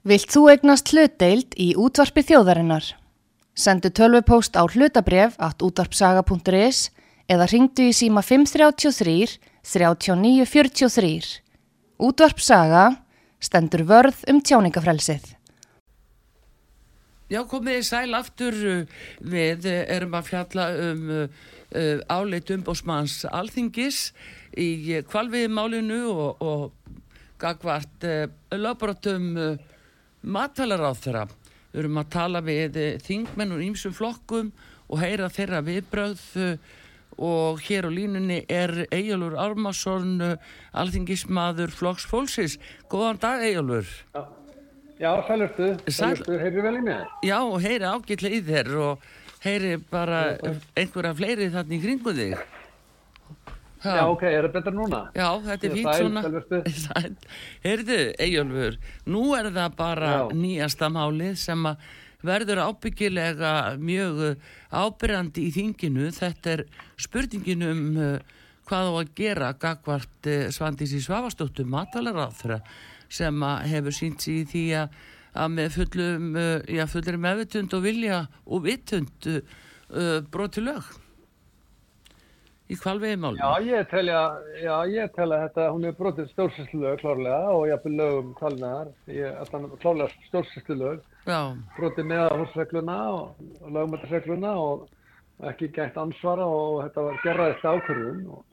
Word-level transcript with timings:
Vilt 0.00 0.32
þú 0.32 0.46
egnast 0.48 0.94
hlutdeild 0.94 1.52
í 1.60 1.74
útvarpi 1.76 2.22
þjóðarinnar? 2.24 2.86
Sendu 3.52 3.90
tölvupóst 3.92 4.56
á 4.56 4.64
hlutabref 4.64 5.34
at 5.36 5.60
útvarpsaga.is 5.60 6.86
eða 7.28 7.48
ringdu 7.50 7.90
í 7.90 7.92
síma 7.92 8.22
533 8.24 9.36
3943. 9.60 11.42
Útvarpsaga 12.00 12.84
stendur 13.44 13.84
vörð 13.84 14.22
um 14.32 14.40
tjáningafrelsið. 14.40 15.34
Já, 17.28 17.44
komið 17.44 17.76
í 17.76 17.84
sæl 17.84 18.16
aftur 18.16 18.56
við 19.20 19.68
erum 19.68 20.16
að 20.16 20.30
fjalla 20.30 20.70
um 20.80 21.10
uh, 21.12 22.00
áleit 22.08 22.48
umbósmanns 22.56 23.26
alþingis 23.28 24.14
í 24.56 24.96
kvalviði 25.12 25.52
málinu 25.52 26.00
og, 26.08 26.40
og 26.40 26.96
gagvart 27.36 28.08
uh, 28.08 28.24
lögbrotum 28.56 29.36
matalara 30.22 30.90
á 30.90 30.94
þeirra. 30.94 31.24
Við 31.70 31.84
erum 31.84 32.02
að 32.02 32.10
tala 32.16 32.42
við 32.42 32.78
þingmenn 33.06 33.54
og 33.54 33.64
ímsum 33.64 33.94
flokkum 33.94 34.50
og 34.90 35.00
heyra 35.02 35.30
þeirra 35.30 35.62
viðbröð 35.66 36.24
og 37.20 37.60
hér 37.66 37.86
á 37.86 37.90
línunni 37.92 38.40
er 38.48 38.86
Egilur 38.88 39.36
Armason, 39.38 40.38
alþingismadur 40.72 41.70
flokks 41.74 42.06
fólksins. 42.08 42.58
Góðan 42.90 43.20
dag 43.22 43.44
Egilur. 43.44 43.88
Já. 44.14 44.24
Já, 45.00 45.14
sælurstu, 45.24 45.66
sælurstu, 45.88 46.34
heyrðu 46.36 46.62
vel 46.66 46.76
í 46.76 46.80
mig? 46.84 47.12
Já, 47.24 47.38
heyri 47.64 47.86
ágætlega 47.88 48.36
í 48.36 48.40
þér 48.44 48.68
og 48.84 49.04
heyri 49.40 49.78
bara 49.88 50.18
einhverja 50.76 51.14
fleiri 51.16 51.46
þarna 51.54 51.72
í 51.72 51.78
kringu 51.80 52.12
þig. 52.18 52.34
Ha. 53.80 53.94
Já, 53.96 54.02
ok, 54.12 54.22
er 54.28 54.44
það 54.44 54.56
betra 54.58 54.72
núna? 54.76 54.98
Já, 55.16 55.26
þetta 55.46 55.66
er 55.66 55.76
fínt 55.78 55.94
svona. 55.96 56.22
Heyrðu, 57.64 57.98
Eyjólfur, 58.20 58.76
nú 59.08 59.22
er 59.38 59.48
það 59.54 59.76
bara 59.78 60.10
Já. 60.12 60.24
nýjasta 60.36 60.90
málið 60.92 61.38
sem 61.40 61.64
verður 62.20 62.60
ábyggilega 62.66 63.54
mjög 63.80 64.20
ábyrjandi 64.68 65.46
í 65.48 65.54
þinginu. 65.56 66.10
Þetta 66.12 66.52
er 66.58 66.64
spurningin 67.00 67.64
um 67.70 67.82
uh, 67.96 68.36
hvað 68.68 68.92
á 68.92 68.92
að 69.00 69.14
gera 69.16 69.52
gagvart 69.64 70.28
uh, 70.28 70.48
Svandís 70.52 70.92
í 70.92 71.00
Svavastóttu 71.00 71.64
matalaráþra 71.64 72.60
sem 73.10 73.46
hefur 73.72 73.96
sínt 73.96 74.20
sér 74.20 74.42
í 74.42 74.48
því 74.52 74.66
að, 74.84 74.98
að 75.40 75.54
með 75.56 75.76
fullum, 75.78 76.32
uh, 76.36 76.56
já, 76.68 76.84
fullir 76.92 77.22
meðvitund 77.24 77.80
og 77.80 77.86
vilja 77.88 78.26
og 78.44 78.66
vitund 78.68 79.30
uh, 79.32 80.20
broti 80.28 80.68
lög 80.68 80.92
í 82.70 82.78
kvalveiðmálum. 82.78 83.40
Já, 83.40 83.66
ég 83.66 83.88
telja, 83.90 84.20
já, 84.62 84.74
ég 84.90 85.12
telja 85.16 85.40
þetta, 85.46 85.66
hún 85.74 85.88
er 85.88 85.96
brotið 85.98 86.30
stjórnsýstlög 86.30 87.00
klárlega 87.02 87.54
og 87.56 87.66
ég 87.68 87.76
hafði 87.76 87.92
lögum 87.98 88.30
ætla 89.42 89.62
klárlega 89.82 90.24
stjórnsýstlög, 90.28 91.02
brotið 91.76 92.10
meðahúsregluna 92.12 92.98
og, 93.16 93.44
og 93.60 93.74
lögumættisregluna 93.76 94.54
og 94.62 94.88
ekki 95.50 95.70
gætt 95.74 95.98
ansvara 96.00 96.46
og 96.46 96.82
þetta 96.84 97.06
var 97.06 97.20
gerðaðist 97.24 97.66
ákvörðun 97.66 98.24
og 98.36 98.44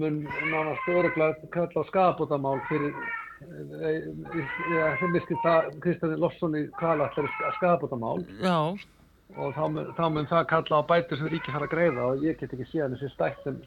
mun 0.00 0.22
nánast 0.52 0.88
öruglega 0.88 1.50
kalla 1.54 1.82
á 1.82 1.90
skapbótamál 1.90 2.60
fyrir 2.68 2.94
ég 3.40 5.04
misti 5.10 5.36
það 5.42 5.70
Kristján 5.82 6.18
Lofsson 6.20 6.56
í 6.58 6.66
kvala 6.78 7.08
þetta 7.16 7.98
mál 7.98 8.20
Já. 8.38 8.76
Og 9.36 9.54
þá 9.56 9.62
mun, 9.74 9.92
þá 9.98 10.04
mun 10.14 10.28
það 10.30 10.48
kalla 10.52 10.80
á 10.82 10.88
bætur 10.90 11.20
sem 11.20 11.30
ríki 11.32 11.54
þarf 11.54 11.68
að 11.68 11.74
greiða 11.74 12.06
og 12.08 12.24
ég 12.26 12.38
get 12.40 12.54
ekki 12.56 12.68
séð 12.70 12.94
þessi 12.96 13.12
stætt 13.14 13.42
sem, 13.46 13.58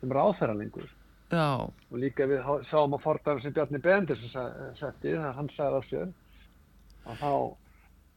sem 0.00 0.14
ráðferðar 0.16 0.60
lengur 0.60 0.88
Já. 1.30 1.48
og 1.68 1.96
líka 2.02 2.26
við 2.26 2.46
sáum 2.70 2.96
að 2.96 3.04
forðar 3.04 3.42
sem 3.42 3.54
Bjarni 3.54 3.82
Bendir 3.82 4.22
setti, 4.78 5.14
það 5.14 5.34
hann 5.36 5.50
sagði 5.56 5.78
á 5.78 5.82
sér 5.90 6.08
að 7.10 7.20
þá 7.20 7.32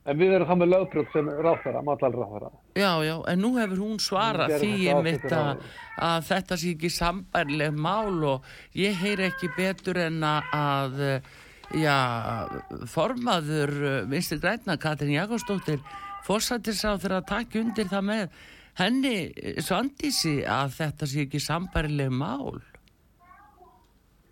En 0.03 0.19
við 0.19 0.33
erum 0.35 0.49
það 0.49 0.59
með 0.59 0.71
lögbrot 0.73 1.13
sem 1.13 1.29
ráðfæra, 1.45 1.81
matalráðfæra. 1.87 2.49
Já, 2.75 2.89
já, 3.07 3.13
en 3.31 3.39
nú 3.39 3.53
hefur 3.55 3.79
hún 3.85 4.01
svarað 4.03 4.57
því 4.59 4.95
mitt 5.05 5.29
að, 5.31 5.61
að 6.03 6.25
þetta 6.27 6.57
sé 6.59 6.73
ekki 6.73 6.91
sambærleg 6.91 7.77
mál 7.85 8.17
og 8.33 8.49
ég 8.75 8.99
heyr 8.99 9.23
ekki 9.29 9.47
betur 9.55 10.01
en 10.03 10.19
að, 10.27 10.99
já, 11.79 11.95
formaður 12.91 13.73
Vinstri 14.11 14.41
Græna, 14.43 14.75
Katrin 14.75 15.15
Jakobsdóttir, 15.15 15.79
fórsættis 16.27 16.83
á 16.87 16.95
þeirra 16.95 17.21
að 17.21 17.31
taka 17.31 17.61
undir 17.61 17.89
það 17.91 18.05
með 18.09 18.37
henni 18.79 19.15
svandísi 19.61 20.37
að 20.49 20.77
þetta 20.79 21.09
sé 21.09 21.25
ekki 21.27 21.41
sambærleg 21.43 22.13
mál. 22.13 22.61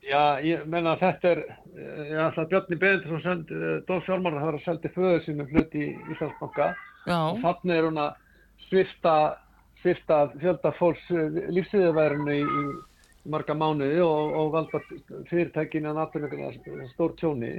Já, 0.02 0.42
ég 0.44 0.64
menna 0.66 0.96
að 0.96 1.04
þetta 1.06 1.30
er, 1.32 1.42
ég 1.78 2.22
ætla 2.26 2.44
að 2.44 2.54
Björni 2.54 2.78
Beðindsson 2.82 3.22
sendi, 3.24 3.60
Dóf 3.88 4.08
Sjálfmarður 4.08 4.48
hafa 4.48 4.62
seldið 4.66 4.96
föður 4.96 5.22
sínum 5.28 5.52
hlut 5.54 5.76
í 5.78 5.90
Íslandsbanka. 6.12 6.72
Og 7.06 7.38
þannig 7.44 7.76
er 7.78 7.88
hún 7.88 8.02
að 8.02 8.18
svifta, 8.66 9.14
svifta 9.84 10.18
fjölda 10.42 10.74
fólks 10.80 11.06
lífsviðverðinu 11.54 12.40
í, 12.40 12.42
í 12.42 13.30
marga 13.30 13.54
mánuði 13.54 14.02
og, 14.02 14.34
og 14.42 14.52
valda 14.56 14.82
fyrirtækinu 15.30 15.92
að 15.92 16.00
náttúrulega 16.02 16.90
stór 16.96 17.14
tjóni 17.20 17.54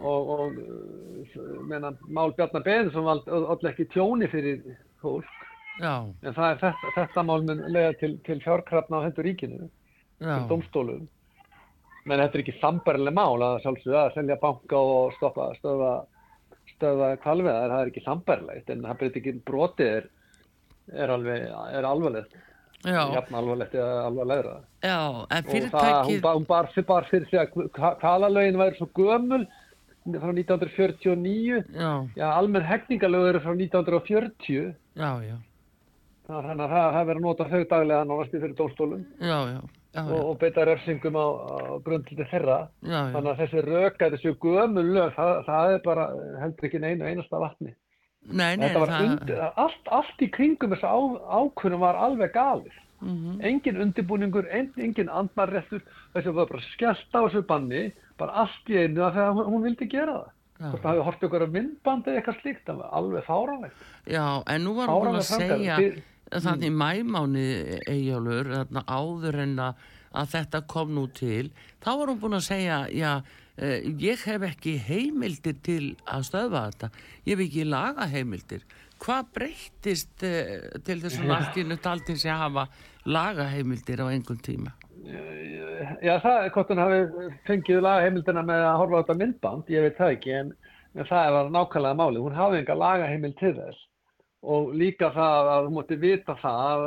og, 0.00 0.30
og 0.36 1.66
menna, 1.68 1.92
mál 2.08 2.34
Björni 2.36 2.62
Beðindsson 2.64 3.06
valda 3.06 3.40
allir 3.54 3.72
ekki 3.72 3.88
tjóni 3.94 4.28
fyrir 4.32 4.62
fólk. 5.02 5.32
Já. 5.76 6.08
en 6.24 6.32
það 6.32 6.46
er 6.50 6.60
þetta, 6.62 6.90
þetta 6.94 7.22
mál 7.28 7.42
mun 7.44 7.58
lega 7.68 7.92
til, 8.00 8.14
til 8.24 8.38
fjárkrafna 8.40 9.02
á 9.02 9.04
hendur 9.04 9.26
ríkinu 9.28 9.66
til 10.22 10.46
domstólum 10.48 11.02
menn 12.06 12.22
þetta 12.22 12.38
er 12.38 12.44
ekki 12.44 12.54
sambarileg 12.60 13.16
mál 13.16 13.42
að 13.44 13.58
sjálfsögða 13.64 14.02
að 14.06 14.14
selja 14.14 14.38
banka 14.42 14.80
og 14.80 15.14
stoppa 15.16 15.50
stöða, 15.58 15.92
stöða 16.74 17.10
kvalveðar, 17.24 17.72
það 17.72 17.82
er 17.82 17.92
ekki 17.92 18.04
sambarilegt 18.04 18.72
en 18.72 18.84
það 18.86 19.00
breytir 19.02 19.22
ekki 19.22 19.34
brotið 19.50 19.92
er, 19.92 20.10
er 20.94 21.14
er 21.16 21.88
alvarlegt. 21.88 22.42
Jafn 22.86 23.34
alvarlegt 23.34 23.74
eða 23.74 24.02
alvarlegra. 24.06 24.56
Já, 24.84 24.98
en 25.34 25.46
fyrirtækið 25.48 26.10
hún, 26.20 26.26
hún 26.28 26.48
bar, 26.48 26.68
bar 26.86 27.08
fyrir 27.10 27.28
sig 27.30 27.40
að 27.42 27.70
kvalalögin 27.74 28.60
væri 28.60 28.78
svo 28.78 28.88
gömul 28.94 29.46
frá 30.14 30.32
1949 30.32 31.64
já, 31.74 31.90
já 32.16 32.26
almenn 32.30 32.66
hegningalög 32.66 33.28
eru 33.30 33.40
frá 33.44 33.54
1940 33.54 34.74
já, 34.94 35.10
já. 35.26 35.36
Þannig 36.26 36.62
að 36.64 36.72
það 36.74 37.02
verið 37.06 37.16
að 37.16 37.24
nota 37.24 37.48
þau 37.50 37.64
daglega 37.70 38.04
náttúrulega 38.06 38.44
fyrir 38.44 38.56
dóstólum 38.58 39.02
já, 39.20 39.38
já. 39.54 39.60
Já, 39.96 40.02
og, 40.12 40.22
og 40.28 40.34
beita 40.42 40.64
refsingum 40.68 41.14
á, 41.16 41.24
á 41.24 41.56
grundliti 41.80 42.24
þeirra. 42.28 42.56
Þannig 42.84 43.30
að 43.30 43.38
þessi 43.40 43.62
röka, 43.64 44.10
þessi 44.12 44.32
gömul 44.42 44.82
lög 44.92 45.14
það, 45.16 45.30
það 45.46 45.72
er 45.72 45.78
bara 45.86 46.04
heldur 46.42 46.68
ekki 46.68 46.80
neina 46.82 47.08
einasta 47.08 47.40
vatni. 47.40 47.72
Nei, 48.26 48.58
nei, 48.60 48.66
það... 48.74 48.92
undir, 49.06 49.40
allt, 49.54 49.88
allt 49.94 50.24
í 50.26 50.28
kringum 50.34 50.74
þessu 50.74 50.90
á, 50.90 50.98
ákvörnum 51.38 51.80
var 51.86 51.96
alveg 51.96 52.34
galið 52.34 52.76
mm 53.00 53.16
-hmm. 53.16 53.44
engin 53.44 53.80
undirbúningur, 53.82 54.48
en, 54.50 54.72
engin 54.76 55.08
andmarréttur 55.08 55.82
þessu 56.14 56.32
var 56.32 56.48
bara 56.48 56.62
skellt 56.72 57.14
á 57.14 57.20
þessu 57.26 57.42
banni 57.46 57.92
bara 58.18 58.32
allt 58.32 58.68
í 58.68 58.76
einu 58.76 59.02
að 59.02 59.20
hún, 59.34 59.44
hún 59.44 59.62
vildi 59.62 59.88
gera 59.88 60.12
það. 60.12 60.32
Það 60.56 60.88
hefði 60.88 61.04
hort 61.04 61.24
okkur 61.24 61.42
að 61.42 61.52
myndbandi 61.52 62.10
eða 62.10 62.16
eitthvað 62.16 62.40
slíkt, 62.40 62.62
það 62.66 62.76
var 62.76 62.88
alveg 62.92 63.24
fáránlegt. 63.24 63.80
Já, 64.06 64.42
en 64.46 64.64
nú 64.64 64.74
var 64.74 64.88
hún 64.88 65.04
búin 65.04 65.20
að 65.20 65.32
segja 65.36 65.76
Fyr 65.76 66.02
þannig 66.30 66.72
mm. 66.72 66.78
mæmáni 66.80 67.46
eigjálfur 67.86 68.48
áður 68.86 69.42
en 69.44 69.58
að 69.62 70.30
þetta 70.32 70.62
kom 70.70 70.94
nú 70.96 71.06
til 71.14 71.50
þá 71.84 71.90
var 71.92 72.10
hún 72.10 72.22
búin 72.22 72.38
að 72.38 72.46
segja 72.48 72.78
já, 72.90 73.12
eh, 73.56 73.86
ég 74.00 74.24
hef 74.26 74.46
ekki 74.48 74.76
heimildir 74.82 75.58
til 75.62 75.94
að 76.04 76.26
stöðva 76.30 76.66
þetta. 76.70 76.90
Ég 77.26 77.36
hef 77.36 77.44
ekki 77.46 77.68
laga 77.68 78.08
heimildir 78.10 78.66
hvað 79.02 79.30
breyttist 79.36 80.24
eh, 80.26 80.68
til 80.86 80.98
þessum 81.02 81.32
allinu 81.36 81.78
taltins 81.82 82.24
að 82.26 82.42
hafa 82.44 82.66
laga 83.06 83.48
heimildir 83.52 84.02
á 84.02 84.06
einhvern 84.08 84.42
tíma? 84.42 84.74
Já 86.02 86.16
það 86.22 86.38
er 86.42 86.52
hvort 86.54 86.70
hún 86.72 86.82
hafi 86.82 87.00
fengið 87.46 87.82
laga 87.84 88.06
heimildina 88.06 88.44
með 88.46 88.64
að 88.66 88.78
horfa 88.82 88.96
á 88.96 89.02
þetta 89.02 89.18
myndband 89.22 89.72
ég 89.72 89.84
veit 89.84 89.98
það 89.98 90.14
ekki 90.16 90.36
en, 90.40 90.54
en 90.96 91.08
það 91.10 91.32
var 91.36 91.50
nákvæmlega 91.56 92.00
máli 92.00 92.22
hún 92.24 92.38
hafi 92.38 92.60
enga 92.62 92.78
laga 92.80 93.10
heimild 93.10 93.36
til 93.40 93.52
þess. 93.58 93.82
Og 94.46 94.72
líka 94.78 95.10
það 95.14 95.50
að 95.52 95.66
þú 95.66 95.74
mútti 95.76 95.98
vita 96.00 96.36
það 96.40 96.86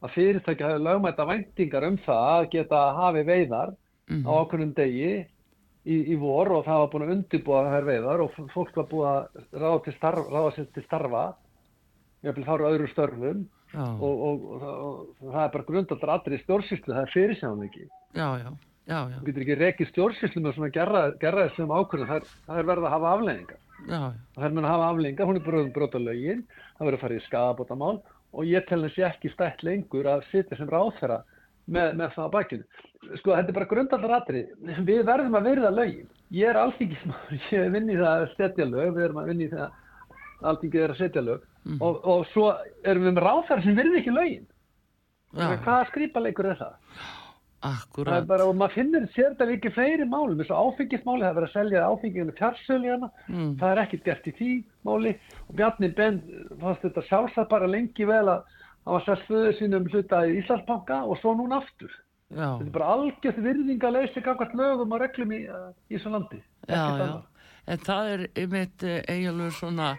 að 0.00 0.14
fyrirtæki 0.14 0.66
hafi 0.66 0.84
lögmæta 0.86 1.26
væntingar 1.28 1.86
um 1.86 1.98
það 2.06 2.30
að 2.38 2.48
geta 2.54 2.80
hafi 2.96 3.26
veiðar 3.28 3.74
mm 3.74 4.16
-hmm. 4.16 4.26
á 4.26 4.32
okkurum 4.40 4.72
degi 4.74 5.12
í, 5.84 5.96
í 6.12 6.16
vor 6.20 6.50
og 6.56 6.64
það 6.64 6.80
var 6.82 6.90
búin 6.92 7.04
að 7.06 7.14
undirbúa 7.16 7.62
þær 7.74 7.86
veiðar 7.88 8.24
og 8.24 8.38
fólk 8.54 8.76
var 8.76 8.88
búin 8.90 9.08
að 9.10 9.22
ráða, 9.52 9.94
starf, 9.96 10.26
ráða 10.32 10.50
sér 10.56 10.68
til 10.74 10.84
starfa 10.84 11.24
ég 12.26 12.36
vil 12.36 12.46
fara 12.48 12.68
á 12.68 12.72
öðru 12.72 12.90
störfum 12.90 13.46
og, 13.76 14.10
og, 14.10 14.44
og, 14.60 15.00
það 15.22 15.42
er 15.44 15.54
bara 15.54 15.68
grundaldar 15.70 16.14
allir 16.16 16.36
í 16.36 16.42
stjórnsýslu, 16.42 16.92
það 16.92 17.02
er 17.04 17.14
fyrirsjáðan 17.14 17.66
ekki. 17.68 17.88
Já, 18.18 18.28
já, 18.40 18.50
já, 18.90 18.98
já. 18.98 19.16
Þú 19.16 19.26
getur 19.28 19.44
ekki 19.46 19.58
rekið 19.60 19.90
stjórnsýslu 19.92 20.44
með 20.44 20.56
svona 20.58 20.72
gerra 20.74 21.48
þessum 21.48 21.74
ákvörðum, 21.74 22.10
það, 22.10 22.32
það 22.48 22.62
er 22.62 22.70
verið 22.72 22.88
að 22.88 22.96
hafa 22.96 23.12
afleggingar 23.16 23.60
það 23.88 24.44
er 24.44 24.54
verið 24.54 24.64
að 24.64 24.72
hafa 24.74 24.88
afleggingar, 24.90 25.28
hún 25.28 25.38
er 25.38 25.44
bröðum 25.44 25.72
brotalögin 25.74 26.42
það 26.76 26.86
verður 26.86 26.98
að 26.98 27.04
fara 27.04 27.16
í 27.16 27.24
skadabótamál 27.26 27.96
og 28.30 28.46
ég 28.48 28.66
tel 28.68 28.80
þessi 28.84 29.04
ekki 29.06 29.32
stætt 29.32 29.64
lengur 29.66 30.08
að 30.10 30.24
sitja 30.30 30.58
sem 30.58 30.70
ráðferða 30.70 31.20
með, 31.70 31.94
með 31.98 32.14
það 32.16 32.26
á 32.30 32.34
bakinu. 32.34 32.64
Sko 33.20 33.34
þetta 33.34 33.52
er 33.52 33.56
bara 33.56 33.70
grundallar 33.70 34.16
aðri, 34.18 34.42
við 34.86 35.04
verðum 35.08 35.38
að 35.38 35.48
verða 35.48 35.70
lögin. 35.74 36.08
ég 36.30 36.50
er 36.50 36.58
alþingismar, 36.60 37.22
ég 37.54 37.70
vinn 37.74 37.90
í 37.90 37.98
það 37.98 38.24
að 38.24 38.34
setja 38.36 38.66
lög, 38.68 38.92
við 38.96 39.06
erum 39.06 39.22
að 39.22 39.30
vinna 39.32 39.46
í 39.46 39.52
það 39.54 39.78
alþingið 40.50 40.84
er 40.84 40.94
að 40.94 41.00
setja 41.00 41.24
lög 41.24 41.46
mm. 41.66 41.78
og, 41.80 42.02
og 42.04 42.26
svo 42.32 42.50
erum 42.84 43.08
við 43.08 43.16
með 43.16 43.24
ráðfæri 43.26 43.66
sem 43.66 43.78
virði 43.78 44.02
ekki 44.02 44.16
lögin 44.16 44.46
hvaða 45.30 45.88
skrýpaleikur 45.90 46.50
er 46.50 46.60
það? 46.60 46.76
Akkurat. 47.60 48.08
Það 48.08 48.22
er 48.22 48.28
bara, 48.30 48.44
og 48.48 48.54
maður 48.56 48.76
finnir 48.78 49.02
sér 49.12 49.34
þetta 49.34 49.52
ekki 49.52 49.72
fleiri 49.74 50.06
málum, 50.08 50.38
eins 50.40 50.48
og 50.48 50.70
áfengismáli, 50.70 51.26
það 51.26 51.40
er 51.40 51.46
að 51.46 51.52
selja 51.52 51.82
áfenginu 51.90 52.34
fjarsöljana, 52.38 53.10
mm. 53.28 53.50
það 53.60 53.72
er 53.72 53.80
ekkert 53.82 54.06
gert 54.06 54.28
í 54.30 54.32
því 54.38 54.52
máli 54.88 55.12
og 55.44 55.58
Bjarni 55.58 55.90
Ben 55.98 56.22
fannst 56.62 56.86
þetta 56.86 57.04
sjálfsagt 57.10 57.50
bara 57.52 57.68
lengi 57.68 58.06
vel 58.08 58.22
að 58.32 58.46
hann 58.86 58.96
var 58.96 59.04
sérst 59.04 59.28
föðu 59.28 59.50
sínum 59.58 59.90
hluta 59.92 60.22
í 60.24 60.38
Íslandsbanka 60.40 61.02
og 61.04 61.20
svo 61.20 61.34
núna 61.36 61.60
aftur. 61.60 61.92
Já. 62.30 62.46
Þetta 62.46 62.70
er 62.70 62.74
bara 62.78 62.94
algjörð 62.94 63.42
virðingaleysi 63.44 64.24
kakvart 64.24 64.56
lögum 64.56 64.96
og 64.96 65.04
reglum 65.04 65.36
í, 65.36 65.42
í 65.44 65.98
þessu 65.98 66.14
landi. 66.14 66.40
Já, 66.64 66.84
já. 66.96 67.10
En 67.70 67.82
það 67.84 68.10
er 68.14 68.22
einmitt 68.40 68.84
eiginlega 68.88 69.52
svona 69.58 69.90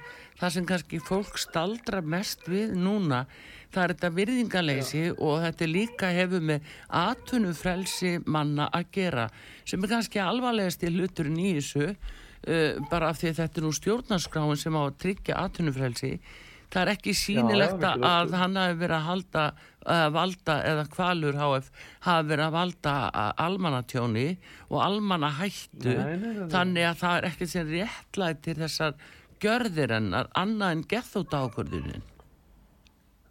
það 0.41 0.53
sem 0.55 0.67
kannski 0.69 1.01
fólk 1.05 1.39
staldra 1.39 2.01
mest 2.01 2.47
við 2.49 2.73
núna 2.77 3.25
það 3.71 3.83
er 3.83 3.93
þetta 3.93 4.11
virðingaleysi 4.17 5.03
Já. 5.05 5.15
og 5.15 5.41
þetta 5.45 5.69
líka 5.69 6.11
hefur 6.15 6.45
með 6.49 6.71
atvinnufrelsi 7.01 8.13
manna 8.25 8.67
að 8.73 8.89
gera 8.97 9.27
sem 9.63 9.81
er 9.81 9.93
kannski 9.95 10.23
alvarlegast 10.23 10.83
í 10.83 10.91
hluturinn 10.91 11.39
í 11.39 11.53
þessu 11.59 11.89
uh, 11.91 12.79
bara 12.91 13.11
af 13.11 13.21
því 13.21 13.31
að 13.31 13.43
þetta 13.43 13.61
er 13.61 13.67
nú 13.67 13.75
stjórnarskráin 13.77 14.59
sem 14.59 14.77
á 14.77 14.81
að 14.83 14.97
tryggja 15.05 15.43
atvinnufrelsi. 15.45 16.15
Það 16.71 16.81
er 16.81 16.89
ekki 16.93 17.13
sínilegt 17.19 17.81
Já, 17.83 17.89
að 17.99 18.35
hann 18.39 18.55
hafi 18.55 18.77
verið 18.79 18.95
að 18.95 19.07
halda 19.09 19.41
að 19.91 20.13
valda 20.15 20.53
eða 20.69 20.83
kvalur 20.93 21.39
HF 21.39 21.71
hafi 22.05 22.29
verið 22.29 22.45
að 22.45 22.53
valda 22.55 22.93
almanatjóni 23.43 24.27
og 24.69 24.77
almanahættu 24.85 25.95
þannig 26.53 26.85
að 26.87 27.01
það 27.01 27.17
er 27.17 27.27
ekki 27.31 27.49
sem 27.51 27.73
réttlættir 27.75 28.61
þessar 28.61 28.95
görðir 29.41 29.97
ennar 29.97 30.31
annað 30.37 30.77
en 30.77 30.87
gethótt 30.89 31.33
ákvörðunin 31.35 32.07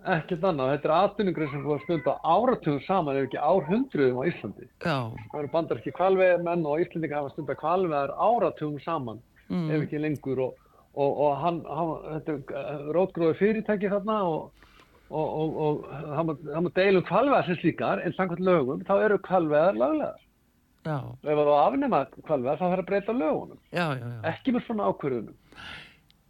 ekkert 0.09 0.45
annað, 0.47 0.73
þetta 0.75 0.89
er 0.89 0.95
atvinningrein 0.97 1.51
sem 1.53 1.65
búið 1.65 1.77
að 1.77 1.83
stunda 1.85 2.15
áratugum 2.25 2.81
saman 2.87 3.19
ef 3.19 3.27
ekki 3.27 3.41
árhundruðum 3.41 4.21
á 4.21 4.25
Íslandi. 4.31 4.69
Já. 4.81 4.97
það 5.33 5.41
eru 5.43 5.51
bandarski 5.53 5.93
kvalveðmenn 5.97 6.65
og 6.69 6.85
Íslandingar 6.85 7.21
hafa 7.21 7.35
stunda 7.35 7.57
kvalveðar 7.61 8.15
áratugum 8.17 8.81
saman 8.85 9.21
mm. 9.51 9.67
ef 9.69 9.85
ekki 9.85 10.01
lengur. 10.01 10.41
Og, 10.47 10.71
og, 10.95 11.21
og 11.27 11.37
hann, 11.43 11.61
hann 11.69 11.93
þetta 12.07 12.39
er 12.39 12.63
uh, 12.63 12.89
rótgróði 12.97 13.39
fyrirtæki 13.43 13.93
þarna 13.93 14.17
og, 14.31 14.65
og 15.11 15.85
hann 16.17 16.33
má 16.33 16.73
deilum 16.79 17.07
kvalveðar 17.09 17.51
sem 17.51 17.61
slíkar 17.61 18.03
en 18.05 18.17
samkvæmt 18.17 18.45
lögum 18.47 18.83
þá 18.89 18.97
eru 19.05 19.21
kvalveðar 19.29 19.79
löglegar. 19.79 20.27
Já. 20.81 20.97
ef 20.97 21.29
það 21.29 21.45
var 21.45 21.55
afnema 21.67 22.05
kvalveðar 22.25 22.57
þá 22.57 22.67
þarf 22.71 22.83
að 22.83 22.89
breyta 22.89 23.13
lögunum. 23.13 23.63
Já, 23.69 23.87
ekki 24.33 24.57
með 24.57 24.65
svona 24.65 24.89
ákverðunum 24.89 25.37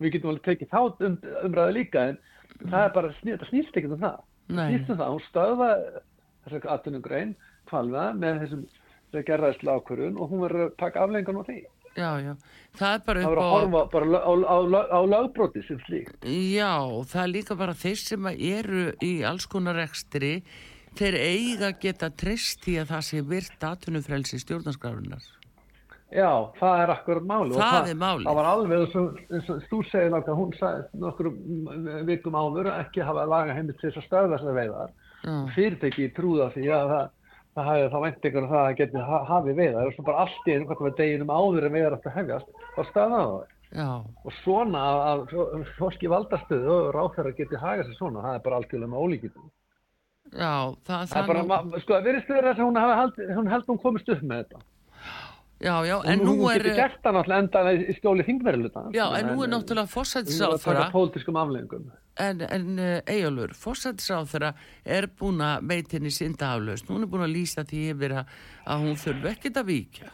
við 0.00 0.14
getum 0.16 0.32
alveg 0.32 0.46
tekið 0.48 0.72
þá 0.72 0.80
um, 1.06 1.16
umræðu 1.46 1.76
líka 1.76 2.04
en 2.10 2.20
það 2.66 2.84
er 2.84 2.94
bara, 2.96 3.12
það 3.22 3.48
snýst 3.50 3.80
ekki 3.80 3.90
um 3.90 4.00
það 4.00 4.20
snýst 4.50 4.92
um 4.92 5.00
það, 5.00 5.10
hún 5.14 5.26
stöða 5.28 5.72
þessar 6.44 6.70
atvinnugrein, 6.74 7.34
kvalva 7.70 8.06
með 8.16 8.44
þessum 8.44 8.64
gerðaðislega 9.10 9.76
ákvörðun 9.76 10.18
og 10.18 10.32
hún 10.32 10.42
verður 10.46 10.66
að 10.68 10.74
taka 10.80 11.04
aflengan 11.04 11.42
á 11.42 11.44
því 11.46 11.60
Já, 11.98 12.10
já, 12.22 12.34
það 12.78 12.92
er 12.94 13.00
bara 13.06 13.22
upp 13.22 13.26
á... 13.26 13.26
Það 13.26 13.30
verður 13.30 13.40
að 13.42 13.54
horfa 13.54 13.80
bara 13.90 14.20
á, 14.22 14.30
á, 14.30 14.56
á, 14.62 14.80
á 14.94 15.00
lögbróti 15.10 15.62
sem 15.66 15.80
slík. 15.88 16.12
Já, 16.22 16.74
það 17.10 17.22
er 17.22 17.32
líka 17.32 17.56
bara 17.58 17.74
þeir 17.74 17.98
sem 17.98 18.28
eru 18.30 18.84
í 19.02 19.10
alls 19.26 19.48
konar 19.50 19.80
ekstri, 19.82 20.32
þeir 21.00 21.18
eiga 21.18 21.72
geta 21.82 22.12
trist 22.14 22.68
í 22.70 22.78
að 22.78 22.92
það 22.94 23.06
sé 23.08 23.24
virt 23.32 23.66
atvinnufrelsi 23.72 24.38
stjórnarskrárunar. 24.44 25.26
Já, 26.10 26.30
það 26.58 26.80
er 26.82 26.90
akkurat 26.96 27.26
máli. 27.26 27.54
Það, 27.54 27.76
það 27.76 27.90
er 27.92 27.98
máli. 28.00 28.26
Það 28.26 28.38
var 28.38 28.48
alveg 28.50 28.96
þú 29.70 29.78
segir 29.86 30.10
náttúrulega, 30.10 30.36
hún 30.40 30.52
sagði 30.58 31.04
nokkur 31.04 31.28
vikum 32.08 32.38
áður 32.40 32.72
ekki 32.72 33.06
hafa 33.06 33.28
laga 33.30 33.54
heimil 33.54 33.76
til 33.76 33.86
þess 33.86 34.00
að 34.00 34.06
stöða 34.08 34.32
þessar 34.34 34.58
veiðar. 34.58 34.90
Mm. 35.20 35.46
Fyrirtæki 35.54 36.08
trúða 36.16 36.48
því 36.56 36.66
að 36.74 36.90
það, 36.94 37.14
það 37.54 37.70
hafi 37.70 37.86
þá 37.92 37.96
veintingur 38.06 38.48
að 38.48 38.54
það 38.56 38.74
geti 38.80 39.06
hafi 39.30 39.56
veiðar 39.60 39.86
og 39.86 39.94
svo 39.94 40.06
bara 40.08 40.26
allt 40.26 40.50
í 40.50 40.56
einu, 40.56 40.66
hvað 40.66 40.80
það 40.80 40.88
var 40.88 40.98
deginum 40.98 41.32
áður 41.36 41.68
en 41.68 41.76
veiðar 41.76 41.96
aftur 41.98 42.16
hefjast, 42.16 42.52
þá 42.74 42.82
stöða 42.90 43.08
það 43.14 43.30
það. 43.30 43.56
Já. 43.70 43.90
Og 44.26 44.32
svona 44.40 44.82
að 45.12 45.20
fólki 45.78 46.10
valdastöðu 46.10 46.72
og 46.74 46.90
ráþæra 46.96 47.30
geti 47.38 47.54
hagað 47.60 47.86
sér 47.86 47.98
svona, 48.00 48.24
það 48.24 48.34
er 48.34 48.44
bara 48.48 48.58
algjörlega 48.58 48.90
með 48.90 49.02
ólíkitum. 49.04 49.46
Já, 50.30 50.54
það, 50.86 51.04
það 51.10 51.20
er 51.20 51.30
bara, 51.30 51.42
sko, 51.84 52.00
Já, 55.60 55.74
já, 55.84 55.98
en 56.08 56.22
nú 56.24 56.34
er... 56.48 56.62
Hún 56.62 56.64
getur 56.64 56.76
gert 56.78 57.02
það 57.04 57.16
náttúrulega 57.18 57.40
enda 57.44 57.72
í 57.76 57.94
skjóli 57.98 58.24
þingverðiluta. 58.24 58.82
Já, 58.96 59.02
en 59.18 59.26
nú 59.28 59.42
er 59.44 59.50
náttúrulega 59.52 59.92
fórsættisáþara... 59.92 60.62
Það 60.64 60.80
er 60.86 60.94
pólitískum 60.94 61.36
aflengum. 61.36 61.90
En, 62.24 62.40
en 62.48 62.80
Ejólfur, 63.12 63.52
fórsættisáþara 63.60 64.54
er 64.96 65.08
búin 65.20 65.44
að 65.44 65.68
meitinni 65.68 66.12
synda 66.16 66.54
aflaust. 66.54 66.88
Hún 66.88 67.04
er 67.04 67.12
búin 67.12 67.26
að 67.26 67.34
lýsa 67.34 67.66
því 67.68 67.82
yfir 67.92 68.16
að, 68.22 68.32
að 68.72 68.86
hún 68.86 68.98
þurfi 69.04 69.30
ekkit 69.34 69.60
að 69.60 69.70
víkja. 69.74 70.10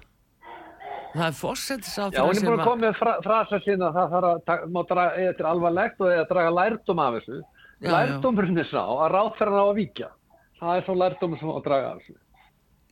Það 1.15 1.25
er 1.29 1.39
fórsættisáþara 1.45 2.11
sem 2.11 2.19
að... 2.19 2.19
Já, 2.19 2.27
hún 2.27 2.43
er 2.43 2.51
búin 2.51 2.59
að 2.59 2.71
koma 2.73 2.87
með 2.89 3.01
fra, 3.05 3.17
frasa 3.23 3.63
sína 3.63 3.93
að 3.93 4.01
það 4.01 4.13
þarf 4.17 4.31
að 4.35 5.17
þetta 5.23 5.47
er 5.47 5.53
alvarlegt 5.55 6.03
og 6.03 6.15
eða 6.17 6.29
draga 6.35 6.53
lærdom 6.59 7.07
af 7.07 7.21
þessu. 7.21 7.43
Lærdómurinn 7.87 8.65
er 8.67 8.73
sá 8.75 8.83
að 8.83 9.11
ráðferðan 9.15 9.63
á 9.63 9.67
að 9.71 9.77
víkja. 9.79 10.15
Það 10.59 10.79
er 10.81 10.87
svo 10.91 10.95
lærdómur 10.99 11.39
sem 11.39 11.55
að 11.55 11.67
draga 11.71 11.95
af 11.95 12.03
þessu. 12.03 12.19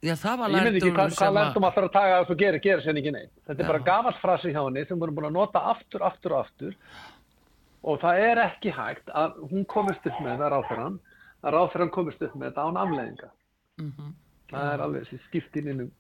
Já, 0.05 0.15
það 0.21 0.41
var 0.41 0.53
lærdum 0.53 0.59
sem 0.59 0.69
að... 0.69 0.75
Ég 0.75 0.75
veit 0.75 0.83
ekki 0.83 1.19
hvað, 1.19 1.35
lærdum 1.39 1.67
að 1.67 1.79
er 1.79 1.87
að 1.87 1.95
taka 1.95 2.15
að 2.15 2.23
þessu 2.25 2.37
gerir, 2.43 2.63
gerir 2.67 2.85
sér 2.85 3.01
ekki 3.01 3.13
neitt. 3.15 3.33
Þetta 3.47 3.57
er 3.57 3.65
Já. 3.65 3.71
bara 3.71 3.85
gamalt 3.89 4.21
frasi 4.21 4.53
hjá 4.53 4.61
henni 4.61 4.85
sem 4.85 4.99
við 4.99 5.07
erum 5.07 5.19
búin 5.19 5.29
að 5.31 5.37
nota 5.39 5.63
aftur, 5.73 6.05
aftur 6.05 6.35
og 6.35 6.45
aftur 6.45 6.77
og 7.85 8.01
það 8.01 8.21
er 8.25 8.43
ekki 8.47 8.73
hægt 8.73 9.11
að 9.13 9.41
hún 9.51 9.65
komist 9.69 10.07
upp 10.09 10.21
með 10.25 10.43
það 10.43 10.53
ráðferðan, 10.55 11.01
að 11.45 11.57
ráðferðan 11.57 11.95
komist 11.97 12.23
upp 12.25 12.37
með 12.37 12.51
þetta 12.51 12.69
án 12.69 12.81
afleðinga. 12.85 13.31
Mm 13.81 13.91
-hmm. 13.91 14.13
Það 14.55 14.71
er 14.71 14.83
alveg 14.85 15.05
þessi 15.05 15.19
skipt 15.25 15.57
í 15.57 15.63
mínum, 15.65 15.91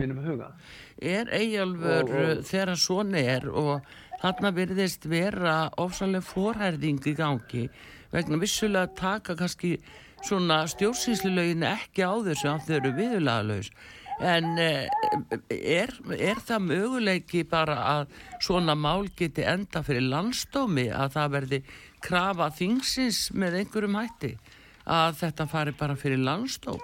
mínum 0.00 0.20
huga. 0.24 0.50
Er 0.96 1.28
eigjálfur 1.36 2.42
þegar 2.48 2.76
svona 2.80 3.20
er 3.20 3.48
og 3.48 3.86
þarna 4.22 4.52
verðist 4.56 5.06
vera 5.08 5.56
ofsalega 5.80 6.24
forhærðing 6.24 7.06
í 7.06 7.14
gangi 7.16 7.68
vegna 8.12 8.40
vissulega 8.40 8.90
taka 8.96 9.36
kannski 9.38 9.76
svona 10.26 10.62
stjórnsýslilögin 10.70 11.64
ekki 11.66 12.04
á 12.04 12.14
þessu 12.26 12.50
að 12.50 12.66
þau 12.66 12.76
eru 12.76 12.92
viðlagalauðs 12.98 13.72
en 14.20 14.58
eh, 14.60 14.86
er, 15.48 15.92
er 16.12 16.40
það 16.44 16.66
möguleiki 16.66 17.44
bara 17.48 17.76
að 17.88 18.14
svona 18.44 18.76
mál 18.76 19.08
geti 19.16 19.46
enda 19.48 19.82
fyrir 19.86 20.10
landstómi 20.12 20.90
að 20.92 21.14
það 21.16 21.34
verði 21.36 21.60
krafa 22.04 22.50
þingsins 22.56 23.28
með 23.32 23.62
einhverjum 23.62 24.00
hætti 24.00 24.34
að 24.90 25.20
þetta 25.22 25.46
fari 25.48 25.76
bara 25.76 25.96
fyrir 25.96 26.20
landstóm 26.24 26.80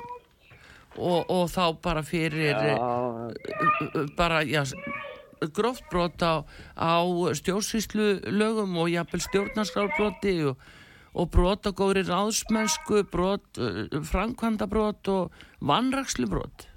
og, 0.96 1.28
og 1.28 1.44
þá 1.52 1.76
bara 1.84 2.04
fyrir 2.06 2.56
já. 2.56 2.72
Eh, 2.72 4.00
bara 4.16 4.40
já 4.46 4.64
gróftbrot 5.52 6.22
á, 6.24 6.44
á 6.76 6.96
stjórnsýslu 7.36 8.24
lögum 8.32 8.76
og 8.80 8.88
jafnvel 8.88 9.20
stjórnarskrálbroti 9.20 10.36
og 10.48 10.56
og 11.16 11.30
brot 11.32 11.66
og 11.68 11.76
góðri 11.80 12.04
ráðsmennsku, 12.06 13.02
brot, 13.12 13.46
uh, 13.58 14.00
framkvæmdabrot 14.12 15.12
og 15.12 15.44
vannrakslubrot? 15.64 16.68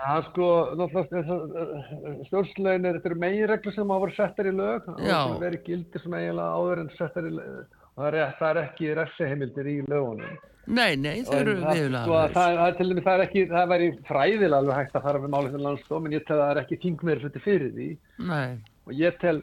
Já, 0.00 0.22
sko, 0.30 0.46
náttúrulega 0.80 2.22
stjórnslegin 2.30 2.88
er 2.88 2.96
þetta 2.96 3.18
meginreglu 3.20 3.72
sem 3.74 3.90
hafa 3.92 4.06
verið 4.06 4.16
settar 4.16 4.48
í 4.48 4.52
lög 4.56 4.86
og 4.88 5.02
það 5.02 5.34
verið 5.42 5.66
gildi 5.66 6.00
svona 6.00 6.22
eiginlega 6.22 6.54
áður 6.56 6.80
en 6.80 6.88
settar 6.96 7.28
í 7.28 7.32
lög 7.34 7.58
og 7.90 7.98
það 7.98 8.16
er, 8.22 8.32
það 8.38 8.50
er 8.50 8.60
ekki 8.62 8.94
refseheimildir 8.96 9.68
í 9.68 9.76
lögunum. 9.90 10.38
Nei, 10.70 10.94
nei, 11.00 11.20
þau 11.26 11.36
eru 11.40 11.54
viðlega. 11.58 12.02
Sko, 12.06 12.18
það, 12.36 12.56
það, 12.60 12.74
til 12.78 12.88
dæmis, 12.90 13.04
það 13.06 13.14
er 13.14 13.24
ekki, 13.26 13.44
það 13.50 13.70
væri 13.74 13.88
fræðilega 14.08 14.60
alveg 14.62 14.78
hægt 14.78 14.96
að 14.96 15.06
fara 15.08 15.22
með 15.22 15.32
málið 15.34 15.56
til 15.56 15.62
landstofn 15.66 16.08
en 16.08 16.16
ég 16.16 16.26
tel 16.28 16.36
að 16.36 16.42
það 16.42 16.52
er 16.54 16.62
ekki 16.62 16.80
þingmeir 16.84 17.22
fyrir 17.44 17.72
því 17.76 17.88
nei. 18.30 18.50
og 18.86 18.94
ég 18.96 19.20
tel 19.20 19.38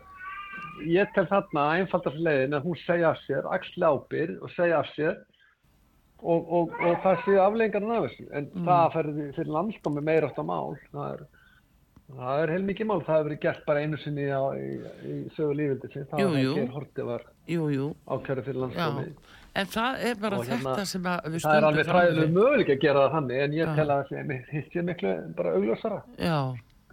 ég 0.85 1.09
tel 1.15 1.25
þarna 1.29 1.63
einfaldast 1.79 2.19
leiðin 2.21 2.57
að 2.57 2.67
hún 2.67 2.77
segja 2.83 3.13
af 3.13 3.23
sér, 3.25 3.47
axli 3.53 3.87
ábyrg 3.87 4.43
og 4.43 4.53
segja 4.53 4.81
af 4.81 4.91
sér 4.95 5.17
og, 6.21 6.51
og, 6.59 6.75
og 6.81 7.01
það 7.03 7.23
séu 7.25 7.39
aflengarinn 7.43 7.95
af 7.95 8.07
þessu. 8.07 8.27
En 8.31 8.51
mm. 8.51 8.67
það 8.67 8.93
fyrir, 8.95 9.33
fyrir 9.37 9.51
landsdómi 9.57 10.05
meira 10.05 10.29
átt 10.29 10.41
á 10.41 10.45
mál. 10.47 10.77
Það 10.91 11.09
er, 11.13 11.25
það 12.19 12.43
er 12.43 12.53
heilmikið 12.55 12.91
mál, 12.91 12.99
það 13.07 13.17
hefur 13.17 13.29
verið 13.29 13.41
gert 13.47 13.65
bara 13.69 13.83
einu 13.85 14.01
sinni 14.03 14.29
á, 14.29 14.43
í, 14.57 14.69
í 15.07 15.17
sögu 15.37 15.57
lífildi 15.61 15.91
sin 15.93 16.07
það 16.11 16.23
var 16.27 16.39
ekki 16.43 16.69
hortið 16.77 17.11
var 17.11 17.27
ákjörði 17.47 18.47
fyrir 18.47 18.63
landsdómi. 18.65 19.09
Já. 19.09 19.35
En 19.57 19.69
það 19.73 20.03
er 20.05 20.17
bara 20.21 20.37
og 20.37 20.45
þetta 20.45 20.73
hérna, 20.77 20.85
sem 20.85 21.05
við 21.07 21.39
stundum 21.41 21.43
Það 21.47 21.55
er 21.57 21.65
alveg 21.67 21.87
fræðilega 21.87 22.33
möguleik 22.35 22.67
að 22.69 22.83
gera 22.83 23.03
það 23.03 23.15
þannig 23.15 23.39
en 23.41 23.55
ég 23.57 23.71
tel 23.79 23.85
að 23.89 24.11
það 24.11 24.65
sé 24.67 24.83
miklu 24.85 25.13
bara 25.39 25.53
augljósara. 25.57 26.01
Já 26.21 26.37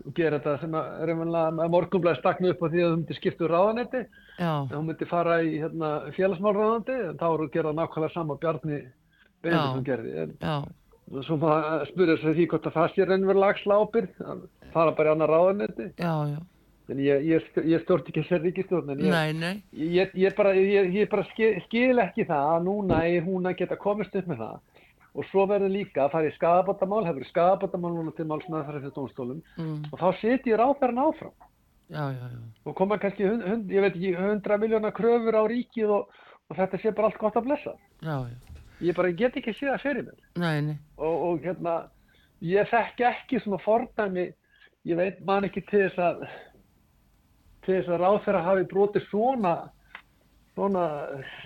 og 0.02 0.14
gera 0.16 0.40
þetta 0.42 0.54
sem 0.60 0.74
að 0.74 1.72
morgunblæði 1.72 2.18
stakna 2.18 2.52
upp 2.52 2.62
á 2.64 2.66
því 2.66 2.80
að 2.82 2.88
þú 2.88 2.96
myndir 2.98 3.18
skipta 3.18 3.46
úr 3.46 3.54
ráðanetti 3.54 4.00
þú 4.38 4.80
myndir 4.88 5.10
fara 5.10 5.36
í 5.46 5.52
hérna, 5.62 5.90
félagsmálráðandi 6.16 6.96
en 7.10 7.20
þá 7.20 7.26
eru 7.28 7.46
að 7.46 7.52
gera 7.54 7.74
nákvæmlega 7.78 8.14
sama 8.14 8.38
Bjarni 8.42 8.80
Benediksson 9.44 9.86
gerði. 9.86 10.24
En 10.24 11.22
svo 11.26 11.38
maður 11.38 11.86
spyrja 11.92 12.18
sér 12.22 12.36
því 12.38 12.48
hvort 12.50 12.66
að 12.66 12.76
það 12.78 12.90
sé 12.94 13.06
reynverðilega 13.08 13.54
axla 13.54 13.78
ábyrg 13.84 14.18
fara 14.74 14.96
bara 14.98 15.12
í 15.12 15.14
annar 15.14 15.32
ráðanetti 15.34 15.88
já, 15.92 16.14
já. 16.32 16.40
En 16.92 16.98
ég, 17.00 17.22
ég, 17.24 17.44
ég 17.64 17.80
stjórn 17.80 18.08
ekki 18.10 18.22
sér 18.28 18.42
ríkistjórn 18.44 18.90
en 18.92 18.98
ég, 19.00 19.12
nei, 19.14 19.32
nei. 19.38 19.62
ég, 19.72 20.10
ég 20.20 20.34
bara, 20.36 20.50
bara 21.12 21.24
skil, 21.30 21.54
skil 21.64 22.02
ekki 22.02 22.26
það 22.28 22.50
að 22.50 22.66
núna 22.66 22.98
er 23.08 23.24
hún 23.24 23.48
að 23.48 23.62
geta 23.62 23.78
komist 23.80 24.16
upp 24.18 24.28
með 24.28 24.42
það 24.42 24.58
og 25.14 25.26
svo 25.30 25.46
verður 25.50 25.70
líka 25.70 26.04
að 26.04 26.14
fara 26.14 26.30
í 26.30 26.34
skadabottamál 26.34 27.04
hefur 27.06 27.26
skadabottamál 27.28 27.92
núna 27.94 28.14
til 28.16 28.26
málsnaðar 28.30 28.80
fyrir 28.80 28.94
dónstólum 28.96 29.42
mm. 29.56 29.76
og 29.92 30.00
þá 30.00 30.08
setjur 30.20 30.62
áferðan 30.64 31.04
áfram 31.04 31.34
já, 31.88 32.04
já, 32.10 32.24
já. 32.32 32.40
og 32.64 32.76
koma 32.78 32.98
kannski 32.98 33.28
hund, 33.28 33.44
hund, 33.46 33.70
ég 33.70 33.84
veit 33.84 33.94
ekki, 33.94 34.14
hundra 34.18 34.58
miljónar 34.58 34.94
kröfur 34.96 35.38
á 35.38 35.42
ríkið 35.50 35.92
og, 35.98 36.24
og 36.50 36.58
þetta 36.58 36.80
sé 36.82 36.94
bara 36.96 37.10
allt 37.10 37.20
gott 37.22 37.38
að 37.38 37.46
blessa 37.50 37.76
ég 38.82 38.96
bara 38.96 39.12
get 39.14 39.38
ekki 39.38 39.54
séð 39.54 39.74
það 39.74 39.84
fyrir 39.84 40.08
mér 40.08 40.18
nei, 40.42 40.56
nei. 40.70 40.78
Og, 40.98 41.14
og 41.28 41.46
hérna 41.46 41.76
ég 42.44 42.72
þekk 42.72 43.06
ekki 43.12 43.42
svona 43.44 43.62
fordæmi 43.62 44.26
ég 44.88 44.98
veit 44.98 45.22
man 45.26 45.46
ekki 45.46 45.62
til 45.70 45.86
þess 45.86 46.02
að 46.08 46.26
til 47.64 47.78
þess 47.78 47.94
að 47.94 48.02
ráðferða 48.02 48.44
hafi 48.48 48.68
brotið 48.72 49.08
svona 49.08 49.54
svona, 50.54 50.86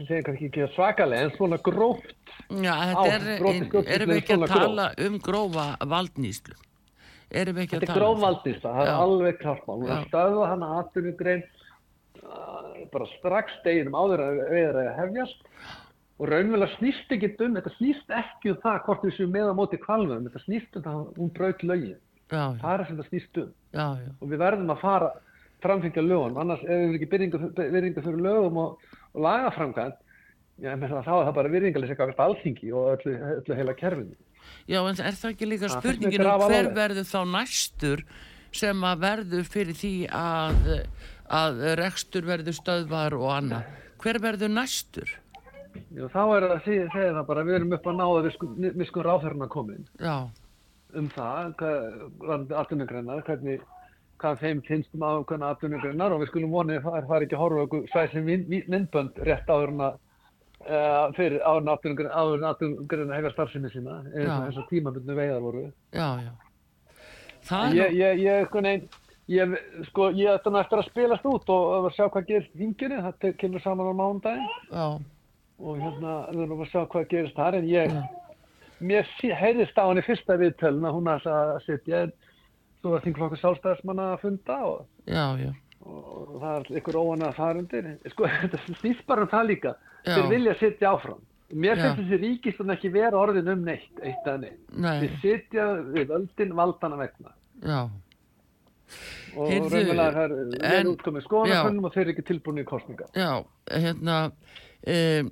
segjum 0.05 0.25
kannski 0.29 0.49
ekki 0.50 0.71
svakalega 0.77 1.27
en 1.27 1.35
svona 1.37 1.59
gróft. 1.65 2.15
Já, 2.49 2.73
þetta 2.93 3.05
er, 3.12 3.29
erum 3.97 4.15
við 4.15 4.23
ekki 4.23 4.38
að 4.38 4.49
tala 4.53 4.88
gróf. 4.93 5.05
um 5.07 5.21
grófa 5.25 5.69
valdnýslu 5.88 6.59
erum 7.29 7.59
við 7.59 7.67
ekki 7.67 7.79
að 7.79 7.85
tala 7.85 7.85
um 7.85 7.88
þetta 7.88 7.95
er 7.95 8.03
gróf 8.03 8.23
valdnýsla, 8.25 8.75
það 8.77 8.87
er 8.87 9.03
alveg 9.03 9.41
klart 9.43 9.69
hún 9.69 10.07
stöða 10.07 10.49
hann 10.53 10.65
að 10.65 10.79
atvinnugrein 10.83 11.45
uh, 12.23 12.73
bara 12.95 13.11
strax 13.17 13.61
deginum 13.67 13.99
áður 13.99 14.25
að 14.25 14.41
við 14.49 14.62
erum 14.62 14.83
að 14.85 14.99
hefjast. 15.03 15.47
Og 16.19 16.27
raunverulega 16.33 16.75
snýst 16.81 17.12
ekki 17.15 17.31
um 17.47 17.55
þetta 17.55 17.73
snýst 17.77 18.09
ekki 18.11 18.50
um 18.50 18.61
það 18.65 18.79
hvort 18.88 19.05
við 19.07 19.12
séum 19.15 19.35
með 19.37 19.53
á 19.53 19.59
móti 19.59 19.79
kvalvum, 19.79 20.25
þetta 20.27 20.45
snýst 20.47 20.79
um 20.79 20.87
það 20.88 21.03
hún 21.21 21.33
braut 21.37 21.61
lögin, 21.62 22.00
það 22.33 22.73
er 22.73 22.85
sem 22.88 22.99
það 22.99 23.11
snýst 23.12 23.43
um. 23.45 23.53
Já, 23.71 23.87
já. 24.03 24.11
og 24.19 24.33
við 24.33 24.43
verðum 24.43 24.73
að 24.75 24.83
fara 24.83 25.11
framfengja 25.62 26.03
lögum, 26.03 26.41
annars 26.43 26.65
ef 26.65 26.83
við 26.88 26.97
ekki 26.99 27.11
byrjinga 27.12 28.03
fyrir 28.03 28.25
lögum 28.25 28.59
og 28.65 28.88
lagaframkvæmt, 29.15 30.00
já, 30.59 30.73
þá 30.77 30.97
er 30.99 31.05
það 31.09 31.37
bara 31.37 31.53
virðingalis 31.53 31.93
eitthvað 31.93 32.25
alþingi 32.25 32.73
og 32.73 32.88
öllu, 32.97 33.15
öllu 33.38 33.59
heila 33.61 33.77
kerfinu. 33.79 34.17
Já, 34.69 34.81
en 34.81 35.00
er 35.00 35.17
það 35.17 35.31
ekki 35.35 35.49
líka 35.49 35.71
spurningin 35.73 36.25
um 36.25 36.43
hver 36.49 36.71
verður 36.77 37.09
þá 37.09 37.21
næstur 37.33 38.05
sem 38.55 38.85
að 38.88 39.05
verður 39.05 39.49
fyrir 39.49 39.77
því 39.77 39.95
að, 40.15 40.69
að 41.38 41.62
rekstur 41.81 42.29
verður 42.29 42.57
stöðvar 42.57 43.17
og 43.19 43.33
annað? 43.37 43.73
Hver 44.03 44.21
verður 44.23 44.53
næstur? 44.55 45.15
Já, 45.95 46.05
þá 46.11 46.23
er 46.23 46.47
það 46.47 46.53
að 46.55 46.62
segja 46.67 47.15
það 47.17 47.25
bara, 47.31 47.47
við 47.47 47.59
erum 47.59 47.75
upp 47.77 47.88
að 47.88 47.99
náða 47.99 48.23
við 48.27 48.87
sko, 48.88 49.05
ráþörna 49.05 49.49
komin. 49.53 49.88
Já. 50.00 50.17
Um 50.97 51.11
það, 51.12 51.50
hvað, 51.61 52.55
allir 52.62 52.93
hvernig 53.29 53.67
hvað 54.19 54.43
þeim 54.43 54.61
finnst 54.67 54.95
um 54.97 55.07
ákveðna 55.07 55.53
atvinnugreinar 55.55 56.15
og 56.15 56.23
við 56.23 56.31
skulum 56.33 56.55
vonið 56.59 56.87
að 56.91 57.09
það 57.09 57.17
er 57.17 57.27
ekki 57.27 57.39
að 57.39 57.43
horfa 57.45 57.81
svæsum 57.93 58.31
myndbönd 58.75 59.23
rétt 59.29 59.51
áður 59.51 59.75
en 59.75 59.85
að 59.87 59.99
uh, 60.69 61.03
fyrir 61.17 61.41
áður 61.43 62.39
en 62.39 62.49
atvinnugreinar 62.53 63.19
hefja 63.21 63.35
starfsemi 63.35 63.73
sína 63.75 64.01
eins 64.13 64.59
og 64.59 64.69
tímabundinu 64.71 65.19
veiðar 65.19 65.45
voru. 65.45 65.69
Já, 65.95 66.09
já. 66.27 66.33
Ég, 67.73 67.95
ég, 67.97 68.25
ég, 68.27 68.49
sko 68.51 68.61
neyn 68.61 68.89
ég, 69.29 69.55
sko, 69.89 70.09
ég 70.17 70.33
ætti 70.33 70.53
nú 70.53 70.61
eftir 70.61 70.81
að 70.81 70.89
spilast 70.89 71.27
út 71.29 71.51
og 71.53 71.89
að 71.89 71.95
sjá 71.97 72.07
hvað 72.07 72.29
gerist 72.31 72.57
vinginni, 72.57 73.01
það 73.05 73.37
kemur 73.41 73.65
saman 73.65 73.91
á 73.93 73.95
mándagin 73.99 75.05
og 75.59 75.83
hérna 75.83 76.15
við 76.33 76.45
erum 76.47 76.65
að 76.65 76.73
sjá 76.73 76.81
hvað 76.87 77.11
gerist 77.13 77.37
þar 77.37 77.59
en 77.59 77.69
ég 77.69 77.93
já. 77.93 78.03
mér 78.79 79.13
heyrðist 79.43 79.81
á 79.81 79.85
henni 79.85 80.05
fyrsta 80.07 80.39
viðtölun 80.41 80.89
að 80.89 80.97
hún 80.97 81.13
að 81.13 81.29
setja 81.67 82.05
svo 82.80 82.94
var 82.94 83.04
þingflokkur 83.06 83.40
sálstæðismanna 83.42 84.11
að 84.14 84.20
funda 84.25 84.58
og, 84.66 84.85
já, 85.04 85.25
já. 85.40 85.50
og 85.85 86.35
það 86.42 86.58
er 86.58 86.80
ykkur 86.80 87.00
óan 87.00 87.25
að 87.28 87.38
fara 87.38 87.62
undir 87.62 87.88
sko 88.12 88.28
þetta 88.42 88.62
snýst 88.80 89.06
bara 89.08 89.26
um 89.26 89.32
það 89.32 89.50
líka. 89.52 89.75
Þeir 90.08 90.28
vilja 90.30 90.58
sittja 90.61 90.92
áfram. 90.94 91.25
Mér 91.49 91.80
finnst 91.80 92.02
þessi 92.02 92.18
ríkistun 92.23 92.75
ekki 92.75 92.90
vera 92.92 93.16
orðin 93.16 93.49
um 93.54 93.64
neitt 93.64 94.02
eitt 94.04 94.26
að 94.28 94.42
neitt. 94.44 94.61
Nei. 94.76 94.99
þeir 95.00 95.14
sittja 95.23 95.70
við 95.97 96.12
öldin 96.18 96.52
valdana 96.56 97.00
vegna. 97.00 97.32
Já. 97.64 97.80
Og 99.37 99.50
raunverulega 99.52 100.12
það 100.14 100.23
er 100.25 100.73
vel 100.73 100.92
útkomið 100.94 101.26
skoðanakönnum 101.26 101.88
og 101.88 101.92
þeir 101.94 102.04
eru 102.04 102.14
ekki 102.14 102.25
tilbúin 102.30 102.62
í 102.62 102.64
kostninga 102.68 103.08
já, 103.12 103.32
hérna 103.68 104.16
um, 104.30 105.28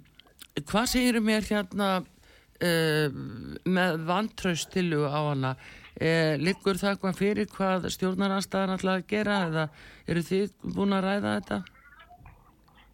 hvað 0.60 0.90
segir 0.92 1.18
mér 1.24 1.46
hérna 1.48 1.88
um, 2.02 3.56
með 3.64 4.04
vantraustilu 4.10 5.06
á 5.08 5.20
hana 5.30 5.54
Eh, 5.96 6.34
liggur 6.36 6.76
það 6.76 6.98
hvað 7.00 7.20
fyrir 7.20 7.48
hvað 7.54 7.86
stjórnaranstæðan 7.94 8.74
ætlaði 8.74 9.02
að 9.02 9.06
gera 9.12 9.36
eða 9.46 9.68
eru 10.12 10.24
þið 10.26 10.50
búin 10.76 10.96
að 10.96 11.06
ræða 11.06 11.36
þetta? 11.38 11.60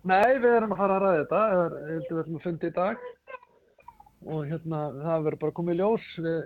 Nei, 0.02 0.38
við 0.42 0.52
erum 0.58 0.74
að 0.74 0.82
fara 0.82 0.98
að 0.98 1.02
ræða 1.06 1.22
þetta. 1.22 1.40
Heldur 1.88 2.12
við 2.12 2.22
erum 2.22 2.38
að 2.38 2.46
fundi 2.46 2.70
í 2.70 2.76
dag. 2.76 3.08
Og 4.22 4.46
hérna 4.46 4.84
það 5.00 5.26
verður 5.26 5.40
bara 5.42 5.56
komið 5.58 5.82
ljós. 5.82 6.06
Við 6.22 6.38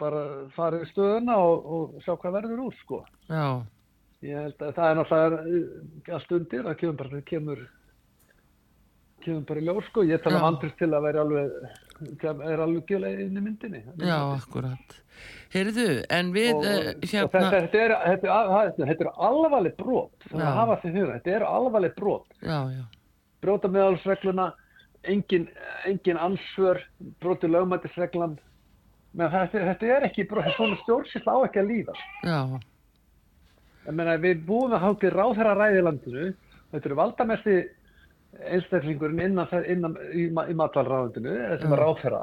bara 0.00 0.24
farið 0.56 0.86
í 0.86 0.90
stöðuna 0.92 1.36
og, 1.44 1.70
og 1.76 2.02
sjá 2.04 2.14
hvað 2.16 2.36
verður 2.38 2.66
úr 2.66 2.76
sko. 2.80 3.02
Já. 3.28 3.46
Ég 4.22 4.38
held 4.38 4.60
að 4.62 4.74
það 4.76 4.88
er 4.88 4.98
náttúrulega 4.98 6.16
allt 6.16 6.34
undir, 6.36 6.66
það 6.68 6.76
kemur 6.80 6.98
bara 7.00 7.22
kemur 7.28 7.62
kemur 9.22 9.46
bara 9.48 9.62
í 9.62 9.66
ljós 9.66 9.88
sko, 9.90 10.04
ég 10.06 10.22
tala 10.22 10.42
vandrist 10.42 10.78
til 10.80 10.90
að 10.90 11.06
vera 11.08 11.24
alveg, 11.24 11.56
er 12.22 12.62
alveg 12.62 12.90
gjölega 12.90 13.24
inn 13.24 13.38
í 13.38 13.44
myndinni. 13.44 13.82
Já, 14.02 14.18
akkurat. 14.34 14.98
Heyrðu, 15.52 15.86
en 16.12 16.30
við 16.32 16.54
og, 16.54 16.64
uh, 16.64 16.86
hérna... 17.04 17.26
Og 17.26 17.34
þetta, 17.34 17.50
þetta 17.52 17.80
er, 17.82 17.94
þetta, 18.80 18.94
er 18.94 19.10
alvarleg 19.28 19.74
brot, 19.76 20.26
það 20.30 20.72
er 20.72 21.10
þetta 21.10 21.34
er 21.36 21.44
alvarleg 21.46 21.94
brot. 21.98 22.26
Já, 22.40 22.58
já. 22.72 22.82
Brota 23.42 23.68
meðalsregluna, 23.68 24.48
engin, 25.12 25.48
engin 25.88 26.20
ansvör, 26.22 26.80
broti 27.20 27.50
lögmætisreglan, 27.50 28.38
menn 29.12 29.32
þetta, 29.34 29.66
þetta 29.68 29.92
er 29.98 30.08
ekki 30.08 30.26
brot, 30.30 30.48
svona 30.56 30.80
stjórnsýll 30.86 31.26
á 31.28 31.36
ekki 31.44 31.62
að 31.62 31.72
líða. 31.74 31.98
Já. 32.24 32.40
Ég 33.82 33.96
meina, 33.98 34.16
við 34.22 34.44
búum 34.48 34.72
að 34.72 34.86
hákið 34.86 35.16
ráðherra 35.18 35.54
ræði 35.58 35.84
landinu, 35.84 36.26
þetta 36.72 36.88
eru 36.88 37.00
valdamesti 37.02 37.60
einstaklingurinn 38.40 39.20
innan, 39.26 39.50
innan 39.68 39.98
í, 40.12 40.28
í 40.28 40.56
matvalráðundinu 40.58 41.34
sem 41.60 41.74
er 41.74 41.82
ráðherra 41.82 42.22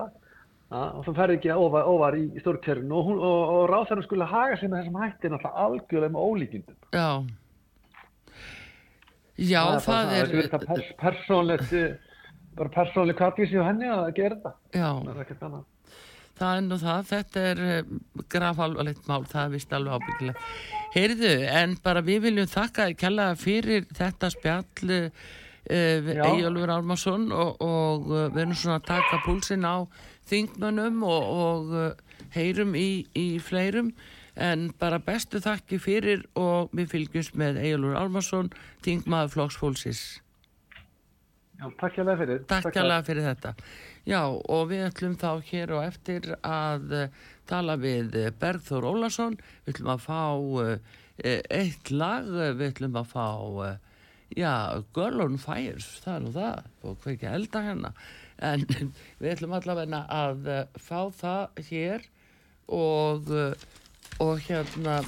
og 0.70 1.06
það 1.06 1.16
fer 1.18 1.34
ekki 1.34 1.54
ofar, 1.54 1.88
ofar 1.90 2.18
í 2.20 2.26
stórkerfinu 2.42 2.98
og, 2.98 3.12
og, 3.16 3.54
og 3.56 3.64
ráðherra 3.72 4.06
skulle 4.06 4.28
haga 4.30 4.58
sig 4.60 4.70
með 4.70 4.84
þessum 4.84 5.00
hætti 5.02 5.32
náttúrulega 5.32 5.66
algjörlega 5.66 6.14
með 6.14 6.28
ólíkindum. 6.30 6.78
Já. 6.94 7.10
Já 9.40 9.62
það, 9.64 9.82
það 9.88 10.14
er 10.14 10.32
Það 10.36 10.60
er 10.60 10.68
pers, 10.68 10.94
persónlegt 11.00 11.74
bara 12.60 12.72
persónlegt 12.74 13.20
kvartísi 13.20 13.60
á 13.60 13.64
henni 13.70 13.90
að 13.90 14.10
gera 14.18 14.38
þetta. 14.38 14.54
Já. 14.76 14.90
Það 15.00 15.20
er, 15.24 15.60
það 16.40 16.56
er 16.56 16.64
nú 16.68 16.80
það, 16.84 17.04
þetta 17.10 17.44
er 17.50 17.62
eh, 17.66 17.92
grafalvarlegt 18.36 19.10
mál, 19.10 19.22
það 19.30 19.44
er 19.46 19.54
vist 19.56 19.76
alveg 19.78 19.98
ábyggilega. 19.98 20.48
Heyrðu, 20.96 21.36
en 21.62 21.78
bara 21.86 22.04
við 22.06 22.26
viljum 22.28 22.50
þakka 22.52 22.90
kella 23.00 23.30
fyrir 23.40 23.88
þetta 23.96 24.32
spjall 24.36 24.90
Ejjólfur 25.70 26.72
Almarsson 26.74 27.28
og, 27.32 27.60
og 27.62 28.08
uh, 28.10 28.24
við 28.34 28.42
erum 28.44 28.56
svona 28.58 28.80
að 28.80 28.88
taka 28.88 29.20
púlsinn 29.26 29.68
á 29.68 29.86
þingmönnum 30.30 31.04
og, 31.06 31.28
og 31.44 31.76
uh, 31.78 32.24
heyrum 32.34 32.74
í, 32.78 33.06
í 33.14 33.28
fleirum. 33.44 33.92
En 34.40 34.70
bara 34.80 35.02
bestu 35.04 35.42
þakki 35.44 35.78
fyrir 35.84 36.24
og 36.40 36.74
við 36.74 36.94
fylgjumst 36.94 37.38
með 37.38 37.60
Ejjólfur 37.62 38.00
Almarsson 38.00 38.50
þingmaður 38.86 39.36
flóksfólksins 39.36 40.04
Já, 41.60 41.66
takk 41.76 41.98
hjálpa 41.98 42.14
fyrir. 42.16 42.38
Takk 42.48 42.70
hjálpa 42.72 43.02
fyrir 43.04 43.26
þetta. 43.26 43.52
Já, 44.08 44.22
og 44.32 44.70
við 44.70 44.86
ætlum 44.86 45.18
þá 45.20 45.32
hér 45.50 45.74
og 45.76 45.82
eftir 45.84 46.30
að 46.40 46.94
tala 47.52 47.76
við 47.76 48.16
Bergþór 48.40 48.88
Ólason. 48.88 49.36
Við 49.66 49.74
ætlum 49.74 49.92
að 49.92 50.06
fá 50.06 50.22
eitt 51.60 51.92
lag, 51.92 52.32
við 52.32 52.64
ætlum 52.70 52.96
að 53.02 53.12
fá 53.12 53.28
já, 54.38 54.84
Girl 54.94 55.24
on 55.24 55.38
Fires 55.42 55.88
það 56.04 56.16
er 56.16 56.24
nú 56.24 56.32
það, 56.36 56.70
og 56.84 56.98
hvað 57.02 57.14
ekki 57.16 57.30
elda 57.34 57.64
hérna. 57.66 57.92
En 58.50 58.66
við 59.20 59.34
ætlum 59.34 59.56
allavega 59.58 60.02
að 60.16 60.50
uh, 60.54 60.64
fá 60.80 61.00
það 61.16 61.62
hér 61.70 62.08
og 62.70 63.32
uh, 63.34 63.68
og 64.20 64.42
hérna 64.44 65.00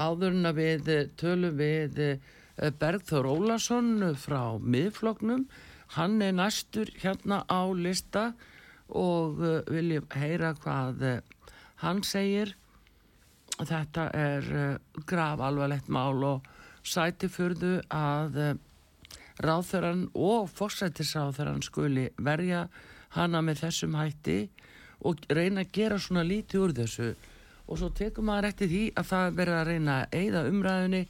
áðurinn 0.00 0.48
að 0.48 0.60
við 0.60 0.90
tölum 1.20 1.56
við 1.58 2.02
uh, 2.04 2.34
Bergþór 2.80 3.28
Ólason 3.28 3.90
frá 4.16 4.56
miðfloknum 4.60 5.44
hann 5.96 6.20
er 6.24 6.32
næstur 6.36 6.88
hérna 7.02 7.42
á 7.52 7.68
lista 7.76 8.30
og 8.88 9.42
viljum 9.68 10.06
heyra 10.14 10.52
hvað 10.62 11.02
hann 11.82 12.00
segir. 12.06 12.54
Þetta 13.56 14.06
er 14.14 14.48
grav 15.08 15.42
alvarlegt 15.44 15.90
mál 15.92 16.24
og 16.26 16.48
sæti 16.86 17.28
fyrðu 17.32 17.78
að 17.92 18.38
eh, 18.42 18.58
ráþöran 19.42 20.06
og 20.14 20.50
fórsættisráþöran 20.54 21.64
skuli 21.64 22.08
verja 22.16 22.66
hana 23.16 23.42
með 23.44 23.64
þessum 23.66 23.96
hætti 23.98 24.38
og 25.06 25.24
reyna 25.28 25.64
að 25.64 25.72
gera 25.76 25.98
svona 26.00 26.24
lítið 26.26 26.62
úr 26.64 26.74
þessu. 26.76 27.08
Og 27.66 27.80
svo 27.80 27.88
tekum 27.90 28.28
maður 28.30 28.50
eftir 28.52 28.70
því 28.70 28.82
að 28.94 29.08
það 29.10 29.38
verður 29.40 29.60
að 29.60 29.70
reyna 29.70 29.94
að 29.96 30.18
eigða 30.20 30.42
umræðinni 30.50 31.00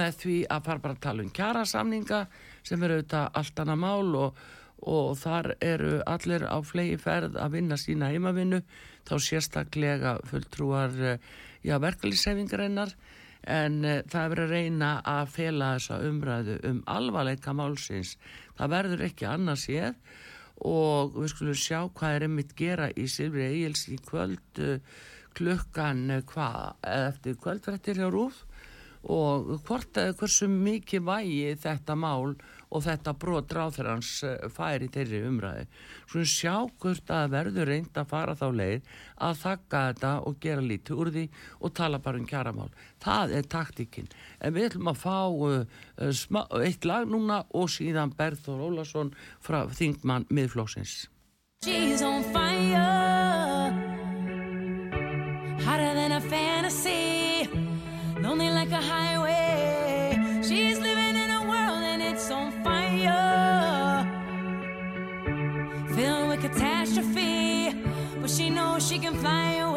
með 0.00 0.20
því 0.22 0.36
að 0.48 0.62
fara 0.68 0.84
bara 0.84 0.96
að 0.96 1.02
tala 1.04 1.24
um 1.24 1.34
kjærasamninga 1.38 2.20
sem 2.64 2.86
eru 2.86 2.96
auðvitað 2.98 3.36
allt 3.40 3.60
annað 3.62 3.82
mál 3.84 4.16
og, 4.22 4.40
og 4.88 5.10
þar 5.20 5.50
eru 5.60 5.92
allir 6.08 6.46
á 6.48 6.58
flegi 6.64 6.96
ferð 7.02 7.36
að 7.36 7.58
vinna 7.58 7.78
sína 7.80 8.08
heimavinnu 8.14 8.62
þá 9.08 9.14
sérstaklega 9.20 10.16
fulltrúar 10.30 10.96
já, 11.62 11.76
verkefliðsefingarinnar 11.76 12.96
en 13.48 13.78
uh, 13.84 14.00
það 14.08 14.32
verður 14.34 14.46
að 14.46 14.54
reyna 14.56 14.90
að 15.08 15.34
fela 15.34 15.74
þessa 15.76 16.00
umræðu 16.08 16.56
um 16.68 16.80
alvarleika 16.94 17.54
málsins. 17.56 18.16
Það 18.58 18.74
verður 18.76 19.04
ekki 19.08 19.28
annars 19.28 19.68
ég 19.72 20.16
og 20.68 21.14
við 21.14 21.30
skulum 21.32 21.58
sjá 21.58 21.84
hvað 21.94 22.16
er 22.16 22.26
einmitt 22.26 22.56
gera 22.58 22.88
í 22.98 23.06
Silvri 23.10 23.46
Egil's 23.46 23.86
í 23.92 23.98
kvöld 24.02 24.62
uh, 24.64 24.80
klukkan 25.38 26.08
eh, 26.10 26.24
hvað 26.26 26.88
eftir 26.88 27.36
kvöldrættir 27.38 28.00
hjá 28.00 28.08
Rúf 28.10 28.42
og 29.08 29.52
hvort 29.68 29.98
eða 30.00 30.16
hversu 30.18 30.48
mikið 30.50 31.04
vægi 31.06 31.52
þetta 31.62 31.94
mál 31.94 32.34
og 32.68 32.84
þetta 32.84 33.14
brot 33.20 33.52
ráþurans 33.54 34.10
eh, 34.26 34.46
færi 34.52 34.88
þeirri 34.92 35.22
umræði. 35.28 35.66
Svona 36.10 36.30
sjá 36.32 36.54
hvort 36.80 37.12
að 37.14 37.34
verður 37.34 37.70
reynd 37.72 38.00
að 38.00 38.10
fara 38.12 38.36
þá 38.38 38.46
leið 38.60 38.94
að 39.28 39.42
þakka 39.42 39.82
þetta 39.88 40.12
og 40.28 40.40
gera 40.44 40.64
lítið 40.64 41.02
úr 41.02 41.12
því 41.14 41.26
og 41.58 41.74
tala 41.80 42.02
bara 42.04 42.20
um 42.20 42.28
kjaramál. 42.28 42.70
Það 43.04 43.36
er 43.38 43.50
taktikinn. 43.56 44.10
En 44.40 44.56
við 44.56 44.70
ætlum 44.70 44.92
að 44.92 45.02
fá 45.02 45.18
uh, 45.28 46.10
smá, 46.12 46.42
eitt 46.62 46.88
lag 46.88 47.08
núna 47.08 47.44
og 47.54 47.70
síðan 47.72 48.14
Berður 48.18 48.66
Ólason 48.68 49.14
frá 49.44 49.64
Þingmann 49.68 50.28
miðflósins. 50.32 51.06
She's 51.64 52.02
on 52.06 52.22
fire 52.32 53.18
hotter 55.68 55.94
than 55.94 56.12
a 56.12 56.20
fantasy, 56.20 57.48
lonely 58.22 58.50
like 58.50 58.72
a 58.72 58.80
highway. 58.80 59.17
She 68.88 68.98
can 68.98 69.14
fly 69.20 69.67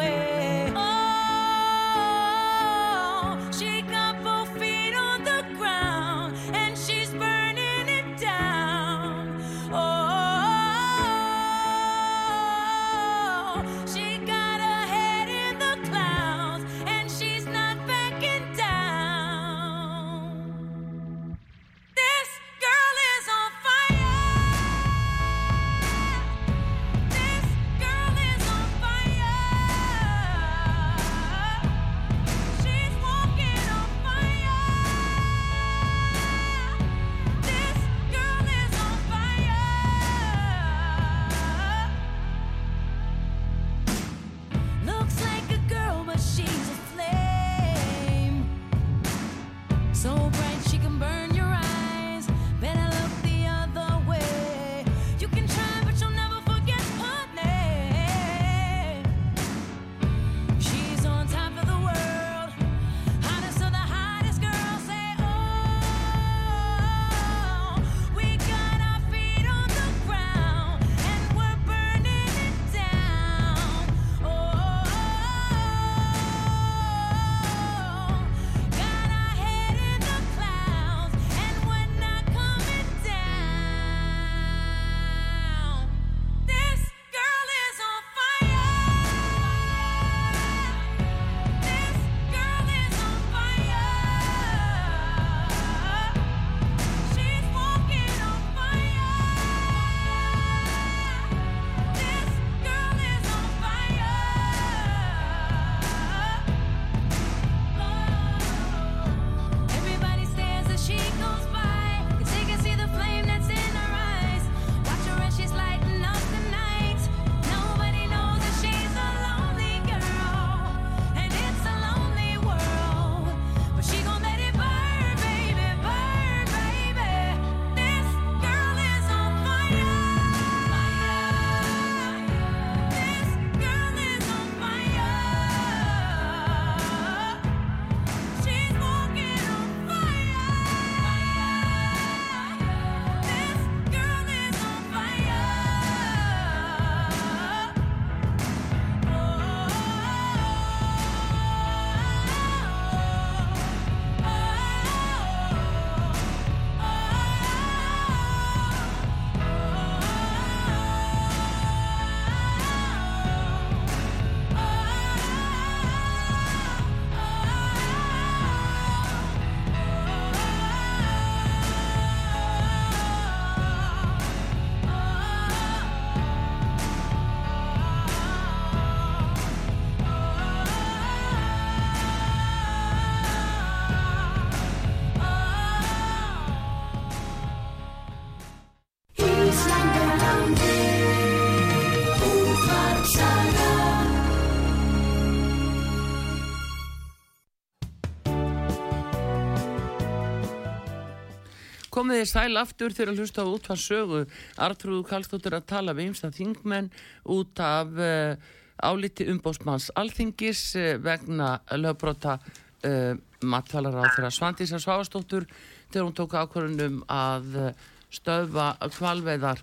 komið 202.02 202.22
þið 202.22 202.30
sæl 202.32 202.58
aftur 202.58 202.94
þegar 202.96 203.12
að 203.12 203.20
hlusta 203.22 203.44
út 203.46 203.68
hvað 203.68 203.82
sögu 203.84 204.22
Artrúðu 204.66 205.04
Kallstóttur 205.06 205.54
að 205.54 205.68
tala 205.70 205.94
við 205.94 206.10
einsta 206.10 206.32
þingmenn 206.34 206.90
út 207.30 207.62
af 207.62 207.92
uh, 207.94 208.34
áliti 208.82 209.28
umbósmanns 209.30 209.92
alþingis 210.02 210.64
uh, 210.80 210.96
vegna 211.04 211.52
lögbrota 211.78 212.40
uh, 212.40 212.58
eh, 212.82 213.14
matfælar 213.46 214.00
á 214.02 214.10
þeirra 214.16 214.34
Svandísar 214.34 214.82
Svavastóttur 214.82 215.46
þegar 215.92 216.08
hún 216.08 216.18
tók 216.18 216.34
ákvörðunum 216.34 217.04
að 217.06 217.76
stöðva 218.10 218.74
kvalveðar 218.96 219.62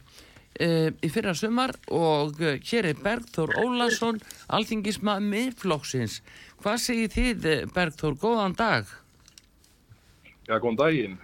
í 0.58 1.10
fyrra 1.10 1.34
sumar 1.38 1.74
og 1.94 2.38
hér 2.38 2.88
er 2.90 2.98
Bergþór 3.02 3.52
Ólason, 3.62 4.18
alþingismað 4.50 5.22
miðflokksins. 5.26 6.18
Hvað 6.62 6.82
segir 6.82 7.14
þið 7.14 7.70
Bergþór, 7.74 8.18
góðan 8.18 8.58
dag? 8.58 8.90
Já, 10.48 10.58
góðan 10.58 10.80
daginn. 10.82 11.18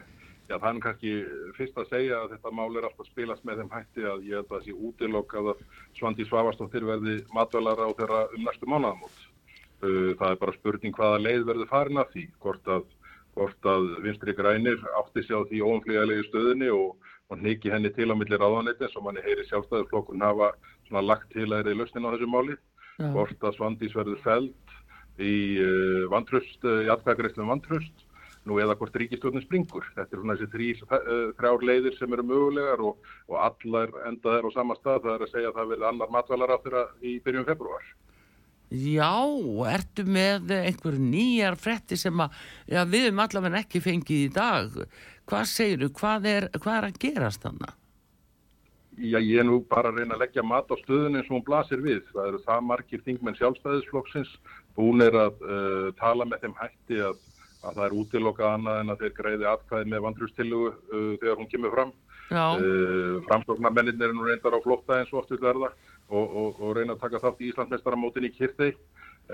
Já, 0.45 0.59
það 0.59 0.67
er 0.69 0.81
kannski 0.85 1.13
fyrst 1.57 1.79
að 1.81 1.87
segja 1.89 2.17
að 2.21 2.33
þetta 2.35 2.51
mál 2.53 2.75
er 2.77 2.85
alltaf 2.85 3.07
spilast 3.09 3.47
með 3.49 3.63
þeim 3.63 3.71
hætti 3.73 4.03
að 4.05 4.27
ég 4.29 4.37
held 4.37 4.51
að 4.51 4.51
það 4.51 4.67
sé 4.67 4.75
útilokkað 4.89 5.47
að 5.55 5.63
Svandi 5.97 6.27
Svavastóttir 6.29 6.85
verði 6.85 7.15
matvælara 7.33 7.87
á 7.89 7.97
þeirra 7.97 8.21
um 8.27 8.45
næstu 8.45 8.69
mánuðamót. 8.69 9.23
Uh, 9.81 10.13
það 10.21 10.29
er 10.29 10.39
bara 10.43 10.57
spurning 10.59 10.99
hvaða 10.99 11.23
leið 11.25 11.49
verður 11.49 11.73
farin 11.73 12.03
af 12.03 12.13
því, 12.13 12.27
hvort 12.45 12.71
að, 12.77 12.85
hvort 13.39 13.71
að 13.73 13.89
vinstri 14.05 14.37
grænir 14.37 14.85
átti 15.01 15.25
sig 15.25 15.33
á 15.33 15.49
því 15.49 15.65
óumflíðalegi 15.65 16.29
stöðinni 16.29 16.71
og, 16.77 17.11
og 17.33 17.41
niki 17.41 17.73
henni 17.73 17.93
til 17.97 18.13
á 18.13 18.15
milli 18.15 18.37
ráðanleitin 18.37 18.93
sem 18.93 19.05
manni 19.05 19.25
heyri 19.25 19.49
sjálfstæðurflokkun 19.49 20.29
hafa 20.29 20.53
lagt 21.01 21.33
til 21.33 21.49
að 21.49 21.63
er 21.63 21.73
í 21.73 21.79
lausnin 21.81 22.05
á 22.05 22.13
þessu 22.13 22.29
máli. 22.29 22.61
Hvort 23.01 23.41
að 23.41 23.57
Svandís 23.57 23.97
verður 23.97 24.21
feld 24.23 24.77
í 25.25 25.37
uh, 25.57 26.05
vantröst, 26.13 26.61
uh, 26.69 26.85
í 26.85 26.93
atkvæðagreifslum 26.93 27.49
vantröst 27.49 28.04
nú 28.45 28.61
eða 28.61 28.77
hvort 28.79 28.97
ríkistjórnum 29.01 29.45
springur. 29.45 29.87
Þetta 29.97 30.17
er 30.17 30.21
svona 30.21 30.37
þessi 30.39 30.53
þrý, 30.53 30.71
eh, 30.99 31.27
þrjár 31.39 31.67
leiðir 31.71 31.99
sem 31.99 32.17
eru 32.17 32.25
mögulegar 32.29 32.83
og, 32.85 33.13
og 33.29 33.37
allar 33.41 33.93
enda 34.09 34.37
þeir 34.37 34.49
á 34.49 34.51
sama 34.55 34.79
stað. 34.79 35.05
Það 35.05 35.15
er 35.15 35.27
að 35.27 35.33
segja 35.35 35.53
að 35.53 35.61
það 35.61 35.71
verði 35.75 35.89
annar 35.91 36.17
matvælar 36.17 36.55
á 36.55 36.63
þeirra 36.65 36.89
í 37.01 37.15
byrjum 37.25 37.47
februar. 37.49 37.87
Já, 38.75 39.13
ertu 39.71 40.03
með 40.09 40.51
einhver 40.57 40.97
nýjar 40.99 41.57
fretti 41.61 41.97
sem 42.01 42.21
að, 42.21 42.35
já, 42.67 42.81
við 42.89 43.11
erum 43.11 43.23
allavega 43.23 43.61
ekki 43.61 43.83
fengið 43.85 44.25
í 44.25 44.35
dag. 44.35 44.77
Hvað 45.31 45.49
segir 45.49 45.83
þú? 45.85 45.91
Hvað 46.01 46.29
er, 46.33 46.47
hvað 46.59 46.79
er 46.79 46.87
að 46.89 47.01
gerast 47.05 47.45
þannig? 47.45 47.77
Já, 48.95 49.19
ég 49.19 49.41
er 49.43 49.47
nú 49.47 49.59
bara 49.67 49.91
að 49.91 50.01
reyna 50.01 50.15
að 50.15 50.23
leggja 50.23 50.45
mat 50.47 50.69
á 50.71 50.77
stöðun 50.79 51.19
eins 51.19 51.27
og 51.27 51.39
hún 51.39 51.47
blasir 51.47 51.81
við. 51.83 52.03
Það 52.13 52.29
eru 52.31 52.41
það 52.45 52.67
margir 52.69 53.03
þingmenn 53.07 53.39
sjálfstæðisflokksins. 53.41 54.35
Búin 54.79 55.03
er 55.03 55.17
að 55.19 55.41
uh, 55.43 55.89
tala 55.99 56.27
með 56.29 56.45
þeim 56.45 56.55
hætti 56.61 57.01
að 57.03 57.19
að 57.65 57.79
það 57.79 57.87
er 57.87 57.97
útilokað 58.01 58.51
annað 58.51 58.81
en 58.81 58.93
að 58.93 59.03
þeir 59.03 59.15
greiði 59.19 59.49
atkvæði 59.51 59.91
með 59.93 60.05
vandrústillugu 60.07 60.71
uh, 60.71 61.13
þegar 61.23 61.41
hún 61.41 61.51
kemur 61.51 61.75
fram. 61.75 61.93
Uh, 62.35 63.21
Framstofnarmennin 63.29 64.03
er 64.03 64.15
nú 64.17 64.25
reyndar 64.25 64.57
á 64.57 64.65
flotta 64.65 65.01
eins 65.01 65.13
og 65.13 65.21
oft 65.21 65.35
vil 65.35 65.43
verða 65.43 65.71
og, 66.09 66.25
og, 66.25 66.61
og 66.61 66.77
reyna 66.79 66.97
að 66.97 67.03
taka 67.05 67.21
þátt 67.23 67.43
í 67.43 67.51
Íslandsmestaramótin 67.53 68.29
í 68.29 68.33
Kirtei 68.35 68.71
uh, 68.73 68.79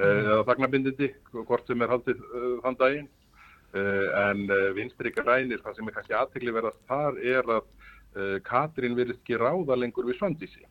mm. 0.00 0.30
eða 0.32 0.46
þagnarbindindi, 0.50 1.12
hvort 1.36 1.70
sem 1.70 1.84
er 1.84 1.94
haldið 1.94 2.24
uh, 2.26 2.56
þann 2.64 2.80
daginn. 2.82 3.10
Uh, 3.70 4.08
en 4.18 4.40
vinstri 4.74 5.12
grænir, 5.14 5.60
það 5.62 5.76
sem 5.76 5.86
er 5.86 5.94
kannski 5.94 6.14
aðtegli 6.18 6.54
verðast 6.56 6.80
þar 6.90 7.20
er 7.22 7.54
að 7.58 7.68
Katrín 8.42 8.96
verið 8.98 9.20
ekki 9.20 9.36
ráða 9.38 9.76
lengur 9.78 10.08
við 10.08 10.16
Svandísi 10.18 10.64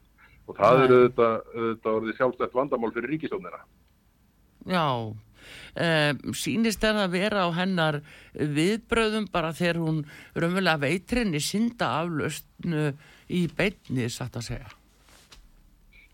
og 0.50 0.58
það 0.58 0.82
eru 0.84 0.98
auðvitað, 0.98 1.36
auðvitað 1.54 1.98
orðið 2.00 2.18
sjálfstætt 2.18 2.58
vandamál 2.58 2.90
fyrir 2.92 3.14
ríkistónina. 3.14 3.62
Já, 4.68 4.84
sínist 6.38 6.84
er 6.84 7.00
að 7.04 7.14
vera 7.18 7.46
á 7.46 7.50
hennar 7.56 8.02
viðbröðum 8.34 9.30
bara 9.34 9.54
þegar 9.56 9.82
hún 9.84 10.04
raunverulega 10.36 10.84
veitrinni 10.84 11.42
synda 11.44 11.94
aflöstnu 12.02 12.92
í 13.30 13.46
beitni, 13.56 14.10
satt 14.10 14.38
að 14.40 14.48
segja. 14.52 14.72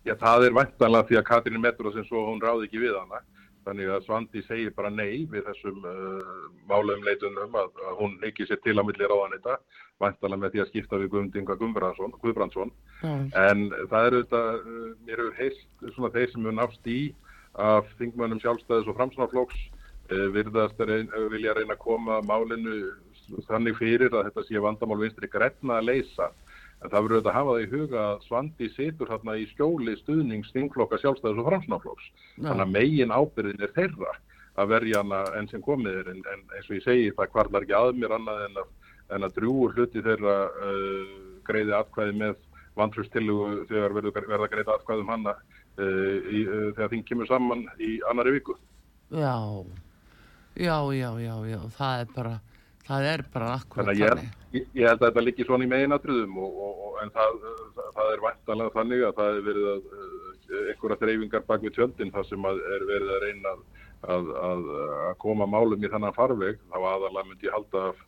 Já, 0.06 0.14
það 0.22 0.50
er 0.50 0.60
vantanlega 0.60 1.10
því 1.10 1.18
að 1.18 1.30
Katrín 1.30 1.64
metur 1.64 1.90
og 1.90 1.96
sem 1.96 2.06
svo 2.06 2.28
hún 2.28 2.44
ráði 2.44 2.68
ekki 2.68 2.84
við 2.84 2.94
hana. 3.00 3.24
Þannig 3.66 3.90
að 3.90 4.04
Svandi 4.06 4.42
segir 4.46 4.74
bara 4.78 4.92
nei 4.94 5.26
við 5.26 5.48
þessum 5.48 5.80
uh, 5.90 6.34
málumleitunum 6.70 7.56
að, 7.58 7.80
að 7.90 7.96
hún 7.98 8.14
ekki 8.28 8.46
sér 8.46 8.60
til 8.62 8.76
að 8.78 8.92
milli 8.92 9.08
ráðan 9.10 9.34
þetta, 9.34 9.56
vantalega 10.04 10.42
með 10.44 10.54
því 10.54 10.62
að 10.62 10.70
skipta 10.70 11.00
við 11.02 11.10
Guðmundinga 11.16 11.58
Guðbrandsson. 11.64 12.74
Mm. 13.02 13.24
En 13.42 13.66
það 13.90 14.10
eru 14.12 14.20
þetta, 14.22 14.44
uh, 14.60 14.92
mér 15.08 15.24
hefur 15.24 15.40
heist 15.40 15.90
svona 15.96 16.14
þeir 16.14 16.30
sem 16.30 16.46
hefur 16.46 16.58
nátt 16.60 16.92
í 16.94 17.00
af 17.62 17.90
þingmönnum 18.00 18.42
sjálfstæðis 18.44 18.90
og 18.92 18.98
framsnáflóks 19.00 19.60
eh, 20.12 20.28
virðast 20.36 20.80
reyn, 20.80 21.12
vilja 21.32 21.56
reyna 21.56 21.76
að 21.76 21.84
koma 21.84 22.20
málinu 22.26 22.92
þannig 23.48 23.78
fyrir 23.80 24.14
að 24.14 24.30
þetta 24.30 24.44
sé 24.48 24.62
vandamál 24.62 25.00
vinstri 25.02 25.30
græna 25.32 25.80
að 25.80 25.90
leysa. 25.90 26.30
En 26.84 26.92
það 26.92 27.06
verður 27.08 27.22
að 27.22 27.38
hafa 27.38 27.54
það 27.56 27.64
í 27.64 27.70
huga 27.72 28.02
að 28.04 28.24
Svandi 28.28 28.70
situr 28.76 29.10
hérna 29.10 29.38
í 29.40 29.46
skjóli 29.54 29.96
stuðnings 30.02 30.52
þingflokka 30.54 31.00
sjálfstæðis 31.02 31.42
og 31.42 31.50
framsnáflóks. 31.50 32.10
Þannig 32.42 32.66
að 32.66 32.74
megin 32.76 33.16
ábyrðin 33.16 33.66
er 33.66 33.76
þeirra 33.78 34.12
að 34.60 34.72
verja 34.72 35.02
hana 35.02 35.22
enn 35.40 35.50
sem 35.52 35.64
komið 35.64 36.02
er. 36.02 36.12
En, 36.12 36.20
en 36.34 36.44
eins 36.58 36.68
og 36.70 36.78
ég 36.78 36.86
segi 36.86 37.14
það 37.16 37.32
kvarlar 37.34 37.66
ekki 37.66 37.78
að 37.80 38.02
mér 38.02 38.18
annað 38.20 38.44
en 38.50 38.60
að, 38.62 38.74
en 39.16 39.28
að 39.28 39.40
drúur 39.40 39.76
hluti 39.76 40.04
þeirra 40.06 40.36
uh, 40.52 41.16
greiði 41.48 41.76
atkvæði 41.80 42.20
með 42.20 42.38
vantrústillugu 42.76 43.66
þegar 43.70 43.96
verða 43.96 44.52
greita 44.52 44.76
atkvæðum 44.76 45.12
hanna 45.14 45.36
í, 45.84 46.42
uh, 46.46 46.70
þegar 46.76 46.92
þing 46.94 47.06
kemur 47.10 47.30
saman 47.30 47.66
í 47.82 47.98
annari 48.10 48.36
viku. 48.38 48.58
Já, 49.14 49.38
já, 50.56 50.78
já, 50.96 51.10
já, 51.22 51.36
já. 51.52 51.60
það 51.78 52.04
er 52.04 52.14
bara 52.16 52.36
það 52.86 53.08
er 53.10 53.24
bara 53.34 53.54
akkurat 53.56 53.88
þannig 53.88 54.02
ég, 54.04 54.26
ég, 54.54 54.66
ég 54.78 54.90
held 54.90 55.02
að 55.02 55.08
þetta 55.08 55.24
liggi 55.26 55.46
svona 55.48 55.66
í 55.66 55.70
meginatriðum 55.72 56.38
og, 56.38 56.60
og, 56.66 56.82
og, 56.88 56.98
en 57.02 57.14
það, 57.16 57.38
það, 57.78 57.88
það 57.98 58.12
er 58.12 58.24
vantalega 58.26 58.76
þannig 58.76 59.06
að 59.08 59.16
það 59.20 59.32
er 59.32 59.46
verið 59.48 59.70
að 59.72 59.88
uh, 59.96 60.26
einhverja 60.72 61.00
þreyfingar 61.02 61.46
bak 61.50 61.66
við 61.66 61.76
tjöldin 61.78 62.14
þar 62.14 62.28
sem 62.30 62.50
er 62.52 62.88
verið 62.92 63.14
að 63.16 63.24
reyna 63.26 63.54
að, 63.56 63.64
að, 64.06 64.68
að 65.10 65.16
koma 65.24 65.48
málum 65.50 65.82
í 65.82 65.90
þannan 65.90 66.14
farveg. 66.16 66.60
Þá 66.70 66.78
aðalega 66.78 67.30
myndi 67.30 67.48
ég 67.48 67.56
halda 67.56 67.88
af, 67.90 68.04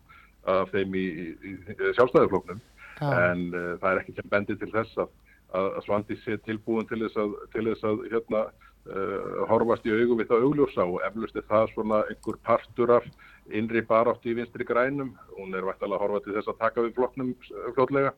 af 0.53 0.73
þeim 0.75 0.97
í, 0.97 1.05
í, 1.25 1.53
í 1.73 1.93
sjálfstæðifloknum 1.97 2.61
en 3.07 3.47
uh, 3.53 3.73
það 3.81 3.89
er 3.91 4.03
ekki 4.03 4.17
sem 4.17 4.29
bendi 4.29 4.57
til 4.61 4.69
þess 4.73 5.01
að 5.01 5.15
að 5.55 5.77
Svandi 5.85 6.17
sé 6.23 6.37
tilbúin 6.43 6.87
til 6.89 6.99
þess 7.05 7.19
að, 7.21 7.35
til 7.53 7.65
þess 7.69 7.87
að 7.87 8.03
hérna, 8.11 8.43
uh, 8.91 9.45
horfast 9.51 9.87
í 9.87 9.93
augum 9.95 10.19
við 10.19 10.31
það 10.31 10.45
augljósa 10.47 10.85
og 10.85 10.99
eflust 11.07 11.39
er 11.39 11.47
það 11.47 11.71
svona 11.73 12.01
einhver 12.11 12.39
partur 12.43 12.93
af 12.97 13.07
innri 13.55 13.81
barátt 13.87 14.27
í 14.27 14.35
vinstri 14.35 14.67
grænum. 14.67 15.13
Hún 15.37 15.55
er 15.55 15.67
vært 15.67 15.85
að 15.85 15.95
horfa 16.01 16.23
til 16.25 16.35
þess 16.35 16.51
að 16.51 16.59
taka 16.63 16.83
við 16.85 16.97
flokknum 16.99 17.33
uh, 17.35 17.69
fljótlega 17.75 18.13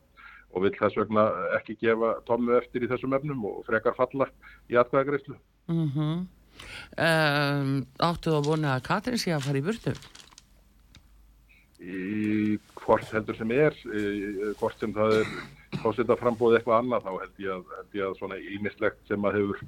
og 0.50 0.64
vil 0.64 0.74
þess 0.74 0.98
vegna 0.98 1.28
ekki 1.60 1.78
gefa 1.78 2.16
tómmu 2.26 2.56
eftir 2.58 2.84
í 2.84 2.90
þessum 2.90 3.14
efnum 3.14 3.44
og 3.46 3.62
frekar 3.68 3.94
falla 3.98 4.26
í 4.70 4.78
atkvæðagreyslu. 4.80 5.36
Mm 5.70 5.90
-hmm. 5.94 6.24
um, 7.06 7.86
áttu 8.02 8.32
þú 8.32 8.40
að 8.40 8.48
vona 8.48 8.74
að 8.74 8.86
Katrin 8.88 9.22
sé 9.22 9.30
að 9.30 9.46
fara 9.46 9.60
í 9.60 9.66
burtu? 9.68 9.94
Í 11.80 12.58
hvort 12.90 13.12
heldur 13.14 13.36
sem 13.38 13.52
er, 13.54 13.76
í, 13.94 14.52
hvort 14.58 14.80
sem 14.82 14.92
það 14.94 15.20
er 15.20 15.28
fórseta 15.78 16.16
frambóð 16.18 16.56
eitthvað 16.58 16.80
annað 16.80 17.04
þá 17.06 17.12
held 17.12 17.44
ég 17.44 17.52
að, 17.54 17.76
held 17.76 18.00
ég 18.00 18.08
að 18.08 18.16
svona 18.18 18.38
ímislegt 18.56 19.04
sem 19.06 19.28
að 19.28 19.38
hefur 19.38 19.60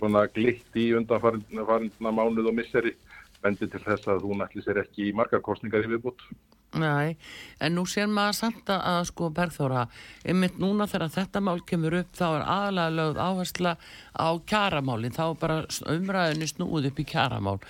svona 0.00 0.24
glitt 0.34 0.80
í 0.80 0.88
undanfarina 0.98 2.10
mánuð 2.10 2.50
og 2.50 2.56
misseri 2.56 2.96
bendi 3.44 3.68
til 3.70 3.82
þess 3.84 4.10
að 4.10 4.26
hún 4.26 4.42
ætli 4.42 4.64
sér 4.64 4.82
ekki 4.82 5.10
í 5.10 5.14
margar 5.14 5.44
kostningar 5.44 5.84
í 5.84 5.92
viðbútt. 5.92 6.26
Nei, 6.74 7.14
en 7.62 7.76
nú 7.76 7.84
sér 7.86 8.08
maður 8.10 8.38
samt 8.40 8.70
að 8.74 9.04
sko 9.12 9.28
Bergþóra, 9.30 9.84
einmitt 10.26 10.56
núna 10.58 10.88
þegar 10.90 11.12
þetta 11.20 11.42
mál 11.44 11.60
kemur 11.68 12.00
upp 12.00 12.16
þá 12.18 12.24
er 12.32 12.46
aðalega 12.56 12.94
lögð 12.96 13.20
áhersla 13.28 13.76
á 14.18 14.28
kjaramálinn, 14.50 15.14
þá 15.14 15.24
er 15.28 15.36
bara 15.44 15.60
umræðinni 15.94 16.50
snúð 16.50 16.88
upp 16.90 16.98
í 16.98 17.06
kjaramál 17.12 17.60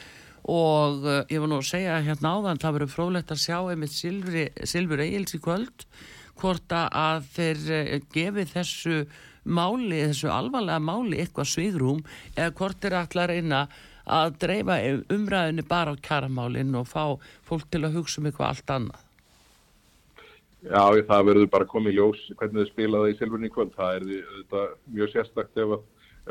og 0.44 1.06
uh, 1.06 1.22
ég 1.32 1.40
var 1.40 1.48
nú 1.50 1.60
að 1.60 1.70
segja 1.70 2.00
hérna 2.04 2.34
áðan, 2.36 2.60
það 2.60 2.76
verður 2.78 2.92
frólægt 2.92 3.32
að 3.32 3.42
sjá 3.44 3.58
einmitt 3.62 3.94
Silfur 3.96 5.02
Egil's 5.04 5.36
í 5.36 5.40
kvöld 5.44 5.86
hvort 6.40 6.74
að 6.74 7.28
þeir 7.36 7.64
eh, 7.72 8.02
gefi 8.12 8.44
þessu 8.50 8.96
máli, 9.44 10.00
þessu 10.10 10.30
alvarlega 10.34 10.82
máli 10.82 11.20
eitthvað 11.22 11.50
sviðrúm 11.52 12.02
eða 12.34 12.54
hvort 12.58 12.80
þeir 12.82 12.98
ætla 13.00 13.24
að 13.24 13.32
reyna 13.32 13.60
að 14.04 14.36
dreifa 14.42 14.76
umræðinu 15.14 15.64
bara 15.68 15.94
á 15.94 16.02
kjaramálinn 16.04 16.76
og 16.76 16.88
fá 16.90 17.16
fólk 17.46 17.70
til 17.72 17.84
að 17.86 18.00
hugsa 18.00 18.20
um 18.20 18.28
eitthvað 18.28 18.50
allt 18.50 18.74
annað. 18.74 19.00
Já, 20.64 20.84
það 21.08 21.26
verður 21.28 21.50
bara 21.52 21.68
komið 21.68 21.98
ljós 21.98 22.20
hvernig 22.38 22.64
þau 22.64 22.70
spilaði 22.72 23.12
í 23.12 23.16
Silvurni 23.18 23.50
kvöld. 23.52 23.72
Það 23.76 23.96
er 23.98 24.06
þetta 24.08 24.62
mjög 24.96 25.16
ef 25.64 25.74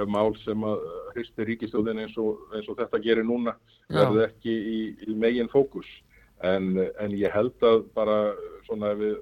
mál 0.09 0.33
sem 0.41 0.63
að 0.65 0.87
hristi 1.13 1.45
ríkistöðin 1.49 2.01
eins, 2.03 2.15
eins 2.17 2.69
og 2.71 2.79
þetta 2.79 3.01
gerir 3.03 3.27
núna 3.27 3.53
verður 3.91 4.27
ekki 4.27 4.53
í, 4.53 4.79
í 5.07 5.15
megin 5.17 5.51
fókus. 5.51 5.89
En, 6.43 6.73
en 6.99 7.13
ég 7.15 7.31
held 7.31 7.61
að 7.63 7.85
bara 7.95 8.17
svona 8.65 8.91
ef 8.95 9.03
við 9.03 9.13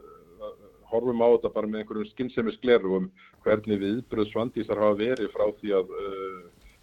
horfum 0.91 1.23
á 1.23 1.27
þetta 1.35 1.53
bara 1.55 1.69
með 1.69 1.83
einhverjum 1.83 2.09
skinnsemi 2.09 2.53
sklerugum 2.55 3.11
hvernig 3.45 3.79
viðbröð 3.81 4.31
svandísar 4.31 4.81
hafa 4.81 4.97
verið 4.99 5.31
frá 5.33 5.45
því 5.59 5.75
að 5.77 5.93
uh, 5.95 6.41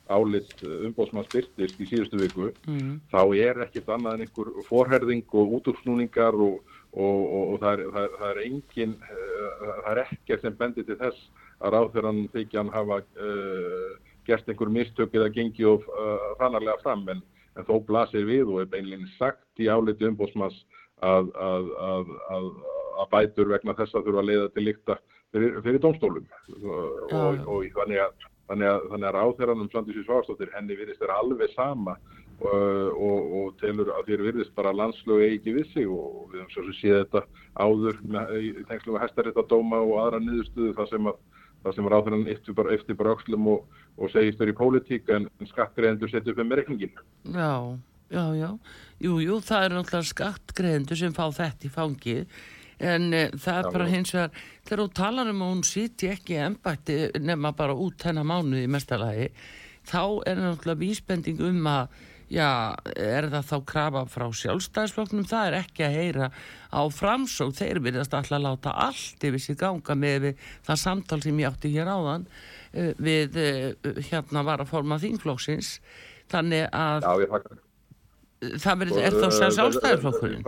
álitt 0.09 0.63
umbóðsmann 0.65 1.27
styrtist 1.29 1.81
í 1.81 1.89
síðustu 1.89 2.21
viku 2.21 2.49
mm. 2.67 2.95
þá 3.13 3.21
er 3.37 3.61
ekkit 3.67 3.91
annað 3.93 4.17
en 4.17 4.25
einhver 4.25 4.53
forherðing 4.69 5.37
og 5.37 5.59
útúrsnúningar 5.59 6.37
og, 6.37 6.63
og, 6.95 7.19
og, 7.19 7.43
og 7.43 7.59
það, 7.65 7.83
er, 7.85 8.01
er, 8.05 8.17
er 8.31 8.41
engin 8.47 8.95
það 9.03 9.91
er 9.93 10.03
ekkert 10.07 10.47
sem 10.47 10.57
bendir 10.63 10.89
til 10.89 10.97
þess 11.03 11.29
að 11.59 11.75
ráþurann 11.75 12.23
þykjan 12.35 12.73
hafa 12.75 13.01
uh, 13.03 13.91
gert 14.29 14.49
einhver 14.49 14.73
mistök 14.73 15.15
eða 15.17 15.33
gengið 15.35 15.75
of 15.75 15.87
uh, 15.91 16.81
fram 16.83 17.09
en, 17.09 17.23
en 17.57 17.69
þó 17.69 17.79
blasir 17.87 18.27
við 18.29 18.49
og 18.49 18.63
er 18.63 18.73
beinleginn 18.73 19.09
sagt 19.19 19.63
í 19.63 19.69
áliti 19.69 20.07
umbóðsmanns 20.09 20.59
að, 21.03 21.31
að, 21.39 21.71
að, 21.91 22.17
að 22.35 22.51
að 22.99 23.11
bætur 23.13 23.53
vegna 23.53 23.77
þess 23.79 23.95
að 23.95 24.09
þurfa 24.09 24.23
að 24.25 24.29
leiða 24.29 24.49
til 24.55 24.65
líkta 24.67 24.97
fyrir, 25.31 25.61
fyrir 25.63 25.83
domstólum 25.85 26.25
og, 26.59 27.13
og, 27.15 27.45
og 27.47 27.69
þannig 27.77 28.03
að 28.03 28.27
þannig 28.49 28.71
að, 28.71 28.87
að 28.97 29.13
ráþeranum 29.17 29.69
Svandísi 29.73 30.05
Svárstóttir 30.07 30.53
henni 30.55 30.77
virðist 30.79 31.03
vera 31.03 31.19
alveg 31.21 31.53
sama 31.53 31.97
og, 32.39 32.53
og, 32.53 33.33
og 33.41 33.57
telur 33.61 33.91
að 33.93 34.09
þér 34.09 34.25
virðist 34.29 34.55
bara 34.57 34.75
landslögu 34.77 35.27
eigi 35.27 35.55
við 35.57 35.73
sig. 35.75 35.89
Og 35.91 36.31
við 36.33 36.41
höfum 36.41 36.53
svo 36.55 36.65
sem 36.69 36.79
séð 36.79 37.01
þetta 37.03 37.23
áður 37.59 38.01
með, 38.15 38.33
í 38.41 38.67
tengslu 38.71 38.95
með 38.95 39.05
hæstaréttadóma 39.05 39.83
og 39.85 39.99
aðra 40.05 40.23
niðurstuðu 40.25 40.77
þar 40.79 40.91
sem 40.93 41.11
að 41.13 41.21
þar 41.65 41.77
sem 41.77 41.91
ráþeran 41.93 42.27
eftir 42.33 42.57
bara, 42.59 42.77
öxlum 43.17 43.49
og, 43.55 43.81
og 43.99 44.13
segist 44.13 44.41
þau 44.41 44.51
í 44.51 44.57
pólitík 44.59 45.11
en 45.15 45.29
skattgreðendur 45.51 46.13
setja 46.13 46.35
upp 46.35 46.43
með 46.43 46.63
reikningin 46.63 46.95
Já, 47.35 47.53
já, 48.13 48.25
já. 48.39 48.51
Jú, 49.05 49.19
jú, 49.25 49.41
það 49.45 49.67
er 49.67 49.77
náttúrulega 49.77 50.13
skattgreðendur 50.13 51.03
sem 51.03 51.17
fá 51.17 51.27
þetta 51.35 51.69
í 51.69 51.75
fangið 51.75 52.41
en 52.79 53.09
e, 53.13 53.25
það 53.35 53.57
er 53.57 53.65
já, 53.67 53.73
bara 53.75 53.89
hins 53.91 54.15
vegar 54.15 54.45
þegar 54.69 54.83
þú 54.85 54.91
talar 55.01 55.33
um 55.33 55.43
að 55.43 55.55
hún 55.55 55.65
sýti 55.67 56.13
ekki 56.13 56.39
ennbætti 56.45 56.99
nema 57.25 57.53
bara 57.59 57.75
út 57.75 58.07
hennar 58.07 58.29
mánu 58.29 58.63
í 58.63 58.69
mestalagi 58.71 59.33
þá 59.89 60.03
er 60.29 60.39
náttúrulega 60.43 60.83
vísbending 60.85 61.43
um 61.49 61.67
að 61.71 61.99
já, 62.33 62.49
er 62.95 63.29
það 63.33 63.49
þá 63.51 63.57
krafa 63.73 64.05
frá 64.13 64.27
sjálfstæðisfloknum, 64.41 65.27
það 65.29 65.51
er 65.51 65.59
ekki 65.63 65.87
að 65.87 65.97
heyra 65.97 66.31
á 66.69 66.83
framsók, 66.93 67.55
þeir 67.59 67.83
verðast 67.85 68.17
alltaf 68.17 68.39
að 68.39 68.47
láta 68.47 68.75
allt 68.87 69.29
yfir 69.29 69.45
sér 69.45 69.61
ganga 69.63 69.99
með 69.99 70.31
það 70.67 70.83
samtal 70.85 71.21
sem 71.25 71.41
ég 71.41 71.53
átti 71.53 71.73
hér 71.75 71.93
áðan 71.93 72.27
uh, 72.29 72.93
við 72.99 73.39
uh, 73.43 74.03
hérna 74.11 74.45
var 74.47 74.65
að 74.65 74.73
forma 74.75 75.01
þínflóksins 75.03 75.79
þannig 76.29 76.69
að 76.73 77.07
já, 77.07 77.41
það 78.61 78.85
verður, 78.85 79.05
er 79.05 79.23
þá 79.23 79.29
sjálfstæðisflokkurinn? 79.57 80.45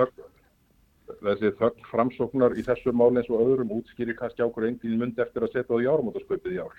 þessi 1.20 1.52
þögn 1.58 1.86
framsóknar 1.90 2.56
í 2.58 2.64
þessu 2.64 2.92
mál 2.96 3.10
eins 3.18 3.28
og 3.30 3.42
öðrum 3.44 3.74
útskýri 3.76 4.14
kannski 4.16 4.44
ákveður 4.44 4.70
einn 4.70 4.98
mynd 5.00 5.20
eftir 5.20 5.44
að 5.44 5.52
setja 5.52 5.68
það 5.68 5.84
í 5.84 5.88
áramótasköpið 5.90 6.56
í 6.56 6.60
ár. 6.62 6.76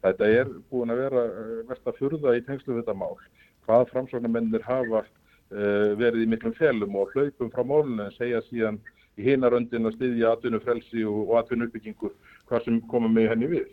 Þetta 0.00 0.28
er 0.40 0.50
búin 0.70 0.92
að 0.92 1.02
vera 1.02 1.24
verðt 1.68 1.90
að 1.90 1.98
furða 1.98 2.36
í 2.38 2.44
tengslu 2.46 2.78
þetta 2.78 2.96
mál. 2.96 3.16
Hvað 3.66 3.88
framsóknarmennir 3.92 4.64
hafa 4.66 5.04
uh, 5.04 5.90
verið 6.00 6.24
í 6.24 6.30
miklum 6.30 6.54
felum 6.58 6.96
og 7.00 7.14
hlaupum 7.14 7.52
frá 7.52 7.64
málunum 7.64 8.04
en 8.06 8.14
segja 8.16 8.42
síðan 8.48 8.80
í 9.18 9.26
hinaröndin 9.26 9.88
að 9.88 9.98
styðja 9.98 10.34
atvinnufrelsi 10.34 11.04
og, 11.08 11.22
og 11.28 11.40
atvinnuppbyggingu 11.42 12.12
hvað 12.48 12.66
sem 12.66 12.80
koma 12.90 13.10
með 13.12 13.32
henni 13.34 13.50
við. 13.56 13.68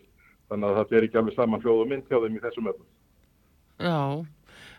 Þannig 0.48 0.70
að 0.70 0.80
það 0.80 0.92
fer 0.94 1.08
ekki 1.08 1.22
alveg 1.22 1.38
saman 1.38 1.64
hljóð 1.64 1.84
og 1.84 1.92
mynd 1.92 2.10
hjá 2.10 2.20
þeim 2.24 2.40
í 2.40 2.44
þessum 2.44 2.72
öllum. 2.72 2.90
Já 3.78 4.00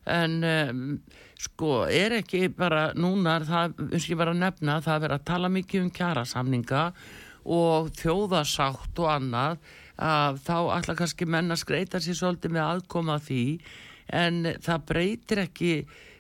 en 0.09 0.45
um, 0.45 0.85
sko 1.39 1.83
er 1.93 2.19
ekki 2.19 2.49
bara 2.57 2.93
núna 2.99 3.39
það, 3.47 3.75
og 3.89 4.07
ég 4.11 4.19
var 4.19 4.33
að 4.33 4.41
nefna 4.43 4.79
það 4.85 5.03
verið 5.05 5.19
að 5.19 5.27
tala 5.31 5.51
mikið 5.53 5.85
um 5.85 5.91
kjærasamninga 5.99 6.85
og 7.59 7.91
þjóðasátt 7.99 9.03
og 9.03 9.11
annað 9.13 9.61
að 9.99 10.41
þá 10.47 10.57
alltaf 10.77 10.99
kannski 11.01 11.29
menna 11.29 11.57
skreita 11.59 12.01
sér 12.03 12.19
svolítið 12.19 12.55
með 12.55 12.67
aðkoma 12.67 13.19
því 13.25 13.43
en 14.15 14.55
það 14.65 14.85
breytir 14.89 15.43
ekki 15.45 15.73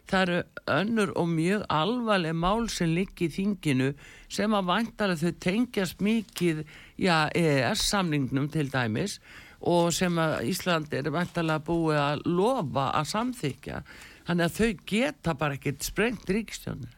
það 0.08 0.22
eru 0.22 0.38
önnur 0.72 1.12
og 1.20 1.28
mjög 1.28 1.64
alvarleg 1.72 2.36
mál 2.36 2.68
sem 2.72 2.94
liggi 2.96 3.28
í 3.28 3.34
þinginu 3.34 3.90
sem 4.32 4.54
að 4.56 4.70
vantarlega 4.70 5.20
þau 5.28 5.42
tengjast 5.44 6.04
mikið 6.04 6.62
já, 6.96 7.28
EES 7.36 7.84
samningnum 7.90 8.48
til 8.52 8.68
dæmis 8.72 9.18
og 9.58 9.90
sem 9.92 10.14
að 10.22 10.38
Ísland 10.52 10.94
er 10.94 11.10
vantarlega 11.12 11.64
búið 11.66 12.00
að 12.00 12.22
lofa 12.30 12.90
að 12.94 13.10
samþykja 13.12 13.82
þannig 14.28 14.46
að 14.46 14.56
þau 14.58 14.86
geta 14.92 15.34
bara 15.38 15.58
ekkert 15.58 15.84
sprengt 15.86 16.30
ríkstjónir 16.30 16.94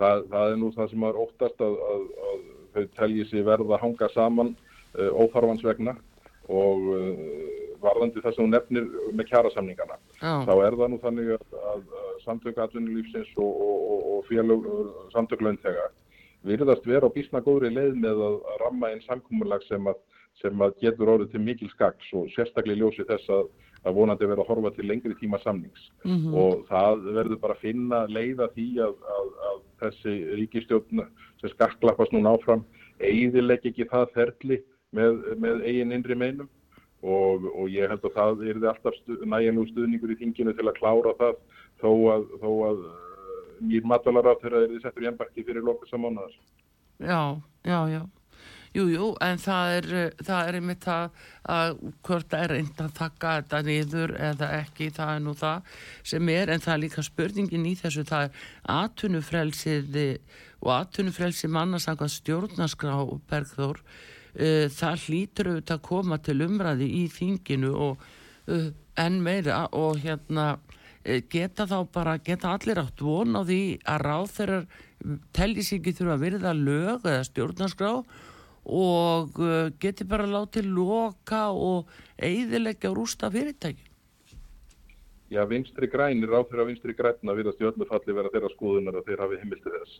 það, 0.00 0.24
það 0.32 0.46
er 0.46 0.60
nú 0.60 0.72
það 0.76 0.92
sem 0.92 1.08
er 1.08 1.20
óttast 1.24 1.64
að, 1.64 1.76
að, 1.88 2.06
að 2.28 2.46
þau 2.74 2.86
telji 2.98 3.28
sér 3.30 3.46
verða 3.48 3.76
að 3.76 3.84
hanga 3.86 4.08
saman 4.12 4.54
uh, 4.56 5.10
óþarfans 5.22 5.64
vegna 5.66 5.96
og 6.50 6.88
uh, 6.96 7.71
varðandi 7.82 8.22
það 8.22 8.36
sem 8.36 8.44
hún 8.44 8.54
nefnir 8.56 8.86
með 9.12 9.28
kjærasamningana 9.30 9.98
oh. 9.98 10.44
þá 10.46 10.52
er 10.54 10.78
það 10.78 10.92
nú 10.92 11.00
þannig 11.02 11.32
að, 11.36 11.58
að 11.72 11.82
samtöku 12.24 12.64
atvinnulífsins 12.64 13.34
og, 13.36 13.50
og, 13.66 13.82
og, 13.94 14.06
og 14.12 14.24
félög 14.30 14.70
samtöku 15.14 15.48
launþega 15.48 15.90
virðast 16.46 16.86
vera 16.86 17.06
á 17.10 17.14
bísna 17.14 17.42
góðri 17.44 17.70
leið 17.74 17.98
með 18.02 18.24
að 18.28 18.38
ramma 18.64 18.90
einn 18.92 19.04
samkúmulag 19.06 19.62
sem 19.68 19.90
að 19.90 20.00
sem 20.40 20.64
að 20.64 20.78
getur 20.80 21.10
orðið 21.12 21.34
til 21.34 21.42
mikil 21.44 21.68
skaks 21.72 22.08
og 22.16 22.30
sérstaklega 22.32 22.80
ljósi 22.80 23.04
þess 23.08 23.28
að, 23.32 23.50
að 23.84 23.98
vonandi 23.98 24.28
verða 24.30 24.46
að 24.46 24.52
horfa 24.52 24.72
til 24.76 24.86
lengri 24.88 25.16
tíma 25.20 25.40
samnings 25.42 25.90
mm 26.04 26.16
-hmm. 26.16 26.36
og 26.42 26.64
það 26.70 27.04
verður 27.18 27.42
bara 27.44 27.56
að 27.58 27.64
finna 27.66 28.00
leiða 28.08 28.48
því 28.54 28.68
að, 28.86 28.94
að, 29.16 29.28
að 29.50 29.60
þessi 29.82 30.14
ríkistjóðn 30.40 31.04
sem 31.40 31.52
skakklappast 31.54 32.14
núna 32.16 32.34
áfram 32.36 32.64
eiðileg 32.98 33.66
ekki 33.70 33.88
það 33.90 34.12
ferli 34.16 34.62
með, 34.92 35.22
með 35.36 35.64
eigin 35.68 35.92
innri 35.92 36.14
meinum 36.14 36.48
og, 37.02 37.48
og 37.50 37.68
ég 37.70 37.90
held 37.90 38.06
að 38.06 38.16
það 38.16 38.44
er 38.48 38.62
alltaf 38.70 38.96
stu, 39.00 39.18
næjanlegu 39.26 39.68
stuðningur 39.72 40.14
í 40.14 40.18
þinginu 40.22 40.54
til 40.56 40.68
að 40.68 40.78
klára 40.78 41.14
það 41.18 41.38
þó 41.82 41.90
að, 42.14 42.26
þó 42.42 42.50
að 42.70 42.82
mýr 43.62 43.86
matvalara 43.90 44.38
þegar 44.40 44.58
það 44.58 44.66
er 44.76 44.82
settur 44.86 45.06
í 45.06 45.12
ennbætti 45.12 45.46
fyrir 45.46 45.66
lokast 45.66 45.94
samánaðar. 45.94 46.34
Já, 47.02 47.22
já, 47.66 47.78
já. 47.90 48.02
Jújú, 48.72 48.92
jú, 48.94 49.06
en 49.20 49.36
það 49.36 49.70
er, 49.76 49.86
það 50.24 50.46
er 50.48 50.56
einmitt 50.56 50.84
það 50.86 51.24
að 51.52 51.72
hvort 52.06 52.36
er 52.38 52.52
reynd 52.54 52.78
að 52.80 52.94
taka 52.96 53.34
þetta 53.42 53.58
niður 53.66 54.14
eða 54.30 54.48
ekki, 54.62 54.88
það 54.96 55.10
er 55.12 55.20
nú 55.20 55.34
það 55.36 55.74
sem 56.08 56.30
er, 56.32 56.52
en 56.54 56.64
það 56.64 56.72
er 56.72 56.80
líka 56.86 57.04
spurningin 57.04 57.66
í 57.68 57.74
þessu, 57.76 58.06
það 58.08 58.24
er 58.30 58.46
atunufrelsið 58.78 59.98
og 60.62 60.72
atunufrelsið 60.78 61.52
mannarsangað 61.52 62.14
stjórnarskrá 62.14 62.96
Bergþór, 63.28 63.82
uh, 64.38 64.66
það 64.72 65.06
hlýtur 65.06 65.50
auðvitað 65.52 65.78
að 65.78 65.86
koma 65.88 66.18
til 66.18 66.38
umræði 66.46 66.88
í 67.00 67.02
þinginu 67.12 67.72
og 67.88 68.06
uh, 68.48 68.68
enn 69.02 69.20
meira 69.24 69.64
og 69.76 70.02
hérna 70.02 70.48
uh, 70.56 71.20
geta 71.32 71.68
þá 71.70 71.78
bara, 71.94 72.18
geta 72.18 72.54
allir 72.56 72.82
átt 72.82 73.04
von 73.04 73.38
á 73.38 73.42
því 73.42 73.62
að 73.84 74.04
ráð 74.06 74.34
þeirra 74.38 74.60
telli 75.34 75.64
sér 75.66 75.80
ekki 75.80 75.96
þurfa 75.98 76.18
að 76.18 76.26
virða 76.26 76.52
lög 76.58 77.08
eða 77.10 77.24
stjórnarskrá 77.30 77.94
og 78.62 79.40
geti 79.82 80.04
bara 80.06 80.28
látið 80.30 80.68
loka 80.70 81.48
og 81.50 81.88
eiðilegja 82.22 82.92
og 82.92 83.00
rústa 83.00 83.26
fyrirtæki 83.34 83.88
Já, 85.32 85.46
vinstri 85.48 85.88
grænir 85.88 86.28
á 86.28 86.44
þeirra 86.44 86.66
vinstri 86.68 86.92
græna 86.92 87.32
virðast 87.32 87.60
í 87.62 87.64
öllu 87.64 87.86
falli 87.88 88.12
vera 88.12 88.28
þeirra 88.34 88.50
skoðunar 88.52 88.98
að 88.98 89.06
þeir 89.06 89.20
hafi 89.24 89.38
heimilti 89.40 89.70
þess. 89.72 89.92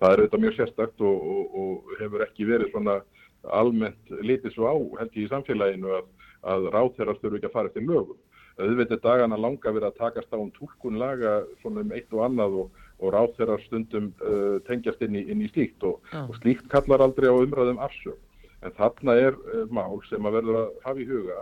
Það 0.00 0.14
er 0.14 0.22
auðvitað 0.22 0.42
mjög 0.44 0.56
sérstakt 0.56 1.04
og, 1.06 1.28
og, 1.34 1.52
og 1.60 1.92
hefur 2.00 2.24
ekki 2.24 2.46
verið 2.48 2.72
svona 2.72 2.96
almennt 3.44 4.12
litið 4.20 4.54
svo 4.54 4.68
á 4.68 4.76
held 5.00 5.16
ég 5.16 5.26
í 5.26 5.30
samfélaginu 5.30 5.94
að, 5.96 6.10
að 6.52 6.68
ráð 6.74 6.92
þeirra 6.98 7.16
störu 7.18 7.40
ekki 7.40 7.50
að 7.50 7.56
fara 7.56 7.72
eftir 7.72 7.86
lögum. 7.88 8.20
Auðvitað 8.60 9.02
dagana 9.06 9.38
langa 9.40 9.72
verið 9.72 9.88
að 9.88 10.00
takast 10.02 10.34
á 10.34 10.38
um 10.38 10.50
tólkun 10.52 10.98
laga 11.00 11.40
svona 11.62 11.84
um 11.84 11.92
eitt 11.96 12.12
og 12.12 12.24
annað 12.26 12.58
og 12.64 12.80
og 13.00 13.14
ráð 13.14 13.36
þeirra 13.38 13.58
stundum 13.64 14.10
uh, 14.20 14.58
tengjast 14.68 15.00
inn 15.04 15.16
í, 15.16 15.24
inn 15.32 15.44
í 15.44 15.48
slíkt 15.52 15.84
og, 15.88 16.00
ja. 16.12 16.24
og 16.26 16.36
slíkt 16.40 16.68
kallar 16.72 17.04
aldrei 17.04 17.30
á 17.32 17.34
umræðum 17.34 17.80
afsög. 17.82 18.18
En 18.60 18.74
þarna 18.76 19.16
er 19.16 19.36
uh, 19.38 19.64
mál 19.72 20.00
sem 20.08 20.26
að 20.28 20.36
verður 20.40 20.60
að 20.62 20.74
hafa 20.84 21.00
í 21.00 21.08
huga 21.08 21.38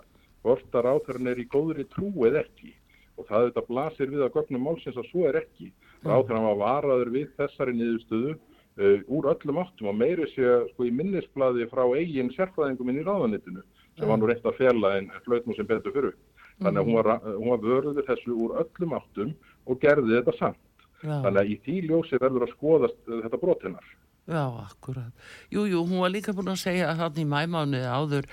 hvort 0.47 0.79
að 0.79 0.87
ráð 0.87 1.01
þeirra 1.09 1.33
er 1.33 1.43
í 1.43 1.49
góðri 1.51 1.87
trú 1.91 2.13
eða 2.29 2.45
ekki 2.45 2.75
og 3.19 3.27
það 3.27 3.49
þetta 3.49 3.65
blasir 3.67 4.13
við 4.13 4.23
að 4.23 4.35
gögnum 4.37 4.69
málsins 4.69 4.99
að 5.01 5.09
svo 5.11 5.25
er 5.27 5.41
ekki. 5.41 5.73
Ráð 6.07 6.29
þeirra 6.29 6.43
var 6.45 6.61
varaður 6.63 7.11
við 7.17 7.33
þessari 7.41 7.75
niðurstöðu 7.75 8.37
uh, 8.79 8.99
úr 9.07 9.29
öllum 9.33 9.61
áttum 9.63 9.91
og 9.93 9.99
meiri 9.99 10.29
sé 10.33 10.55
sko 10.73 10.87
í 10.87 10.95
minnisbladi 10.95 11.69
frá 11.73 11.85
eigin 11.99 12.33
sérfræðingum 12.37 12.93
inn 12.93 13.03
í 13.03 13.07
ráðanitinu 13.07 13.63
sem 13.99 14.07
ja. 14.07 14.11
var 14.11 14.21
nú 14.21 14.31
reynt 14.31 14.47
að 14.47 14.59
fjalla 14.61 14.95
en 14.99 15.11
flöt 15.27 15.47
nú 15.47 15.57
sem 15.59 15.69
betur 15.69 15.95
fyrir. 15.95 16.17
Þannig 16.59 16.81
að 16.81 16.89
hún 16.89 16.99
var, 16.99 17.11
hún 17.27 17.53
var 17.53 17.63
vörður 17.63 18.07
þessu 18.07 18.35
úr 18.35 18.57
öllum 18.65 18.97
áttum 18.99 19.33
og 19.67 19.81
gerði 19.83 20.17
þetta 20.17 20.35
samt. 20.39 20.65
Já. 21.03 21.21
Þannig 21.23 21.41
að 21.41 21.51
í 21.53 21.57
því 21.65 21.77
ljósi 21.87 22.19
verður 22.19 22.47
að 22.47 22.55
skoðast 22.57 23.01
uh, 23.07 23.21
þetta 23.25 23.43
brotinnar. 23.43 23.91
Já, 24.29 24.45
akkurat. 24.61 25.29
Jújú, 25.49 25.71
jú, 25.73 25.83
hún 25.89 26.03
var 26.03 26.13
líka 26.13 26.35
búin 26.37 26.53
að 26.53 26.61
segja 26.61 26.91
hann 26.99 27.17
í 27.17 27.25
mæmánuði 27.25 27.89
áður 27.89 28.27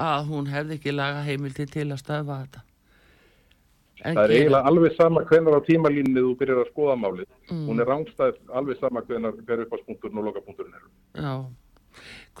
að 0.00 0.30
hún 0.30 0.46
hefði 0.48 0.78
ekki 0.78 0.94
laga 0.94 1.26
heimildi 1.26 1.66
til 1.68 1.90
að 1.90 2.00
stöfa 2.00 2.38
þetta. 2.44 2.62
En 4.02 4.16
það 4.18 4.24
er 4.24 4.34
eiginlega 4.36 4.70
alveg 4.70 4.94
sama 4.98 5.22
hvernig 5.28 5.54
á 5.54 5.60
tímalínni 5.66 6.22
þú 6.24 6.32
byrjar 6.40 6.60
að 6.64 6.70
skoða 6.72 6.94
málið. 6.98 7.28
Mm. 7.48 7.64
Hún 7.68 7.82
er 7.82 7.90
rángstæð 7.92 8.38
alveg 8.60 8.80
sama 8.80 9.02
hvernig 9.06 9.42
hver 9.46 9.62
uppáspunkturinn 9.66 10.18
og 10.18 10.28
lokapunkturinn 10.30 10.78
er. 10.78 10.86
Já. 11.22 11.34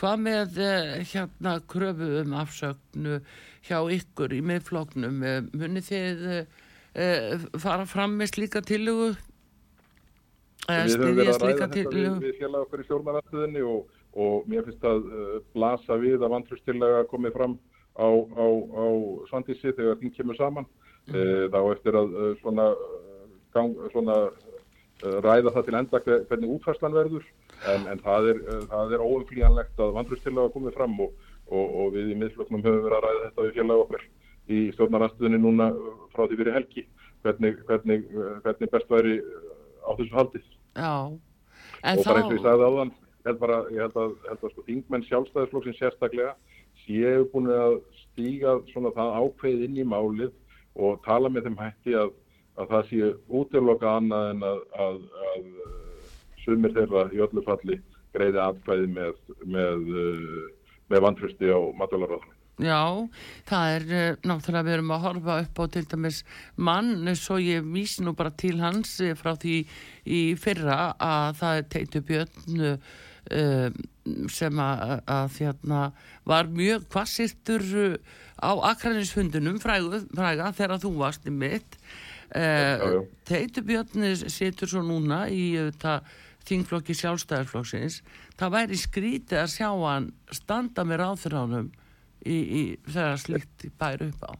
Hvað 0.00 0.20
með 0.24 0.60
eh, 0.64 0.92
hérna 1.12 1.56
kröfu 1.68 2.08
um 2.22 2.36
afsögnu 2.40 3.18
hjá 3.68 3.78
ykkur 3.98 4.34
í 4.34 4.40
miðfloknum? 4.48 5.18
Eh, 5.28 5.40
munið 5.52 5.90
þið 5.90 6.24
eh, 6.32 7.44
fara 7.62 7.86
fram 7.88 8.16
með 8.20 8.34
slíka 8.36 8.64
tillugu 8.64 9.12
Við 10.62 10.94
höfum 10.94 11.16
verið 11.18 11.32
að 11.32 11.42
ræða 11.42 11.66
þetta 11.72 11.90
við, 11.90 12.08
við 12.22 12.36
félag 12.38 12.64
okkur 12.64 12.82
í 12.82 12.84
stjórnaraftuðinni 12.86 13.62
og, 13.66 13.88
og 14.14 14.44
mér 14.50 14.62
finnst 14.68 14.84
að 14.86 15.08
blasa 15.56 15.96
við 15.98 16.22
að 16.22 16.34
vantrústilega 16.36 17.00
komið 17.10 17.34
fram 17.34 17.56
á, 17.98 18.06
á, 18.06 18.46
á 18.46 18.86
Svandísi 19.26 19.72
þegar 19.74 19.98
þing 19.98 20.14
kemur 20.14 20.38
saman. 20.38 20.68
Uh, 21.10 21.48
þá 21.50 21.58
eftir 21.72 21.98
að 21.98 22.12
uh, 22.14 22.32
svona, 22.38 22.68
gang, 23.56 23.72
svona 23.90 24.18
ræða 25.02 25.50
það 25.50 25.64
til 25.66 25.74
enda 25.74 26.00
hvernig 26.06 26.50
útfærslan 26.54 26.94
verður. 26.94 27.24
En, 27.66 27.86
en 27.90 28.00
það 28.02 28.28
er, 28.32 28.40
er 28.94 29.02
óumflíjanlegt 29.02 29.80
að 29.82 29.94
vantrústilega 29.96 30.52
komið 30.54 30.76
fram 30.76 30.94
og, 31.02 31.12
og, 31.50 31.64
og 31.64 31.92
við 31.96 32.12
í 32.14 32.18
miðfloknum 32.20 32.62
höfum 32.62 32.86
verið 32.86 32.98
að 32.98 33.04
ræða 33.06 33.24
þetta 33.26 33.46
við 33.46 33.58
félag 33.58 33.82
okkar 33.84 34.06
í 34.52 34.60
stjórnarnastuðinni 34.76 35.40
núna 35.42 35.68
frá 36.14 36.24
því 36.26 36.38
fyrir 36.40 36.56
helgi. 36.58 36.86
Hvernig, 37.22 37.58
hvernig, 37.68 38.06
hvernig 38.42 38.72
best 38.72 38.90
væri 38.90 39.18
á 39.82 39.90
þessu 39.98 40.16
haldið. 40.16 40.46
Já, 40.74 40.94
og 41.10 42.02
bara 42.06 42.22
eins 42.22 42.30
og 42.30 42.34
ég 42.34 42.42
sagði 42.42 42.68
áðan, 42.70 42.94
held, 43.26 43.38
bara, 43.42 43.58
ég 43.70 43.84
held 43.84 43.98
að, 44.02 44.14
held 44.28 44.46
að 44.46 44.54
sko, 44.54 44.64
þingmenn 44.66 45.06
sjálfstæðisflokksinn 45.06 45.78
sérstaklega 45.78 46.32
séu 46.82 47.26
búin 47.30 47.50
að 47.54 47.78
stíga 48.00 48.56
svona 48.72 48.90
það 48.96 49.18
ákveð 49.20 49.66
inn 49.68 49.78
í 49.78 49.86
málið 49.86 50.32
og 50.74 51.00
tala 51.06 51.30
með 51.32 51.48
þeim 51.48 51.58
hætti 51.60 51.96
að, 51.98 52.12
að 52.60 52.74
það 52.74 52.90
séu 52.90 53.08
útloka 53.40 53.96
annað 53.98 54.28
en 54.32 54.44
að, 54.48 54.60
að, 54.86 55.00
að 55.30 55.48
sumir 56.44 56.74
þeirra 56.76 57.08
í 57.12 57.22
öllu 57.24 57.44
falli 57.46 57.80
greiði 58.12 58.40
atkvæði 58.42 58.92
með, 58.92 59.18
með, 59.48 59.90
með 60.92 61.04
vantrösti 61.06 61.52
á 61.52 61.60
matvælaráðunum. 61.80 62.38
Já, 62.62 63.08
það 63.48 63.70
er 63.74 63.86
uh, 63.88 64.18
náttúrulega 64.28 64.66
við 64.66 64.74
erum 64.76 64.90
að 64.92 65.04
horfa 65.06 65.36
upp 65.42 65.60
á 65.62 65.64
til 65.72 65.84
dæmis 65.88 66.18
mann 66.54 67.14
svo 67.16 67.38
ég 67.40 67.64
vísi 67.72 68.04
nú 68.04 68.12
bara 68.14 68.34
til 68.36 68.58
hans 68.60 68.98
eh, 69.00 69.16
frá 69.18 69.32
því 69.40 69.62
í 70.04 70.20
fyrra 70.38 70.92
að 71.00 71.40
það 71.40 71.62
teitu 71.72 72.04
björn 72.10 72.76
sem 74.34 74.58
að, 74.58 74.92
að 75.06 75.28
þérna 75.36 75.82
var 76.28 76.48
mjög 76.50 76.88
kvassirtur 76.90 77.62
á 78.42 78.52
Akraninshundunum 78.72 79.60
fræga, 79.62 80.50
þegar 80.52 80.80
þú 80.82 80.92
varst 80.98 81.26
í 81.26 81.32
mitt. 81.34 81.78
Uh, 82.32 83.04
teitu 83.28 83.62
björn 83.62 84.16
situr 84.16 84.70
svo 84.70 84.80
núna 84.82 85.26
í 85.28 85.52
þetta 85.58 86.00
þingflokki 86.48 86.94
sjálfstæðarflokksins 86.96 87.98
það 88.40 88.54
væri 88.56 88.78
skrítið 88.80 89.42
að 89.42 89.50
sjá 89.52 89.68
hann 89.68 90.08
standa 90.32 90.84
með 90.88 91.04
í 92.24 92.62
þegar 92.86 93.20
slikt 93.20 93.66
bæri 93.78 94.08
upp 94.12 94.24
á. 94.30 94.32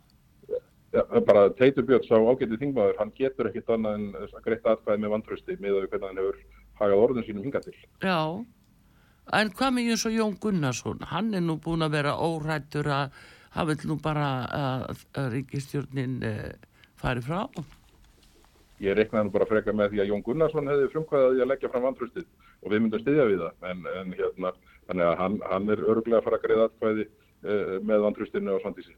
Já, 0.92 1.02
bara 1.24 1.48
Teitur 1.56 1.86
Björns 1.88 2.10
á 2.12 2.20
ágætið 2.20 2.58
þingmaður, 2.60 2.98
hann 3.00 3.12
getur 3.16 3.48
ekkit 3.48 3.70
annað 3.72 3.94
en 3.96 4.08
að 4.20 4.42
greita 4.44 4.74
aðfæði 4.74 5.00
með 5.00 5.12
vantrösti 5.14 5.54
með 5.56 5.78
að 5.78 5.86
hvernig 5.88 6.08
hann 6.10 6.20
hefur 6.20 6.40
hagað 6.82 7.04
orðin 7.04 7.26
sínum 7.26 7.46
hinga 7.46 7.62
til. 7.64 7.72
Já, 8.04 8.18
en 9.40 9.52
hvað 9.56 9.72
með 9.72 9.88
eins 9.94 10.04
og 10.04 10.16
Jón 10.18 10.36
Gunnarsson, 10.42 11.06
hann 11.08 11.32
er 11.32 11.44
nú 11.46 11.56
búin 11.64 11.86
að 11.86 11.96
vera 11.96 12.12
órættur 12.20 12.90
að 12.92 13.16
hann 13.54 13.70
vil 13.70 13.78
nú 13.90 13.98
bara 14.02 14.26
að, 14.58 15.06
að 15.20 15.30
ríkistjórnin 15.36 16.18
eh, 16.26 16.52
fari 17.00 17.24
frá? 17.24 17.46
Ég 18.82 18.96
reiknaði 18.98 19.28
nú 19.28 19.34
bara 19.34 19.46
freka 19.46 19.74
með 19.76 19.92
því 19.92 20.02
að 20.02 20.12
Jón 20.12 20.26
Gunnarsson 20.26 20.70
hefði 20.70 20.92
frumkvæðið 20.92 21.42
að 21.44 21.50
leggja 21.52 21.70
fram 21.70 21.86
vantröstið 21.86 22.28
og 22.62 22.72
við 22.72 22.82
myndum 22.82 23.02
styðja 23.02 23.26
við 23.30 23.42
það, 23.44 23.66
en, 23.70 23.84
en 24.00 24.14
hérna, 24.18 24.54
hann, 25.20 25.42
hann 25.50 25.70
er 25.70 25.84
öruglega 25.84 26.22
að 26.22 26.26
fara 26.26 26.40
að 26.40 26.46
greiða 26.46 26.70
aðfæði 26.70 27.06
Eh, 27.42 27.78
með 27.82 28.04
vantrústinu 28.04 28.52
og 28.54 28.60
svandísi. 28.62 28.92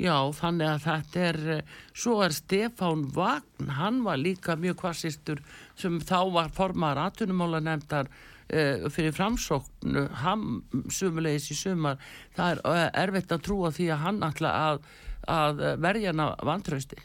Já, 0.00 0.12
þannig 0.36 0.68
að 0.68 0.82
þetta 0.84 1.20
er, 1.24 1.38
eh, 1.48 1.62
svo 1.94 2.20
er 2.20 2.34
Stefán 2.36 3.06
Vagn, 3.14 3.68
hann 3.80 4.02
var 4.04 4.18
líka 4.18 4.56
mjög 4.56 4.76
kvassistur 4.76 5.40
sem 5.74 5.98
þá 6.00 6.30
var 6.32 6.50
formar 6.50 6.96
aðtunumála 6.96 7.60
nefndar 7.64 8.08
uh, 8.08 8.29
fyrir 8.50 9.14
framsóknu, 9.16 10.06
hann 10.22 10.42
sumulegis 10.90 11.50
í 11.54 11.58
sumar, 11.58 12.00
það 12.36 12.56
er 12.56 12.64
uh, 12.66 12.82
erfitt 13.04 13.36
að 13.36 13.44
trúa 13.46 13.70
því 13.74 13.86
að 13.94 14.02
hann 14.06 14.20
ætla 14.26 14.56
að, 14.64 14.82
að 15.30 15.62
verja 15.84 16.14
hana 16.14 16.32
vantrösti. 16.46 16.98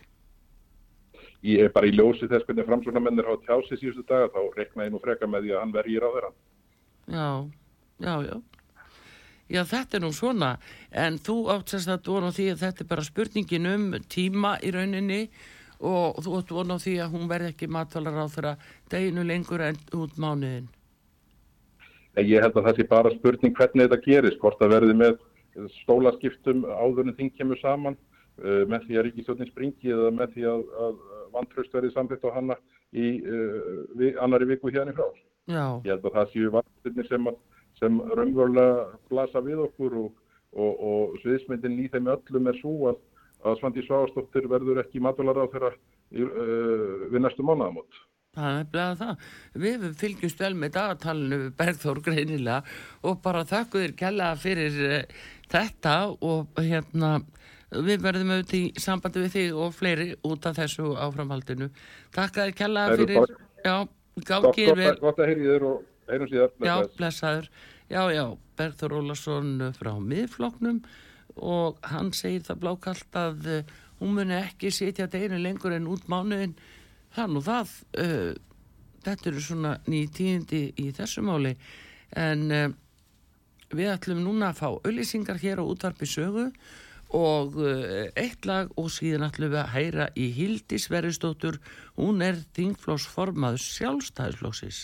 Ég 1.45 1.67
er 1.67 1.71
bara 1.75 1.85
í 1.85 1.93
ljósi 1.93 2.25
þess 2.31 2.47
hvernig 2.47 2.65
framsóknarmennir 2.65 3.29
á 3.29 3.37
tjási 3.45 3.77
síðustu 3.77 4.07
daga, 4.09 4.31
þá 4.33 4.41
rekna 4.57 4.87
ég 4.87 4.95
nú 4.95 5.01
freka 5.03 5.29
með 5.29 5.45
því 5.45 5.55
að 5.55 5.61
hann 5.61 5.75
verjir 5.75 6.05
á 6.05 6.09
þeirra. 6.15 6.33
Já, 7.05 7.29
já, 8.01 8.13
já 8.31 8.37
já 9.51 9.61
þetta 9.67 9.97
er 9.97 10.03
nú 10.05 10.11
svona 10.15 10.55
en 10.89 11.19
þú 11.21 11.35
áttast 11.53 11.89
að 11.91 12.09
vona 12.09 12.31
því 12.33 12.47
að 12.53 12.63
þetta 12.63 12.83
er 12.83 12.89
bara 12.89 13.05
spurningin 13.05 13.69
um 13.69 13.85
tíma 14.09 14.55
í 14.65 14.71
rauninni 14.73 15.21
og 15.85 16.21
þú 16.25 16.39
átt 16.39 16.53
vona 16.55 16.79
því 16.81 16.95
að 17.03 17.13
hún 17.13 17.29
verði 17.29 17.51
ekki 17.53 17.69
matvalar 17.69 18.17
á 18.17 18.27
þeirra 18.31 18.55
deginu 18.91 19.25
lengur 19.27 19.65
en 19.67 19.77
út 19.97 20.17
mánuðin 20.17 20.69
Ég 22.23 22.43
held 22.43 22.55
að 22.55 22.67
það 22.69 22.77
sé 22.77 22.87
bara 22.89 23.13
spurning 23.15 23.55
hvernig 23.55 23.87
þetta 23.87 24.03
gerist 24.05 24.39
hvort 24.39 24.59
það 24.61 24.75
verði 24.77 24.97
með 25.01 25.17
stólaskiptum 25.81 26.63
áður 26.67 27.09
en 27.09 27.17
þing 27.17 27.33
kemur 27.35 27.59
saman 27.59 27.97
uh, 27.97 28.63
með 28.71 28.87
því 28.87 28.97
að 28.99 29.05
Ríkisjónin 29.09 29.51
springi 29.51 29.91
eða 29.95 30.11
með 30.15 30.35
því 30.35 30.47
að, 30.51 30.63
að 30.85 30.95
vantraust 31.35 31.75
verði 31.75 31.91
samfitt 31.95 32.23
á 32.27 32.35
hanna 32.35 32.57
í 32.95 33.19
uh, 33.23 33.83
vi, 33.99 34.13
annari 34.23 34.47
viku 34.53 34.71
hérna 34.71 34.95
í 34.95 34.97
frá 34.97 35.07
Já. 35.45 35.65
Ég 35.85 35.91
held 35.93 36.07
að 36.07 36.15
það 36.15 36.31
séu 36.33 36.53
vantraustinir 36.55 37.09
sem 37.11 37.27
sem 37.79 37.99
raunverulega 38.15 38.95
blasa 39.09 39.41
við 39.43 39.65
okkur 39.65 39.97
og, 39.99 40.11
og, 40.55 40.71
og 40.89 41.17
sviðismyndin 41.23 41.79
í 41.83 41.89
þeim 41.91 42.09
öllum 42.13 42.49
er 42.51 42.59
svo 42.61 42.75
að, 42.91 43.01
að 43.43 43.59
Svandi 43.59 43.83
Sváastóttir 43.85 44.47
verður 44.51 44.81
ekki 44.85 45.03
matvalar 45.03 45.43
á 45.43 45.51
þeirra 45.51 45.71
uh, 45.75 47.07
við 47.11 47.19
næstu 47.21 47.45
mánuðamót. 47.45 47.99
Það 48.35 48.59
er 48.59 48.67
bleið 48.73 48.89
að 48.89 49.01
það. 49.01 49.25
Við 49.65 49.87
fylgjumst 50.01 50.43
vel 50.43 50.51
með 50.59 50.75
dagatalinu 50.75 51.39
Bergþór 51.59 52.03
greinilega 52.05 52.59
og 53.07 53.21
bara 53.23 53.45
þakku 53.47 53.83
þér 53.83 53.95
kella 54.03 54.29
fyrir 54.39 54.79
uh, 54.89 55.25
þetta 55.51 55.95
og 56.19 56.61
hérna 56.61 57.15
við 57.75 58.05
verðum 58.05 58.35
auðvitað 58.35 58.59
í 58.59 58.83
sambandi 58.83 59.25
við 59.25 59.35
þig 59.35 59.59
og 59.65 59.73
fleiri 59.75 60.11
út 60.27 60.45
af 60.47 60.59
þessu 60.59 60.93
áframhaldinu. 60.99 61.71
Takk 62.15 62.37
að 62.37 62.49
þér 62.49 62.55
kella 62.61 62.85
fyrir, 62.93 63.35
já, 63.65 63.75
gáðgir 64.27 64.79
vel. 64.79 64.95
Gott 65.01 65.19
að 65.19 65.31
heyri 65.33 65.49
þér 65.49 65.67
og 65.71 65.83
Einum 66.05 66.29
síðar. 66.29 66.53
Já, 66.61 66.75
blessaður. 66.99 67.49
Já, 67.89 68.01
já, 68.13 68.25
Berður 68.57 68.99
Ólason 68.99 69.71
frá 69.77 69.91
miðfloknum 70.01 70.83
og 71.35 71.79
hann 71.89 72.11
segir 72.15 72.45
það 72.45 72.61
blákallt 72.61 73.17
að 73.19 73.49
uh, 73.49 73.73
hún 73.99 74.13
muni 74.17 74.37
ekki 74.37 74.71
setja 74.73 75.09
deginu 75.11 75.39
lengur 75.41 75.75
en 75.75 75.89
út 75.91 76.05
mánuðin. 76.11 76.55
Þann 77.15 77.39
og 77.39 77.45
það, 77.45 77.75
uh, 78.03 78.31
þetta 79.05 79.29
eru 79.31 79.43
svona 79.43 79.75
nýjum 79.87 80.15
tíðindi 80.17 80.63
í 80.81 80.89
þessu 80.95 81.23
máli. 81.25 81.53
En 82.15 82.47
uh, 82.51 82.65
við 83.75 83.93
ætlum 83.93 84.23
núna 84.25 84.51
að 84.51 84.59
fá 84.61 84.67
auðlýsingar 84.71 85.39
hér 85.41 85.63
á 85.63 85.65
útvarpi 85.65 86.09
sögu 86.09 86.49
og 87.15 87.53
eitt 88.17 88.47
lag 88.49 88.71
og 88.81 88.89
síðan 88.91 89.27
ætlum 89.27 89.51
við 89.53 89.59
að 89.61 89.73
heyra 89.75 90.07
í 90.19 90.25
Hildi 90.35 90.79
Sverristóttur, 90.81 91.59
hún 91.95 92.23
er 92.25 92.41
þingflósformaður 92.57 93.61
sjálfstæðisflóksis 93.61 94.79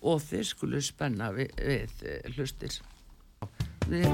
og 0.00 0.22
þeir 0.24 0.46
skulu 0.46 0.82
spenna 0.84 1.32
við, 1.34 1.50
við 1.58 2.36
hlustir. 2.36 2.78
Við, 3.90 4.06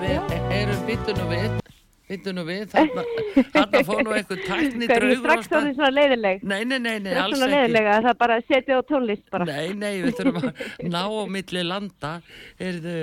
við 0.00 0.34
erum 0.52 0.82
bytun 0.88 1.22
og 1.24 1.30
við 1.32 1.60
bytun 2.10 2.40
og 2.42 2.48
við 2.48 2.64
þarna 2.74 3.82
fór 3.88 4.02
nú 4.04 4.14
eitthvað 4.16 4.42
tækni 4.44 4.88
draugur 4.90 5.20
strax 5.22 5.48
á 5.48 5.56
því 5.56 5.72
svona 5.78 5.90
leiðileg 5.94 6.44
nei, 6.44 6.58
nei, 6.68 6.78
nei, 6.78 6.96
nei 7.04 7.12
alls 7.16 7.40
ekki. 7.46 7.70
það 7.80 8.08
er 8.10 8.18
bara 8.20 8.38
að 8.38 8.48
setja 8.50 8.78
á 8.78 8.82
tónlist 8.88 9.26
bara. 9.32 9.48
Nei, 9.48 9.72
nei, 9.78 10.02
við 10.04 10.18
þurfum 10.20 10.50
að 10.50 10.64
ná 10.94 11.02
á 11.04 11.22
milli 11.36 11.64
landa 11.64 12.12
Heyrðu, 12.60 12.98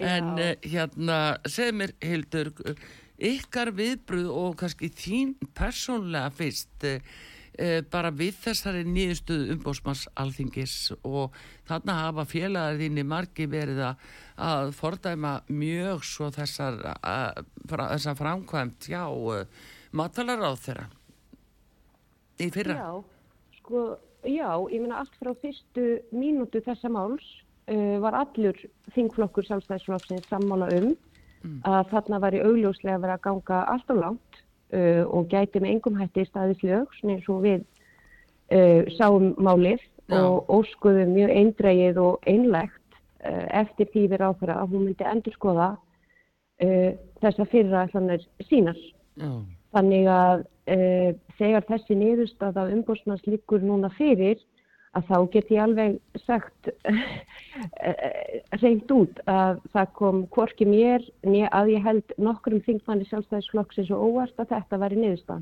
en 0.00 0.30
uh, 0.34 0.52
hérna 0.64 1.20
segð 1.44 1.80
mér 1.82 1.96
Hildur 2.04 2.52
ykkar 3.16 3.72
viðbröð 3.76 4.28
og 4.32 4.58
kannski 4.60 4.90
þín 4.92 5.36
persónlega 5.56 6.32
fyrst 6.36 6.88
uh, 6.88 6.96
e, 6.96 7.35
bara 7.90 8.10
við 8.12 8.36
þessari 8.42 8.82
nýðustuð 8.84 9.52
umbósmanns 9.54 10.04
alþingis 10.20 10.74
og 11.06 11.34
þarna 11.68 11.94
hafa 12.02 12.26
félagariðinni 12.28 13.04
margi 13.08 13.46
verið 13.48 13.80
að 13.86 14.74
fordæma 14.76 15.38
mjög 15.48 16.04
svo 16.04 16.28
þessar, 16.34 16.76
að, 17.00 17.40
fra, 17.70 17.88
þessar 17.94 18.18
framkvæmt 18.20 18.90
já, 18.92 19.04
matvalar 19.96 20.44
á 20.44 20.52
þeirra 20.60 20.86
í 22.42 22.50
fyrra. 22.52 22.76
Já, 22.76 22.92
sko, 23.60 23.82
já, 24.26 24.50
ég 24.72 24.82
minna 24.82 25.00
allt 25.02 25.16
frá 25.20 25.32
fyrstu 25.40 25.86
mínútu 26.12 26.60
þessa 26.64 26.90
máls 26.92 27.24
uh, 27.70 27.96
var 28.04 28.18
allur 28.20 28.58
þingflokkur 28.94 29.48
sjálfstæðisflokksins 29.48 30.28
sammála 30.30 30.68
um 30.76 30.90
mm. 30.92 31.60
að 31.64 31.92
þarna 31.94 32.20
var 32.26 32.36
í 32.36 32.42
augljóslega 32.44 33.00
verið 33.02 33.16
að 33.16 33.24
ganga 33.28 33.62
allt 33.72 33.92
á 33.92 33.94
langt 33.96 34.25
uh, 34.74 35.04
og 35.06 35.28
gæti 35.30 35.60
með 35.62 35.76
engum 35.76 35.98
hætti 36.00 36.26
staðislög 36.28 36.94
eins 37.04 37.28
og 37.32 37.42
við 37.44 37.62
uh, 38.52 38.82
sáum 38.96 39.34
málið 39.38 39.82
Já. 40.06 40.20
og 40.22 40.50
óskuðum 40.52 41.14
mjög 41.16 41.34
eindrægið 41.34 42.00
og 42.02 42.28
einlegt 42.30 42.98
uh, 43.26 43.46
eftir 43.62 43.90
því 43.92 44.06
við 44.12 44.22
ráðfæra 44.22 44.58
að 44.62 44.74
hún 44.74 44.88
myndi 44.88 45.06
endur 45.06 45.36
skoða 45.36 45.70
uh, 45.76 46.90
þessa 47.22 47.48
fyriræðlanir 47.52 48.26
sínar. 48.48 48.82
Já. 49.16 49.30
Þannig 49.76 50.06
að 50.08 50.46
þegar 51.36 51.62
þessi 51.68 51.94
niðurstað 51.94 52.56
af 52.58 52.70
umbúrsmanns 52.74 53.26
líkur 53.28 53.60
núna 53.62 53.86
fyrir 53.94 54.40
að 54.96 55.10
þá 55.10 55.16
get 55.34 55.50
ég 55.52 55.62
alveg 55.62 55.98
sagt 56.24 56.70
reynd 58.62 58.92
út 58.94 59.20
að 59.30 59.60
það 59.74 59.92
kom 59.98 60.22
hvorki 60.34 60.68
mér 60.68 61.04
að 61.50 61.72
ég 61.74 61.84
held 61.84 62.16
nokkrum 62.20 62.62
þingmanni 62.66 63.08
sjálfstæðisflokksins 63.10 63.92
og 63.94 64.08
óvart 64.10 64.40
að 64.40 64.54
þetta. 64.56 65.40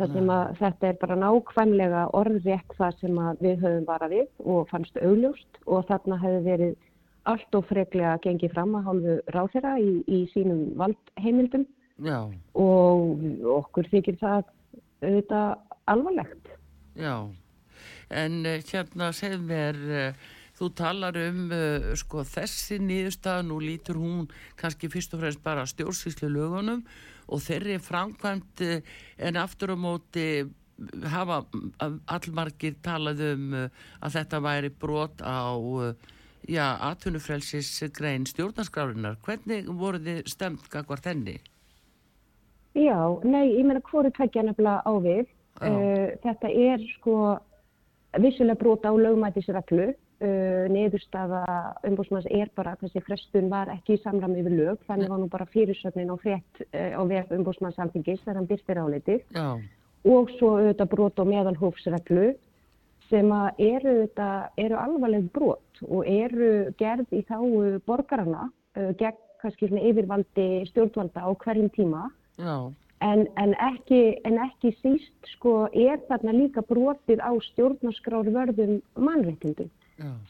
Það 0.00 0.14
sem 0.16 0.30
að 0.34 0.54
þetta 0.58 0.88
er 0.88 0.96
bara 1.02 1.18
nákvæmlega 1.20 2.06
orðrétt 2.16 2.78
það 2.78 2.94
sem 3.02 3.18
við 3.42 3.60
höfum 3.60 3.84
varað 3.86 4.14
við 4.16 4.48
og 4.54 4.70
fannst 4.70 4.96
augljóst 4.98 5.60
og 5.66 5.84
þarna 5.90 6.18
hefði 6.22 6.40
verið 6.46 6.72
allt 7.30 7.54
og 7.54 7.68
freklega 7.68 8.16
gengið 8.24 8.54
fram 8.56 8.72
að 8.78 8.88
hálfu 8.88 9.18
ráþera 9.36 9.76
í, 9.78 9.92
í 10.10 10.24
sínum 10.32 10.72
valdheimildum 10.80 11.68
Já. 12.02 12.18
og 12.58 13.22
okkur 13.60 13.90
þykir 13.92 14.18
það 14.22 14.48
auðvitað 15.02 15.52
alvarlegt. 15.92 16.50
Já, 16.98 17.14
en 18.12 18.38
uh, 18.46 18.58
hérna 18.68 19.10
segð 19.16 19.44
mér, 19.48 19.78
uh, 19.88 20.30
þú 20.58 20.70
talar 20.78 21.18
um 21.24 21.44
uh, 21.50 21.92
sko 21.98 22.24
þessi 22.28 22.80
nýðustaf, 22.82 23.42
nú 23.48 23.60
lítur 23.62 24.00
hún 24.00 24.26
kannski 24.60 24.90
fyrst 24.92 25.14
og 25.16 25.24
fremst 25.24 25.42
bara 25.44 25.66
stjórnsýslu 25.68 26.30
lögunum 26.32 26.84
og 27.32 27.40
þeirri 27.44 27.78
framkvæmt 27.80 28.60
en 28.62 29.38
aftur 29.40 29.72
á 29.72 29.76
móti 29.78 30.26
hafa 31.06 31.44
allmargir 32.10 32.74
talað 32.82 33.22
um 33.30 33.54
að 33.54 34.16
þetta 34.16 34.40
væri 34.42 34.72
brot 34.82 35.22
á 35.22 35.54
já, 36.48 36.76
atvinnufrelsis 36.90 37.70
grein 37.94 38.26
stjórnarskrárinar. 38.26 39.16
Hvernig 39.22 39.70
voru 39.70 40.00
þið 40.02 40.26
stemt 40.30 40.68
kakvar 40.72 41.02
þenni? 41.02 41.38
Já, 42.72 42.96
nei, 43.24 43.52
ég 43.58 43.66
meina 43.68 43.82
hvoru 43.84 44.10
tveggja 44.16 44.46
nefnilega 44.46 44.80
á 44.82 44.92
við. 45.04 45.26
Uh, 45.60 46.16
þetta 46.24 46.48
er 46.48 46.84
sko 46.96 47.16
vissulega 48.20 48.58
brota 48.60 48.92
á 48.92 48.94
lögmætisreglu. 48.96 49.92
Uh, 50.22 50.68
Neðurstaða 50.70 51.42
umbúsmanns 51.88 52.28
er 52.30 52.50
bara 52.54 52.76
að 52.76 52.84
þessi 52.84 53.02
frestun 53.02 53.48
var 53.50 53.72
ekki 53.72 53.96
í 53.96 54.02
samram 54.04 54.36
yfir 54.38 54.54
lög. 54.54 54.84
Þannig 54.86 55.10
var 55.10 55.18
nú 55.18 55.28
bara 55.32 55.48
fyrirsögnin 55.50 56.12
og 56.14 56.22
frétt 56.22 56.62
uh, 56.68 56.94
á 56.94 57.02
vef 57.10 57.32
umbúsmanns 57.34 57.80
alþingis 57.82 58.22
þegar 58.22 58.38
hann 58.38 58.50
byrstir 58.50 58.82
áleitið. 58.82 59.24
Og 60.12 60.30
svo 60.38 60.56
auðvitað 60.58 60.92
brota 60.94 61.26
á 61.26 61.30
meðalhófsreglu 61.30 62.28
sem 63.08 63.28
eru, 63.60 63.96
eru 64.56 64.78
alvarleg 64.78 65.26
brot 65.34 65.82
og 65.88 66.06
eru 66.08 66.72
gerð 66.80 67.10
í 67.12 67.20
þá 67.28 67.36
borgarana 67.86 68.48
gegn 68.74 69.18
kannski 69.42 69.68
yfirvaldi 69.68 70.46
stjórnvalda 70.70 71.26
á 71.26 71.30
hverjum 71.42 71.68
tíma 71.74 72.06
En, 73.02 73.24
en, 73.34 73.52
ekki, 73.58 74.00
en 74.28 74.36
ekki 74.44 74.70
síst 74.78 75.30
sko 75.34 75.66
er 75.74 75.98
þarna 76.06 76.34
líka 76.36 76.62
brotið 76.62 77.18
á 77.18 77.34
stjórnarskrárvörðum 77.50 78.76
mannréttindum 78.94 79.70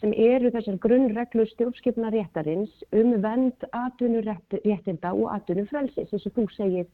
sem 0.01 0.13
eru 0.17 0.51
þessar 0.53 0.79
grunnreglu 0.83 1.45
stjórnskipna 1.53 2.11
réttarins 2.13 2.73
um 2.97 3.15
vend 3.23 3.67
atvinnuréttinda 3.77 5.13
og 5.15 5.31
atvinnufrelsis 5.37 6.13
eins 6.13 6.27
og 6.29 6.35
þú 6.37 6.47
segir 6.57 6.89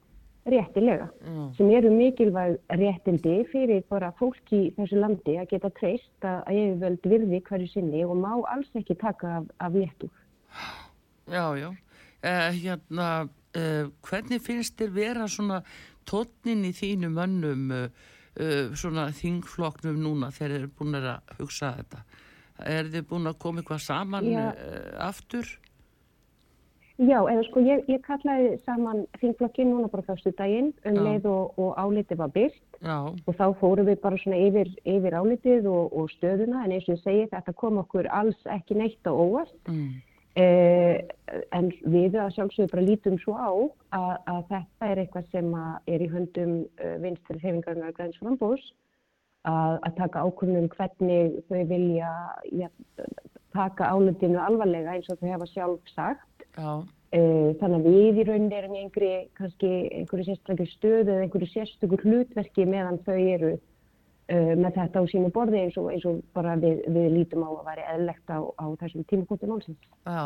réttilega 0.48 1.08
Já. 1.08 1.56
sem 1.56 1.70
eru 1.70 1.90
mikilvæg 1.92 2.58
réttindi 2.80 3.36
fyrir 3.52 3.82
bara 3.90 4.12
fólk 4.20 4.52
í 4.52 4.62
þessu 4.76 5.00
landi 5.00 5.36
að 5.40 5.50
geta 5.54 5.72
treyst 5.80 6.24
að 6.24 6.54
ég 6.56 6.70
hef 6.70 6.78
völd 6.84 7.10
virði 7.12 7.42
hverju 7.48 7.72
sinni 7.72 8.04
og 8.04 8.16
má 8.20 8.30
alls 8.52 8.70
ekki 8.78 8.96
taka 9.00 9.38
af, 9.40 9.50
af 9.58 9.72
léttu. 9.72 10.08
Já, 11.28 11.44
já. 11.58 11.68
Uh, 12.18 12.50
hérna 12.62 13.28
Uh, 13.58 13.90
hvernig 14.06 14.42
finnst 14.44 14.76
þér 14.78 14.94
vera 14.94 15.28
svona 15.30 15.62
tótnin 16.08 16.66
í 16.68 16.72
þínu 16.76 17.10
mönnum 17.10 17.70
uh, 17.74 17.86
uh, 18.38 18.74
svona 18.78 19.08
þingfloknum 19.16 19.98
núna 20.02 20.32
þegar 20.34 20.54
þið 20.54 20.60
eru 20.60 20.74
búin 20.78 20.98
að 21.00 21.38
hugsa 21.40 21.72
þetta 21.80 22.04
er 22.68 22.92
þið 22.92 23.08
búin 23.10 23.30
að 23.30 23.40
koma 23.42 23.62
eitthvað 23.62 23.82
saman 23.84 24.28
aftur? 24.98 25.50
Já, 26.98 27.20
eða 27.30 27.44
sko 27.46 27.62
ég, 27.62 27.84
ég 27.86 28.00
kallaði 28.02 28.56
saman 28.66 29.04
þingflokkin 29.20 29.68
núna 29.70 29.86
bara 29.92 30.02
fyrstu 30.08 30.32
daginn 30.34 30.72
um 30.82 30.96
Já. 30.96 31.02
leið 31.06 31.28
og, 31.30 31.60
og 31.62 31.76
álitið 31.78 32.18
var 32.18 32.32
byrkt 32.34 32.80
og 32.82 33.36
þá 33.38 33.44
fórum 33.60 33.86
við 33.86 34.00
bara 34.02 34.18
svona 34.18 34.40
yfir, 34.42 34.72
yfir 34.82 35.14
álitið 35.14 35.68
og, 35.70 35.94
og 35.94 36.10
stöðuna 36.16 36.64
en 36.64 36.74
eins 36.74 36.88
og 36.88 36.96
ég 36.96 37.04
segi 37.04 37.28
þetta 37.30 37.54
kom 37.60 37.78
okkur 37.84 38.10
alls 38.10 38.50
ekki 38.50 38.80
neitt 38.80 39.06
á 39.06 39.14
óvast 39.14 39.70
mm. 39.70 39.94
Eh, 40.36 40.98
en 41.56 41.70
við 41.88 42.18
að 42.20 42.34
sjálfsögðu 42.36 42.72
bara 42.72 42.84
lítum 42.84 43.16
svo 43.22 43.34
á 43.34 43.50
að, 43.96 44.12
að 44.32 44.42
þetta 44.52 44.90
er 44.90 45.00
eitthvað 45.02 45.32
sem 45.32 45.48
er 45.88 46.04
í 46.04 46.10
höndum 46.12 46.52
uh, 46.78 46.94
vinstri 47.02 47.40
hefingarnar 47.42 47.94
Græns 47.96 48.20
Frambós 48.20 48.62
að, 49.48 49.78
að 49.82 49.96
taka 49.98 50.22
ákvörnum 50.24 50.68
hvernig 50.76 51.40
þau 51.48 51.64
vilja 51.72 52.12
ja, 52.52 52.70
taka 53.56 53.90
álundinu 53.90 54.40
alvarlega 54.42 54.94
eins 54.94 55.10
og 55.10 55.18
þau 55.20 55.32
hefa 55.32 55.50
sjálf 55.50 55.92
sagt. 55.94 56.46
Eh, 57.08 57.56
þannig 57.56 57.78
að 57.78 57.86
við 57.88 58.20
í 58.20 58.24
rauninni 58.28 58.56
erum 58.58 58.74
í 58.76 58.82
einhverju, 58.84 60.24
sérstaklega 60.28 60.72
stöðu 60.74 61.14
eða 61.14 61.24
einhverju 61.24 61.50
sérstaklega 61.54 62.04
hlutverki 62.04 62.66
meðan 62.68 63.00
þau 63.06 63.16
eru 63.16 63.52
með 64.28 64.74
þetta 64.76 65.00
á 65.00 65.04
sínu 65.08 65.30
borði 65.32 65.60
eins 65.62 65.76
og, 65.80 65.86
eins 65.88 66.04
og 66.08 66.18
bara 66.36 66.52
við, 66.60 66.82
við 66.92 67.06
lítum 67.14 67.46
á 67.46 67.50
að 67.50 67.68
væri 67.70 67.84
eðlegt 67.94 68.28
á, 68.28 68.38
á 68.44 68.66
þessum 68.82 69.06
tímakóttum 69.08 69.54
álsins. 69.56 69.86
Já, 70.04 70.24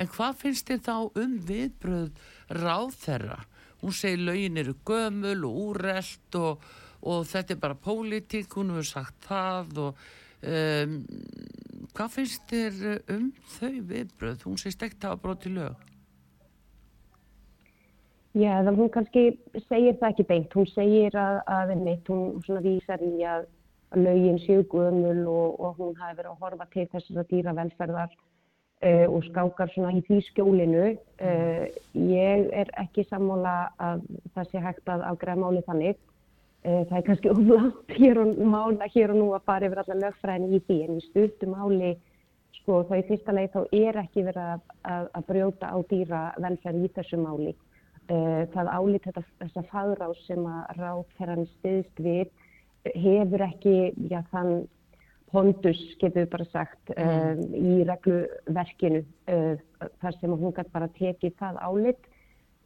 en 0.00 0.10
hvað 0.14 0.38
finnst 0.40 0.70
þér 0.70 0.80
þá 0.86 0.96
um 1.20 1.34
viðbröð 1.50 2.22
ráð 2.62 2.96
þeirra? 3.02 3.38
Hún 3.82 3.96
segir 3.98 4.24
lögin 4.24 4.62
eru 4.62 4.76
gömul 4.88 5.36
og 5.50 5.60
úrreld 5.66 6.40
og, 6.40 6.66
og 7.04 7.28
þetta 7.28 7.56
er 7.56 7.62
bara 7.66 7.80
pólitík, 7.88 8.56
hún 8.56 8.72
hefur 8.72 8.88
sagt 8.88 9.28
það 9.28 9.80
og 9.84 10.02
um, 10.48 10.98
hvað 11.92 12.12
finnst 12.16 12.48
þér 12.48 13.02
um 13.12 13.32
þau 13.58 13.74
viðbröð? 13.92 14.46
Hún 14.48 14.60
segir 14.62 14.78
stekt 14.78 15.04
að 15.04 15.12
hafa 15.12 15.26
brotið 15.26 15.58
lög. 15.60 15.88
Já, 18.32 18.62
þannig 18.64 18.70
að 18.70 18.78
hún 18.80 18.92
kannski 18.92 19.22
segir 19.66 19.96
það 20.00 20.08
ekki 20.08 20.24
beint. 20.28 20.54
Hún 20.56 20.68
segir 20.72 21.16
að, 21.20 21.38
að 21.52 21.72
einmitt, 21.74 22.06
hún 22.08 22.44
svona 22.46 22.62
vísar 22.64 23.02
í 23.04 23.10
að, 23.28 23.42
að 23.92 24.04
lögin 24.06 24.38
séu 24.40 24.62
guðmul 24.72 25.26
og, 25.28 25.58
og 25.60 25.80
hún 25.82 25.98
hafi 25.98 26.16
verið 26.16 26.30
að 26.30 26.44
horfa 26.46 26.66
til 26.72 26.86
þess 26.94 27.10
að 27.12 27.26
dýra 27.28 27.52
velferðar 27.58 28.14
uh, 28.16 29.04
og 29.12 29.26
skákar 29.26 29.72
svona 29.74 29.90
í 29.92 30.00
því 30.06 30.20
skjólinu. 30.30 30.86
Uh, 31.20 31.66
ég 32.08 32.48
er 32.62 32.72
ekki 32.80 33.04
sammála 33.10 33.52
að 33.76 34.06
það 34.32 34.48
sé 34.48 34.62
hægt 34.64 34.88
að 34.94 35.04
afgræða 35.10 35.42
máli 35.42 35.64
þannig. 35.66 36.00
Uh, 36.64 36.78
það 36.88 36.94
er 37.02 37.04
kannski 37.10 37.32
oflant 37.34 37.92
hér 37.98 38.20
og 38.22 38.40
mála 38.54 38.88
hér 38.94 39.12
og 39.12 39.20
nú 39.20 39.26
að 39.36 39.44
fara 39.50 39.68
yfir 39.68 39.82
alla 39.82 39.98
lögfræðin 40.06 40.56
í 40.56 40.62
því 40.70 40.78
en 40.86 40.96
í 40.96 41.04
stuttum 41.10 41.52
máli 41.58 41.92
sko 42.62 42.80
þá 42.88 42.96
í 42.96 43.04
fyrsta 43.10 43.36
leið 43.36 43.52
þá 43.52 43.76
er 43.76 44.00
ekki 44.06 44.24
verið 44.24 44.54
að, 44.54 44.64
að 45.18 45.28
brjóta 45.28 45.68
á 45.68 45.76
dýra 45.92 46.22
velferð 46.40 46.88
í 46.88 46.90
þessu 46.96 47.20
máli. 47.20 47.54
Uh, 48.10 48.42
það 48.50 48.68
álít 48.74 49.04
þetta, 49.06 49.20
þessa 49.38 49.62
fagráð 49.70 50.14
sem 50.26 50.46
að 50.50 50.78
ráð 50.80 51.02
þegar 51.14 51.30
hann 51.30 51.44
stiðst 51.52 52.00
við 52.02 52.32
hefur 52.98 53.44
ekki 53.46 53.74
já, 54.10 54.18
þann 54.32 54.64
pondus, 55.30 55.78
getur 56.00 56.24
við 56.24 56.32
bara 56.32 56.46
sagt, 56.50 56.90
uh, 56.96 57.12
mm. 57.30 57.44
í 57.54 57.76
regluverkinu 57.86 59.04
uh, 59.30 59.86
þar 60.02 60.18
sem 60.18 60.34
hún 60.34 60.56
gæti 60.56 60.74
bara 60.74 60.90
tekið 60.98 61.38
það 61.38 61.62
álít 61.62 62.10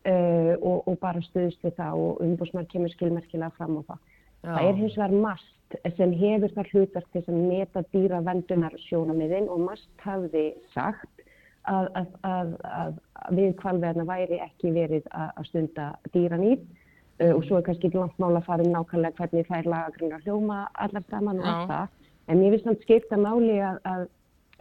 og, 0.07 0.84
og 0.87 0.95
bara 1.03 1.18
stuðst 1.24 1.64
við 1.66 1.72
það 1.80 1.97
og 1.99 2.20
umbúsmar 2.22 2.66
kemur 2.70 2.93
skilmerkilega 2.93 3.51
fram 3.57 3.80
á 3.82 3.82
það. 3.89 4.03
Já. 4.47 4.51
Það 4.53 4.68
er 4.68 4.76
hins 4.78 4.99
vegar 5.01 5.14
mast 5.24 5.78
sem 5.97 6.12
hefur 6.20 6.55
það 6.55 6.70
hlutverk 6.70 7.09
til 7.11 7.22
að 7.24 7.41
meta 7.49 7.82
dýra 7.91 8.20
vendunar 8.28 8.76
sjónamiðin 8.84 9.51
og 9.51 9.64
mast 9.66 10.05
hafði 10.07 10.45
sagt 10.70 11.15
að, 11.70 11.86
að, 12.00 12.08
að, 12.30 12.50
að 12.80 13.36
við 13.36 13.54
kvalveðna 13.60 14.06
væri 14.08 14.40
ekki 14.44 14.72
verið 14.74 15.06
að 15.10 15.46
stunda 15.50 15.86
dýranýtt 16.14 16.66
uh, 17.22 17.32
og 17.32 17.44
svo 17.46 17.60
er 17.60 17.66
kannski 17.68 17.90
langt 17.94 18.18
mála 18.22 18.42
að 18.42 18.50
fara 18.50 18.66
um 18.66 18.74
nákvæmlega 18.74 19.18
hvernig 19.20 19.48
þær 19.50 19.70
lagagringar 19.72 20.26
hljóma 20.26 20.60
allar 20.74 21.06
saman 21.10 21.42
og 21.42 21.48
allt 21.52 21.72
það. 21.72 21.96
En 22.26 22.40
mér 22.42 22.54
finnst 22.56 22.68
það 22.68 22.84
skipta 22.84 23.18
máli 23.22 23.58
að 23.62 24.06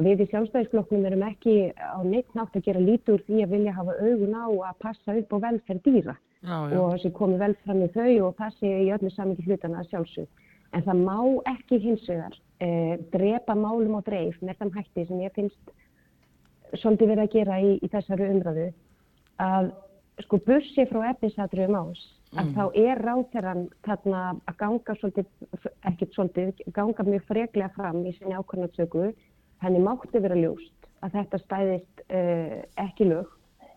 við 0.05 0.25
í 0.25 0.29
sjálfstæðisflokknum 0.31 1.05
erum 1.07 1.23
ekki 1.23 1.55
á 1.79 1.99
neitt 2.03 2.33
nátt 2.35 2.55
að 2.57 2.65
gera 2.67 2.83
lítur 2.83 3.21
því 3.27 3.45
að 3.45 3.53
vilja 3.55 3.75
hafa 3.77 3.95
augun 4.01 4.35
á 4.35 4.45
að 4.69 4.79
passa 4.83 5.15
upp 5.21 5.35
á 5.35 5.37
velferð 5.45 5.85
dýra 5.85 6.15
já, 6.15 6.57
já. 6.69 6.79
og 6.79 6.89
þessi 6.95 7.11
komi 7.15 7.39
vel 7.39 7.53
fram 7.63 7.83
í 7.85 7.87
þau 7.93 8.09
og 8.27 8.35
passi 8.39 8.67
í 8.67 8.91
öllu 8.91 9.11
samingi 9.13 9.45
hlutana 9.47 9.81
að 9.81 9.93
sjálfsög. 9.93 10.43
En 10.75 10.83
það 10.83 11.05
má 11.07 11.17
ekki 11.53 11.79
hins 11.79 12.03
vegar 12.09 12.35
eh, 12.59 12.99
drepa 13.13 13.55
málum 13.55 13.95
og 14.01 14.05
dreif 14.09 14.35
með 14.43 14.59
þann 14.59 14.75
hætti 14.75 15.07
sem 15.07 15.23
ég 15.23 15.35
finnst 15.37 15.75
svolítið 16.73 17.11
verið 17.13 17.23
að 17.25 17.33
gera 17.37 17.61
í, 17.61 17.71
í 17.81 17.89
þessari 17.91 18.29
umræðu 18.33 18.67
að 19.43 19.71
sko 20.23 20.39
bursi 20.45 20.85
frá 20.89 21.01
efnisatruðum 21.11 21.79
ás 21.79 22.03
að 22.35 22.45
mm. 22.45 22.53
þá 22.55 22.63
er 22.81 23.01
ráþeran 23.03 23.63
þarna 23.85 24.21
að 24.49 24.57
ganga 24.59 24.95
svolítið, 24.99 25.27
ekkert 25.87 26.15
svolítið, 26.15 26.63
ganga 26.75 27.05
mjög 27.07 27.27
freglega 27.29 27.71
fram 27.75 28.01
í 28.03 28.13
sinni 28.17 28.35
ákvæmnarsöku 28.35 29.09
henni 29.63 29.83
mátti 29.83 30.21
vera 30.23 30.37
ljóst 30.39 30.89
að 31.05 31.19
þetta 31.19 31.41
stæðist 31.43 32.05
uh, 32.07 32.57
ekki 32.85 33.09
lög 33.11 33.31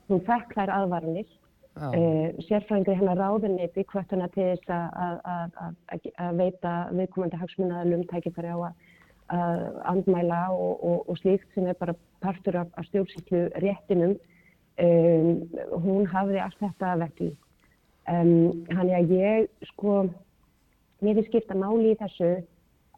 hún 0.09 0.25
fekk 0.27 0.55
þær 0.57 0.75
aðvarnir 0.79 1.27
oh. 1.79 1.91
uh, 1.93 2.45
sérfræðingur 2.49 2.99
hennar 2.99 3.21
ráðunniði 3.21 3.87
hvort 3.93 4.15
hana 4.15 4.31
til 4.35 4.51
þess 4.55 4.71
að 6.19 6.39
veita 6.39 6.77
viðkomandi 6.95 7.43
hagsmunnaðalum 7.43 8.07
tækifæri 8.11 8.55
á 8.55 8.59
að 8.71 8.87
að 9.35 9.65
andmæla 9.93 10.43
og, 10.55 10.85
og, 10.85 11.11
og 11.11 11.19
slíkt 11.21 11.49
sem 11.55 11.67
er 11.69 11.79
bara 11.79 11.97
partur 12.25 12.57
af, 12.63 12.71
af 12.77 12.87
stjórnsýtlu 12.89 13.43
réttinum 13.63 14.17
um, 14.81 15.33
hún 15.85 16.09
hafði 16.09 16.41
allt 16.43 16.61
þetta 16.63 16.93
að 16.95 17.05
vekli 17.07 17.33
um, 18.09 18.65
hann 18.73 18.89
er 18.89 19.01
að 19.03 19.13
ég 19.17 19.69
sko 19.73 19.99
mér 21.05 21.19
finnst 21.19 21.31
skipta 21.33 21.59
máli 21.59 21.93
í 21.93 21.99
þessu 22.01 22.33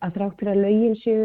að 0.01 0.15
þrátt 0.17 0.39
fyrir 0.41 0.53
að 0.55 0.63
lögin 0.65 0.97
séu 1.01 1.25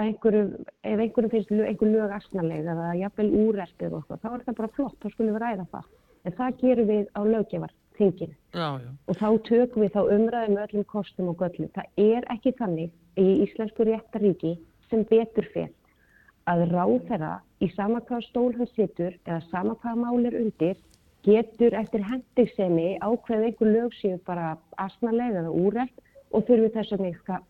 einhverju, 0.00 0.42
ef 0.84 1.02
einhverjum 1.04 1.32
finnst 1.32 1.52
einhver 1.54 1.92
lög 1.94 2.14
asnalega 2.14 2.74
eða 2.74 2.88
jafnvel 3.00 3.28
úrertið 3.44 3.94
og 3.94 4.02
eitthvað, 4.02 4.22
þá 4.22 4.30
er 4.32 4.44
það 4.46 4.58
bara 4.60 4.72
flott, 4.76 4.96
þá 5.00 5.14
skulum 5.14 5.36
við 5.36 5.44
ræða 5.44 5.66
það. 5.72 5.86
En 6.20 6.36
það 6.36 6.58
gerum 6.60 6.90
við 6.90 7.06
á 7.16 7.20
lögjafar 7.24 7.76
þingin 7.96 8.34
og 9.08 9.16
þá 9.16 9.28
tökum 9.48 9.84
við 9.84 9.94
þá 9.94 10.00
umræðum 10.16 10.60
öllum 10.64 10.86
kostum 10.88 11.30
og 11.32 11.40
göllum. 11.40 11.70
Það 11.76 12.04
er 12.04 12.28
ekki 12.34 12.52
þannig 12.58 12.92
í 13.20 13.28
Íslensku 13.44 13.86
réttaríki 13.86 14.56
sem 14.90 15.04
betur 15.10 15.46
fyrr 15.54 15.72
að 16.50 16.66
ráð 16.72 16.98
þeirra 17.08 17.32
í 17.60 17.68
sama 17.76 18.00
hvað 18.08 18.26
stól 18.28 18.52
hann 18.56 18.70
situr 18.74 19.16
eða 19.26 19.40
sama 19.50 19.76
hvað 19.82 20.00
mál 20.04 20.28
er 20.28 20.38
undir 20.40 20.78
getur 21.26 21.76
eftir 21.76 22.04
hendigsemi 22.06 22.94
ákveð 23.04 23.48
einhver 23.48 23.72
lög 23.74 23.96
séu 23.98 24.20
bara 24.26 24.54
asnalega 24.80 25.42
eða 25.42 25.56
úrert 25.64 26.06
og 26.30 26.46
þurfum 26.48 26.72
þess 26.76 26.94
að 26.96 27.04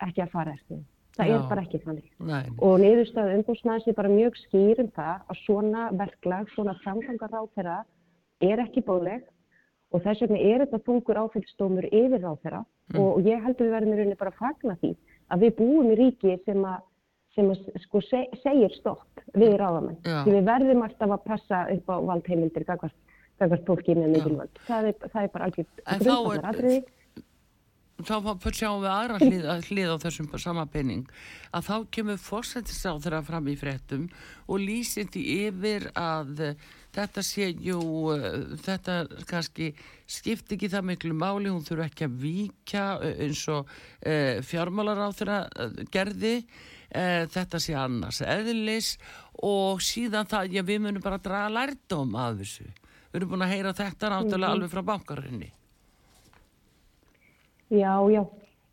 ekki 0.09 0.25
að 0.25 0.33
fara 0.33 0.55
eftir. 0.57 0.81
Það 1.16 1.29
Já. 1.29 1.35
er 1.37 1.49
bara 1.51 1.62
ekki 1.66 1.81
þannig. 1.85 2.11
Nei. 2.18 2.45
Og 2.64 2.77
niðurstaðu 2.81 3.37
umbúrsnæðis 3.39 3.91
er 3.91 3.99
bara 3.99 4.12
mjög 4.12 4.39
skýr 4.41 4.81
um 4.81 4.91
það 4.97 5.27
að 5.33 5.41
svona 5.45 5.83
verklag, 6.01 6.53
svona 6.55 6.77
framgangar 6.85 7.35
á 7.35 7.43
þeirra 7.55 7.79
er 8.41 8.62
ekki 8.64 8.83
bóðleg 8.87 9.27
og 9.91 10.05
þess 10.05 10.23
vegna 10.25 10.41
er 10.41 10.64
þetta 10.64 10.83
þungur 10.87 11.21
áfellstómur 11.25 11.89
yfir 11.91 12.25
á 12.25 12.33
þeirra 12.43 12.62
mm. 12.62 13.01
og 13.03 13.27
ég 13.27 13.43
heldur 13.45 13.68
við 13.68 13.75
verðum 13.77 13.95
í 13.95 13.99
rauninni 14.01 14.21
bara 14.21 14.33
að 14.33 14.41
fagna 14.41 14.77
því 14.81 14.95
að 15.31 15.47
við 15.47 15.57
búum 15.61 15.91
í 15.93 15.99
ríki 15.99 16.37
sem 16.45 16.64
að, 16.66 16.87
sem 17.37 17.51
að 17.53 17.83
sko 17.85 18.03
seg, 18.07 18.39
segir 18.43 18.74
stopp 18.76 19.24
við 19.35 19.57
ráðamenn. 19.61 20.01
Því 20.05 20.37
við 20.37 20.49
verðum 20.51 20.85
alltaf 20.87 21.16
að 21.16 21.26
passa 21.28 21.64
upp 21.74 21.93
á 21.93 21.97
valdheimildir 22.12 22.66
gagvart 22.68 23.68
fólki 23.68 23.97
með 23.97 24.16
mikilvægt. 24.16 24.64
Það, 24.66 24.91
það 25.07 25.22
er 25.22 25.35
bara 25.35 25.51
alveg 25.51 25.70
grundarnar 26.05 26.51
aðriði 26.53 26.81
þá 28.07 28.51
sjáum 28.55 28.83
við 28.83 28.91
aðra 28.91 29.18
hlið, 29.20 29.47
hlið 29.68 29.93
á 29.93 29.97
þessum 30.05 30.28
sama 30.41 30.66
penning 30.70 31.09
að 31.53 31.66
þá 31.68 31.74
kemur 31.97 32.20
fórsættisáð 32.20 33.03
þeirra 33.05 33.22
fram 33.26 33.49
í 33.51 33.57
frettum 33.61 34.07
og 34.47 34.62
lýsir 34.62 35.11
því 35.12 35.24
yfir 35.49 35.89
að 35.99 36.45
þetta 37.01 37.24
sé 37.26 37.51
jú, 37.64 37.80
uh, 38.14 38.57
þetta 38.64 38.96
kannski 39.30 39.70
skipti 40.11 40.57
ekki 40.57 40.70
það 40.72 40.88
miklu 40.92 41.14
máli, 41.16 41.53
hún 41.53 41.64
þurfa 41.66 41.88
ekki 41.90 42.09
að 42.09 42.18
víkja 42.24 42.84
uh, 42.98 43.14
eins 43.26 43.46
og 43.53 43.72
fjármálar 44.46 45.01
á 45.05 45.09
þeirra 45.14 45.38
gerði, 45.92 46.34
þetta 46.90 47.59
sé 47.62 47.74
annars 47.78 48.18
eðlis 48.24 48.94
og 49.46 49.82
síðan 49.84 50.26
það, 50.26 50.57
já 50.57 50.62
við 50.66 50.80
munum 50.84 51.05
bara 51.05 51.20
draga 51.22 51.53
lærdom 51.55 52.16
að 52.18 52.42
þessu. 52.42 52.66
Við 53.11 53.20
erum 53.20 53.32
búin 53.32 53.44
að 53.46 53.53
heyra 53.55 53.72
þetta 53.76 54.11
náttúrulega 54.11 54.48
-hmm. 54.48 54.57
alveg 54.57 54.70
frá 54.72 54.82
bankarinni. 54.90 55.51
Já, 57.70 57.94
já, 58.11 58.22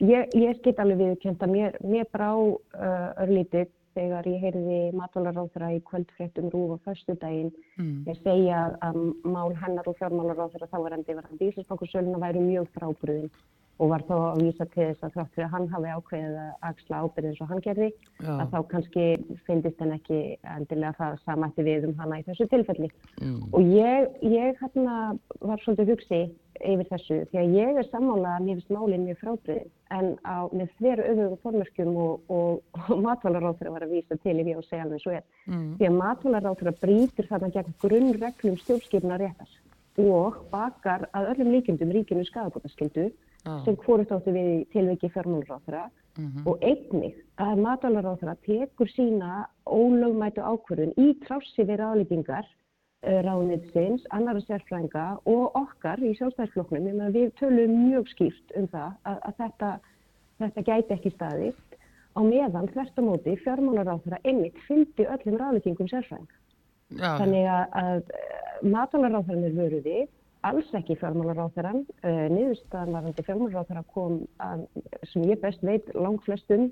ég, 0.01 0.33
ég 0.33 0.61
get 0.63 0.79
alveg 0.79 0.97
viðkjönd 0.97 1.43
að 1.45 1.51
mér, 1.53 1.77
mér 1.85 2.07
brá 2.09 2.31
uh, 2.33 3.21
örlítið 3.21 3.69
þegar 3.97 4.29
ég 4.29 4.43
heyrði 4.45 4.79
matválaráþara 4.97 5.73
í 5.75 5.83
kvöldfréttum 5.89 6.49
rúf 6.53 6.77
á 6.77 6.85
förstu 6.87 7.17
daginn. 7.17 7.53
Mm. 7.81 8.03
Ég 8.07 8.21
segja 8.23 8.63
að 8.85 8.99
mál 9.25 9.55
hennar 9.57 9.89
og 9.89 9.97
fjármálaráþara 9.99 10.69
þá 10.71 10.77
var 10.85 10.97
endi 10.97 11.17
verðan 11.17 11.45
Íslandsbankursöluna 11.49 12.21
væri 12.21 12.43
mjög 12.45 12.69
frábriðin 12.77 13.31
og 13.77 13.91
var 13.91 14.03
þá 14.07 14.15
að 14.17 14.41
vísa 14.41 14.65
til 14.73 14.87
þess 14.87 15.05
að 15.05 15.13
þrátt 15.15 15.35
fyrir 15.35 15.45
að 15.47 15.53
hann 15.53 15.67
hafi 15.73 15.91
ákveðið 15.97 16.39
að 16.41 16.65
axla 16.69 17.01
ábyrðið 17.03 17.29
eins 17.29 17.41
og 17.43 17.51
hann 17.51 17.63
gerði 17.65 17.89
Já. 17.91 18.31
að 18.33 18.47
þá 18.53 18.57
kannski 18.71 19.05
finnist 19.45 19.83
henn 19.83 19.93
ekki 19.97 20.19
endilega 20.55 20.97
það 20.97 21.21
samætti 21.27 21.67
við 21.67 21.87
um 21.89 21.95
hana 22.01 22.19
í 22.21 22.25
þessu 22.25 22.49
tilfelli 22.53 22.89
mm. 23.21 23.39
og 23.51 23.71
ég, 23.75 24.09
ég 24.25 24.61
hérna 24.63 24.97
var 25.43 25.61
svolítið 25.63 25.93
hugsi 25.93 26.21
yfir 26.57 26.89
þessu 26.89 27.19
því 27.29 27.39
að 27.41 27.55
ég 27.57 27.79
er 27.81 27.89
sammálað 27.91 28.31
að 28.33 28.47
mér 28.47 28.57
finnst 28.57 28.73
málinn 28.73 29.05
mjög 29.05 29.19
frábriðin 29.21 29.69
en 29.93 30.09
á 30.25 30.37
með 30.49 30.73
þveru 30.79 31.05
auðvögu 31.11 31.37
formörkjum 31.43 31.99
og, 32.01 32.33
og, 32.33 32.81
og 32.87 33.03
matválaráþur 33.05 33.69
að 33.69 33.77
vera 33.77 33.87
að 33.87 33.93
vísa 33.93 34.17
til 34.23 34.35
ef 34.41 34.49
ég 34.49 34.57
á 34.57 34.61
að 34.63 34.69
segja 34.71 34.87
alveg 34.87 35.03
svo 35.03 35.13
er 35.13 35.23
mm. 35.45 35.69
því 35.77 35.89
að 35.91 35.99
matválaráþur 36.01 36.71
að 36.73 36.81
brýtur 36.81 37.29
þarna 37.29 37.53
gegn 37.53 37.77
grunnreglum 37.83 38.59
stjórnskipna 38.63 39.21
réttas 39.21 39.53
og 40.01 40.41
bakar 40.51 41.07
að 41.17 41.31
öllum 41.33 41.53
líkjumdum 41.55 41.93
ríkinu 41.93 42.25
skadabótaskildu 42.27 43.07
ah. 43.47 43.63
sem 43.65 43.77
hvort 43.83 44.11
áttu 44.11 44.33
við 44.35 44.51
tilviki 44.73 45.09
fjármálaráþara 45.15 45.87
mm 46.17 46.27
-hmm. 46.27 46.45
og 46.49 46.57
einnig 46.61 47.15
að 47.37 47.61
matválaráþara 47.65 48.35
tekur 48.45 48.89
sína 48.89 49.47
ólögmætu 49.65 50.41
ákverðun 50.41 50.93
í 50.97 51.07
trássi 51.25 51.63
við 51.63 51.79
ráðleggingar 51.81 52.45
uh, 52.45 53.19
ráðnitsins, 53.27 54.03
annara 54.09 54.41
sérfrænga 54.41 55.19
og 55.25 55.55
okkar 55.55 55.99
í 55.99 56.15
sjálfstæðsflokknum 56.17 57.11
við 57.11 57.31
tölum 57.39 57.71
mjög 57.89 58.07
skýrt 58.13 58.47
um 58.55 58.67
það 58.67 58.91
að, 59.03 59.17
að 59.27 59.33
þetta, 59.37 59.69
þetta 60.39 60.61
gæti 60.61 60.93
ekki 60.93 61.11
staðist 61.11 61.69
á 62.17 62.19
meðan 62.23 62.71
þvert 62.73 62.99
á 62.99 63.01
móti 63.01 63.37
fjármálaráþara 63.45 64.23
einmitt 64.23 64.57
fylgdi 64.67 65.05
öllum 65.05 65.37
ráðleggingum 65.37 65.87
sérfrænga. 65.87 66.35
Já. 66.87 67.17
Þannig 67.19 67.45
að, 67.51 67.65
að 67.83 68.01
matválaráþaran 68.63 69.43
er 69.43 69.57
vöruðið 69.57 70.07
alls 70.41 70.73
ekki 70.77 70.97
fjármálaráþarann. 70.99 71.85
Eh, 72.01 72.25
Niðurstaðan 72.33 72.97
varandi 72.97 73.23
fjármálaráþara 73.25 73.83
kom 73.93 74.19
að, 74.43 74.67
sem 75.11 75.25
ég 75.29 75.39
best 75.41 75.63
veit 75.65 75.89
langt 75.93 76.23
flestum 76.27 76.69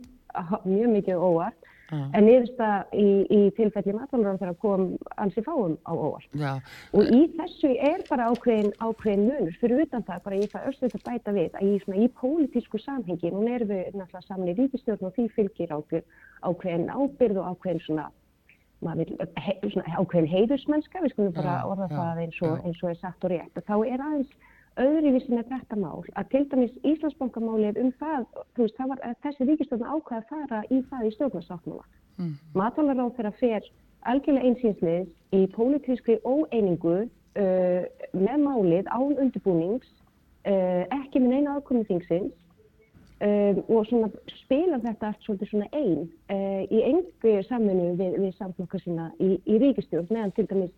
mjög 0.64 0.92
mikið 0.92 1.22
óvart 1.22 1.70
uh. 1.94 2.02
en 2.12 2.26
niðurstað 2.26 2.96
í, 2.98 3.08
í 3.32 3.40
tilfelli 3.58 3.96
matválaráþara 3.96 4.56
kom 4.62 4.88
ansi 5.22 5.44
fáum 5.46 5.78
á 5.88 5.94
óvart. 5.94 6.28
Ja. 6.40 6.58
Og 6.96 7.08
í 7.08 7.22
þessu 7.38 7.72
er 7.76 8.04
bara 8.10 8.30
ákveðin, 8.34 8.74
ákveðin 8.82 9.26
munur 9.30 9.58
fyrir 9.62 9.86
utan 9.86 10.06
það, 10.08 10.22
bara 10.28 10.42
ég 10.42 10.52
fæ 10.52 10.60
öllsveit 10.64 10.98
að 11.00 11.08
bæta 11.08 11.36
við 11.38 11.58
að 11.60 11.70
í, 11.70 11.80
svona, 11.86 12.02
í 12.04 12.12
pólitísku 12.20 12.82
samhengi, 12.84 13.34
nú 13.34 13.48
erum 13.48 13.72
við 13.72 13.90
náttúrulega 13.94 14.28
saman 14.28 14.52
í 14.52 14.58
ríkistjórn 14.60 15.10
og 15.10 15.18
því 15.18 15.30
fylgir 15.38 15.76
ákveðin 15.76 16.92
ábyrð 16.92 17.42
og 17.42 17.56
ákveðin 17.56 17.84
svona 17.88 18.10
maður 18.86 19.12
vil 19.12 19.30
he, 19.42 19.56
ákveðin 19.98 20.32
heiðusmennska, 20.32 21.02
við 21.04 21.14
skulum 21.14 21.34
bara 21.36 21.60
ja, 21.60 21.70
orða 21.70 21.88
ja, 21.90 21.96
það 22.00 22.22
eins 22.26 22.42
og, 22.46 22.60
eins 22.66 22.84
og 22.84 22.92
er 22.92 23.00
sagt 23.02 23.26
og 23.26 23.34
rétt. 23.34 23.58
Og 23.58 23.66
þá 23.68 23.76
er 23.80 24.04
aðeins 24.06 24.36
öðruvísi 24.86 25.32
með 25.32 25.52
þetta 25.54 25.80
mál 25.80 26.04
að 26.20 26.30
til 26.34 26.44
dæmis 26.52 26.78
Íslandsbankamálið 26.84 27.82
um 27.82 27.92
það, 28.00 28.26
þú 28.56 28.66
veist, 28.66 28.78
það 28.80 28.92
var 28.92 29.04
þessi 29.26 29.50
ríkistöðun 29.50 29.92
ákveð 29.94 30.18
að 30.20 30.30
fara 30.32 30.62
í 30.70 30.80
það 30.90 31.06
í 31.08 31.12
stjórnarsáttmála. 31.16 31.86
Mm. 32.20 32.34
Matalara 32.56 33.08
á 33.08 33.16
þeirra 33.18 33.34
fer 33.40 33.70
algjörlega 34.06 34.50
einsýnsliðs 34.50 35.36
í 35.36 35.44
pólitískri 35.56 36.18
óeiningu 36.24 36.98
uh, 37.06 37.84
með 38.16 38.44
málið 38.44 38.90
án 38.92 39.16
undirbúnings, 39.24 39.88
uh, 40.48 40.84
ekki 41.02 41.24
með 41.24 41.38
neina 41.38 41.56
aðkomið 41.56 41.90
þingsins 41.94 42.34
Um, 43.24 43.62
og 43.72 43.86
svona 43.88 44.10
spila 44.42 44.76
þetta 44.84 45.08
allt 45.08 45.22
svolítið 45.24 45.48
svona 45.48 45.68
einn 45.72 46.02
uh, 46.04 46.64
í 46.68 46.82
engu 46.84 47.36
samfunnu 47.48 47.94
við, 47.96 48.18
við 48.20 48.34
samflokka 48.36 48.82
sína 48.84 49.06
í, 49.24 49.38
í 49.48 49.60
ríkistjórn 49.62 50.10
meðan 50.12 50.34
til 50.36 50.44
dæmis 50.50 50.74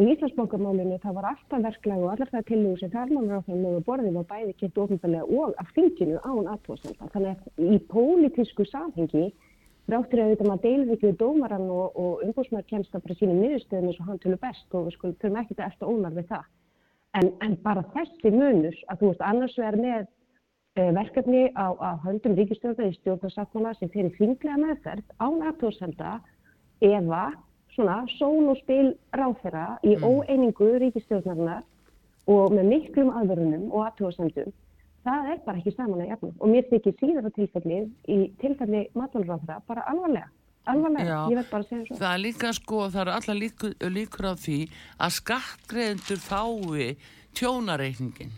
í 0.00 0.06
Íslandsbókamálinu 0.14 0.96
það 1.02 1.18
var 1.18 1.28
alltaf 1.34 1.66
verklag 1.66 2.00
og 2.00 2.14
allar 2.14 2.32
það 2.32 2.46
tilhugur 2.48 2.80
sem 2.80 2.94
þarmanur 2.94 3.44
á 3.44 3.46
þeim 3.50 3.60
með 3.60 3.76
borðið 3.90 4.16
var 4.16 4.26
bæði 4.32 4.56
kynnt 4.62 4.80
ofinbarlega 4.86 5.42
og 5.42 5.60
af 5.60 5.76
þinginu 5.76 6.16
án 6.24 6.50
aðtóðsenda 6.54 7.10
þannig 7.12 7.36
að 7.36 7.68
í 7.76 7.78
pólitísku 7.92 8.68
samhengi 8.72 9.28
þráttur 9.84 10.24
að 10.24 10.32
þetta 10.32 10.48
maður 10.48 10.98
við 11.04 11.16
dómaran 11.20 11.70
og, 11.76 11.86
og 11.92 12.24
umbúsmaður 12.24 12.70
kemst 12.72 12.96
að 12.96 13.04
bara 13.04 13.20
sínum 13.20 13.44
miðurstöðum 13.44 13.92
eins 13.92 14.00
og 14.00 14.08
hann 14.14 14.24
tölur 14.24 14.44
best 14.48 14.72
og 14.72 14.88
við 14.88 14.96
skulum 14.96 15.20
þurfum 15.20 15.40
ekkert 15.44 15.66
eftir 15.68 15.92
ónar 15.92 16.16
við 16.16 16.32
það. 16.32 16.52
En, 17.16 17.34
en 17.44 17.60
bara 17.60 17.84
þessi 17.92 18.32
munur 18.32 18.84
að 18.88 19.02
þú 19.02 19.12
veist 19.12 19.28
annars 19.28 19.60
verð 19.60 19.84
með 19.84 20.06
Eh, 20.06 20.15
verkefni 20.76 21.46
á, 21.56 21.72
á 21.72 21.90
höndum 22.04 22.36
ríkistjórnar 22.36 22.90
í 22.92 22.96
stjórnarsáttmála 22.98 23.74
sem 23.78 23.90
fyrir 23.94 24.12
þinglega 24.18 24.60
meðferð 24.60 25.14
án 25.18 25.40
aðtóðsenda 25.50 26.18
eða 26.84 27.22
svona 27.76 28.02
sól 28.16 28.52
og 28.52 28.60
spil 28.60 28.92
ráþera 29.16 29.78
í 29.82 29.96
mm. 29.96 30.04
óeiningu 30.04 30.70
ríkistjórnarnar 30.84 31.64
og 32.28 32.54
með 32.54 32.70
miklum 32.74 33.12
aðverunum 33.14 33.68
og 33.72 33.88
aðtóðsendum 33.88 34.52
það 35.06 35.28
er 35.32 35.44
bara 35.46 35.60
ekki 35.60 35.74
saman 35.76 36.02
að 36.02 36.10
jafna. 36.12 36.32
Og 36.40 36.50
mér 36.50 36.66
þykir 36.70 36.96
síðan 37.00 37.28
á 37.28 37.32
tilfelli 37.36 37.82
í 38.10 38.18
tilfelli 38.42 38.82
matvalráþera 38.98 39.60
bara 39.68 39.86
alvarlega. 39.92 40.32
Alvarlega, 40.66 41.06
Já, 41.06 41.18
ég 41.30 41.38
veit 41.38 41.50
bara 41.52 41.62
að 41.62 41.68
segja 41.70 41.84
svo. 41.86 41.98
Það 42.00 42.12
er 42.12 42.22
líka 42.24 42.48
sko, 42.56 42.78
það 42.90 43.02
eru 43.04 43.12
alla 43.14 43.36
líkur, 43.38 43.76
líkur 43.96 44.26
á 44.26 44.34
því 44.42 44.56
að 44.98 45.14
skattgreðendur 45.20 46.24
fái 46.24 46.88
tjónareikningin 47.38 48.34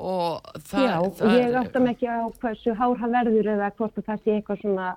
og 0.00 0.52
það, 0.68 0.84
Já, 0.88 0.98
það 1.20 1.38
ég 1.38 1.56
átta 1.60 1.80
mig 1.80 1.96
ekki 1.96 2.08
á 2.08 2.24
hversu 2.42 2.76
hár 2.78 3.00
hann 3.00 3.16
verður 3.16 3.50
eða 3.54 3.72
hvort 3.76 3.98
það 4.02 4.22
sé 4.22 4.36
eitthvað 4.38 4.62
svona 4.64 4.92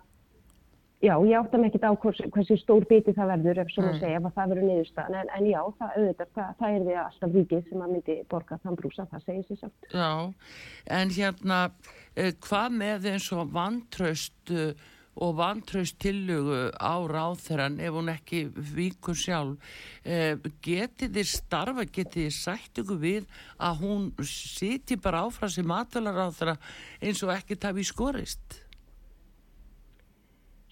Já, 1.03 1.19
ég 1.27 1.35
átta 1.37 1.59
mig 1.59 1.73
ekki 1.73 1.83
á 1.83 1.91
hversu, 1.91 2.29
hversu 2.33 2.55
stór 2.57 2.85
biti 2.89 3.13
það 3.13 3.31
verður 3.33 3.59
ef 3.65 3.71
svona 3.73 3.91
mm. 3.91 3.99
segja 3.99 4.21
að 4.21 4.35
það 4.37 4.51
verður 4.53 4.67
niðurstaðan 4.69 5.17
en, 5.19 5.31
en 5.37 5.49
já, 5.49 5.59
það, 5.79 5.91
auðvitað, 5.99 6.29
það, 6.37 6.53
það 6.61 6.75
er 6.77 6.85
því 6.85 6.95
alltaf 7.01 7.35
ríkið 7.35 7.65
sem 7.67 7.83
að 7.83 7.91
myndi 7.91 8.15
borga 8.31 8.57
þann 8.63 8.79
brúsa, 8.79 9.05
það 9.11 9.25
segir 9.27 9.45
sér 9.49 9.59
samt. 9.59 9.89
Já, 9.91 10.09
en 10.97 11.13
hérna, 11.17 11.59
eh, 12.15 12.31
hvað 12.47 12.77
með 12.79 13.09
eins 13.11 13.27
og 13.35 13.51
vantraust 13.59 14.55
og 15.15 15.37
vantraust 15.39 15.97
tillögu 16.01 16.71
á 16.75 16.95
ráþeran 17.07 17.79
ef 17.79 17.93
hún 17.95 18.11
ekki 18.11 18.45
víkur 18.51 19.15
sjálf 19.15 19.55
eh, 20.03 20.35
geti 20.61 21.07
þið 21.07 21.29
starfa, 21.29 21.85
geti 21.87 22.25
þið 22.25 22.35
sætt 22.35 22.83
ykkur 22.83 22.99
við 22.99 23.23
að 23.57 23.81
hún 23.85 24.11
siti 24.27 24.99
bara 24.99 25.23
áfram 25.25 25.51
sem 25.51 25.67
matvalar 25.67 26.19
ráþera 26.19 26.57
eins 27.01 27.23
og 27.23 27.31
ekki 27.35 27.55
tafi 27.55 27.87
skorist 27.87 28.61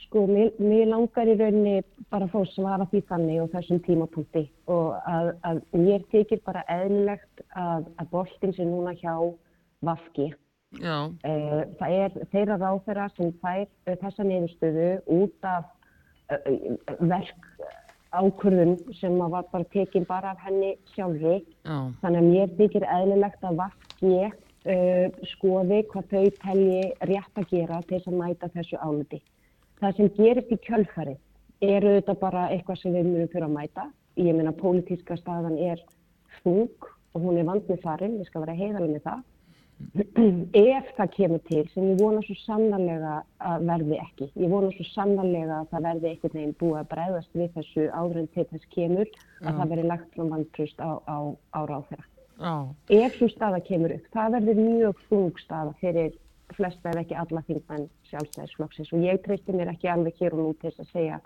Sko, 0.03 0.27
mér, 0.29 0.51
mér 0.61 0.91
langar 0.91 1.25
í 1.31 1.33
rauninni 1.39 1.79
bara 2.11 2.27
að 2.27 2.35
fá 2.35 2.51
svara 2.51 2.85
því 2.91 2.99
þannig 3.09 3.41
og 3.41 3.49
þessum 3.55 3.79
tímapunkti 3.87 4.43
og 4.69 4.91
að, 5.09 5.31
að 5.47 5.63
mér 5.79 6.05
tekir 6.11 6.43
bara 6.45 6.67
eðlilegt 6.69 7.47
að, 7.55 7.87
að 7.97 8.11
boltin 8.11 8.53
sem 8.59 8.69
núna 8.69 8.93
hjá 8.99 9.15
Vafki 9.83 10.29
Já. 10.29 10.35
Uh, 10.35 10.42
það 11.79 11.95
er 11.99 12.15
þeirra 12.31 12.57
ráþæra 12.61 13.07
sem 13.17 13.31
fær 13.41 13.65
uh, 13.65 13.95
þessa 14.01 14.25
niðurstöðu 14.27 14.89
út 15.19 15.47
af 15.47 15.67
uh, 16.33 16.95
verk 16.99 17.49
ákurðun 18.13 18.75
sem 18.99 19.17
var 19.17 19.47
bara 19.51 19.65
tekinn 19.73 20.05
bara 20.05 20.33
af 20.33 20.41
henni 20.45 20.75
sjálfri. 20.93 21.39
Já. 21.65 21.77
Þannig 22.01 22.19
að 22.19 22.29
mér 22.29 22.51
þykir 22.59 22.87
eðlilegt 22.95 23.47
að 23.49 23.61
vakki 23.63 24.17
skoði 25.27 25.81
hvað 25.91 26.05
þau 26.13 26.27
telji 26.39 26.83
rétt 27.09 27.39
að 27.41 27.49
gera 27.49 27.81
til 27.89 27.97
að 27.99 28.13
mæta 28.15 28.47
þessu 28.53 28.77
áliti. 28.79 29.17
Það 29.81 29.97
sem 29.97 30.11
gerist 30.15 30.53
í 30.55 30.57
kjölfari 30.63 31.17
eru 31.59 31.97
þetta 31.97 32.15
bara 32.21 32.45
eitthvað 32.53 32.79
sem 32.79 32.95
við 32.95 33.09
mjög 33.09 33.33
fyrir 33.33 33.47
að 33.49 33.57
mæta. 33.57 33.87
Ég 34.21 34.37
meina, 34.37 34.53
pólitíska 34.55 35.17
staðan 35.19 35.57
er 35.57 35.81
þung 36.43 36.87
og 37.13 37.25
hún 37.25 37.41
er 37.41 37.49
vandmið 37.49 37.81
farin, 37.83 38.19
við 38.21 38.29
skal 38.29 38.45
vera 38.45 38.55
heiðalið 38.61 38.93
með 38.93 39.05
það 39.09 39.21
ef 39.93 40.89
það 40.97 41.11
kemur 41.15 41.41
til 41.49 41.63
sem 41.73 41.89
ég 41.91 41.99
vona 42.01 42.21
svo 42.25 42.35
sannarlega 42.43 43.17
að 43.51 43.65
verði 43.69 43.99
ekki. 44.01 44.29
Ég 44.39 44.51
vona 44.53 44.71
svo 44.73 44.85
sannarlega 44.91 45.59
að 45.59 45.69
það 45.73 45.85
verði 45.87 46.09
einhvern 46.11 46.37
veginn 46.39 46.55
búið 46.61 46.79
að 46.79 46.89
bregðast 46.93 47.37
við 47.37 47.51
þessu 47.57 47.85
áðurinn 47.91 48.31
til 48.33 48.47
þess 48.51 48.71
kemur 48.73 49.05
að 49.07 49.49
Já. 49.49 49.55
það 49.59 49.73
verði 49.73 49.85
lagt 49.91 50.15
frá 50.15 50.25
vantrust 50.33 50.83
á, 50.83 50.91
á, 51.07 51.17
á 51.53 51.59
ráð 51.69 51.85
þeirra. 51.91 52.07
Já. 52.43 52.53
Ef 52.99 53.17
svo 53.19 53.29
staða 53.29 53.61
kemur 53.67 53.95
upp, 53.97 54.09
það 54.15 54.35
verður 54.37 54.61
mjög 54.63 55.03
þung 55.09 55.43
staða 55.43 55.75
fyrir 55.81 56.17
flesta 56.53 56.91
ef 56.91 57.03
ekki 57.03 57.17
alla 57.17 57.43
þingmenn 57.47 57.85
sjálfstæðisflokksins 58.09 58.91
og 58.93 59.05
ég 59.05 59.21
treysti 59.25 59.55
mér 59.55 59.71
ekki 59.73 59.89
alveg 59.89 60.19
hér 60.19 60.35
og 60.35 60.41
nú 60.43 60.55
til 60.57 60.69
þess 60.69 60.83
að 60.83 60.91
segja 60.93 61.21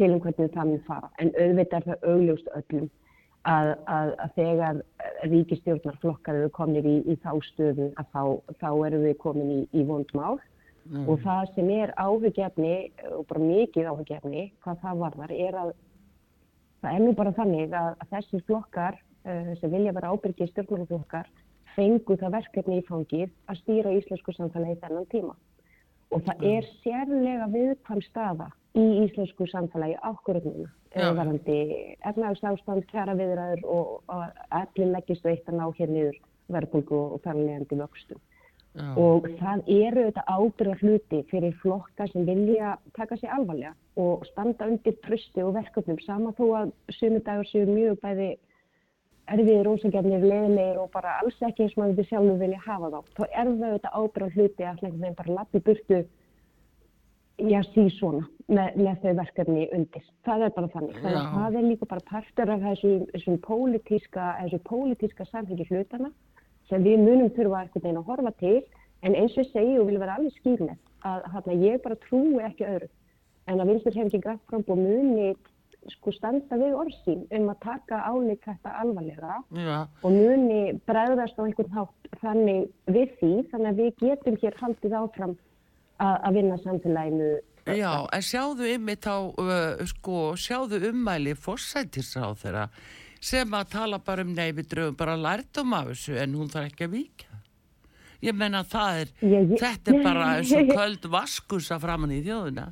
til 0.00 0.10
um 0.14 0.22
hvernig 0.24 0.52
það 0.54 0.72
mun 0.72 0.82
fara. 0.88 1.12
En 1.20 1.30
auðvitað 1.36 1.78
er 1.80 1.86
það 1.90 2.08
augljóst 2.12 2.50
öllum 2.58 2.90
að, 3.48 3.72
að, 3.88 4.12
að 4.20 4.32
þegar 4.36 4.80
ríkistjórnarflokkar 5.30 6.38
eru 6.40 6.50
komin 6.52 6.86
í, 6.86 6.96
í 7.08 7.16
þá 7.24 7.32
stöðu 7.50 7.90
að 8.00 8.08
þá, 8.12 8.22
þá 8.60 8.70
eru 8.88 9.02
við 9.06 9.18
komin 9.22 9.52
í, 9.54 9.60
í 9.72 9.84
vondmál 9.88 10.38
mm. 10.90 11.06
og 11.08 11.20
það 11.24 11.52
sem 11.56 11.70
er 11.76 11.92
áhugjefni 11.96 12.74
og 13.16 13.26
bara 13.30 13.44
mikið 13.44 13.90
áhugjefni 13.92 14.48
hvað 14.64 14.82
það 14.84 15.04
varðar 15.04 15.36
er 15.36 15.60
að 15.62 15.70
það 16.80 16.96
er 16.96 17.04
nú 17.04 17.14
bara 17.16 17.36
þannig 17.36 17.76
að, 17.76 17.92
að 17.96 18.16
þessir 18.16 18.44
flokkar 18.48 18.98
uh, 19.00 19.52
sem 19.60 19.72
vilja 19.72 19.94
vera 19.96 20.12
ábyrgið 20.12 20.52
stjórnarflokkar 20.52 21.30
fengu 21.76 22.16
það 22.20 22.36
verkefni 22.36 22.80
í 22.80 22.88
fangið 22.88 23.30
að 23.48 23.62
stýra 23.62 23.94
íslensku 23.96 24.36
samfélagi 24.36 24.80
þennan 24.82 25.08
tíma 25.12 25.36
og 26.10 26.24
það 26.26 26.36
mm. 26.36 26.50
er 26.52 26.70
sérlega 26.82 27.48
viðkvæm 27.54 28.04
staða 28.08 28.50
í 28.76 28.86
íslensku 29.06 29.48
samfélagi 29.48 29.96
ákvörðunum 30.04 30.68
varandi 30.94 31.58
efnagsástand, 32.06 32.86
kjara 32.90 33.14
viðræður 33.18 33.62
og, 33.64 33.92
og 34.10 34.42
allir 34.50 34.90
leggist 34.90 35.24
veitt 35.24 35.48
að 35.48 35.60
ná 35.60 35.68
hér 35.78 35.92
niður 35.94 36.18
verðbólgu 36.50 36.98
og 37.14 37.22
þarlegandi 37.24 37.78
vöxtum. 37.78 38.20
Já. 38.70 38.86
Og 39.02 39.24
það 39.40 39.64
eru 39.74 40.04
þetta 40.06 40.24
ábyrða 40.30 40.76
hluti 40.78 41.20
fyrir 41.30 41.56
flokka 41.58 42.06
sem 42.12 42.26
vilja 42.26 42.76
taka 42.94 43.16
sér 43.18 43.32
alvarlega 43.34 43.72
og 43.98 44.22
standa 44.28 44.68
undir 44.70 44.94
trösti 45.02 45.42
og 45.42 45.56
verkefnum 45.56 45.98
sama 46.04 46.30
þó 46.38 46.44
að 46.60 46.70
sumundagur 46.94 47.50
séu 47.50 47.66
mjög 47.66 47.98
bæði 48.04 48.28
erfiðir, 49.30 49.68
ósækjarnir, 49.70 50.22
leðilegir 50.26 50.78
og 50.82 50.88
bara 50.94 51.18
alls 51.22 51.38
ekki 51.46 51.66
eins 51.66 51.74
og 51.76 51.82
maður 51.82 52.08
sjálfur 52.10 52.38
vilja 52.38 52.62
hafa 52.66 52.92
þá. 52.94 53.00
Þá 53.18 53.24
er 53.26 53.50
það 53.50 53.74
þetta 53.74 53.92
ábyrða 53.98 54.30
hluti 54.36 54.66
að 54.70 54.80
þeim 54.84 55.18
bara 55.18 55.36
lappi 55.38 55.62
burtu 55.66 56.00
já, 57.48 57.60
sí 57.72 57.86
svona 57.96 58.26
með, 58.50 58.76
með 58.76 59.04
þau 59.04 59.14
verkefni 59.20 59.68
undir. 59.76 60.04
Það 60.26 60.46
er 60.46 60.54
bara 60.56 60.72
þannig. 60.74 60.98
Þannig 61.00 61.20
að 61.20 61.36
það 61.36 61.58
er 61.60 61.68
líka 61.68 61.90
bara 61.92 62.06
partur 62.10 62.52
af 62.54 62.66
þessum, 62.66 63.06
þessum 63.14 63.38
pólitíska, 63.46 64.26
þessu 64.42 64.60
pólitíska 64.68 65.28
samhengi 65.30 65.68
hlutana 65.70 66.12
sem 66.70 66.84
við 66.86 67.02
munum 67.02 67.32
þurfa 67.34 67.64
eitthvað 67.64 67.90
einn 67.90 68.00
að 68.00 68.10
horfa 68.10 68.32
til 68.42 68.58
en 69.06 69.16
eins 69.16 69.36
og 69.40 69.48
segi 69.50 69.78
og 69.80 69.88
vil 69.88 70.00
vera 70.00 70.18
alveg 70.18 70.34
skýr 70.38 70.64
með 70.66 70.76
að 71.08 71.28
hana, 71.32 71.56
ég 71.64 71.80
bara 71.84 71.98
trúi 72.04 72.42
ekki 72.44 72.66
öðru 72.68 72.90
en 73.50 73.62
að 73.62 73.72
vinstur 73.72 73.96
hef 73.96 74.10
ekki 74.10 74.22
grætt 74.26 74.44
fram 74.50 74.66
og 74.68 74.78
muni 74.78 75.30
sko 75.94 76.12
standa 76.12 76.58
við 76.60 76.74
orðsým 76.76 77.22
um 77.36 77.46
að 77.50 77.62
taka 77.64 78.02
álík 78.04 78.42
þetta 78.44 78.74
alvarlega 78.82 79.38
Já. 79.56 79.76
og 80.04 80.12
muni 80.12 80.74
bregðast 80.88 81.40
á 81.40 81.42
einhvern 81.46 81.72
hátt 81.78 82.10
þannig 82.20 82.66
við 82.92 83.14
því 83.20 83.32
þannig 83.52 83.70
að 83.70 83.80
við 83.80 84.02
getum 84.04 84.36
hér 84.42 84.58
haldið 84.60 84.98
áfram 85.00 85.36
að 86.08 86.38
vinna 86.38 86.58
samfélaginu. 86.64 87.30
Já, 87.76 87.92
en 88.16 88.24
sjáðu 88.24 88.68
ymmið 88.74 89.02
þá, 89.04 89.14
uh, 89.42 89.84
sko, 89.90 90.20
sjáðu 90.40 90.80
ummæli 90.90 91.36
fórsættisráð 91.38 92.38
þeirra 92.40 92.66
sem 93.20 93.52
að 93.54 93.72
tala 93.74 94.00
bara 94.00 94.24
um 94.24 94.32
neyfi 94.32 94.64
drögum, 94.64 94.96
bara 94.96 95.18
lærtum 95.20 95.74
af 95.76 95.90
þessu 95.92 96.16
en 96.22 96.38
hún 96.38 96.48
þarf 96.50 96.70
ekki 96.70 96.86
að 96.88 96.94
vika. 96.96 97.40
Ég 98.24 98.36
menna 98.36 98.64
það 98.68 99.02
er, 99.02 99.12
ég, 99.20 99.52
ég, 99.52 99.60
þetta 99.60 99.92
er 99.92 100.02
bara 100.04 100.28
eins 100.38 100.52
og 100.56 100.72
köld 100.78 101.08
vaskus 101.12 101.70
að 101.72 101.84
framann 101.84 102.16
í 102.16 102.22
þjóðuna. 102.24 102.66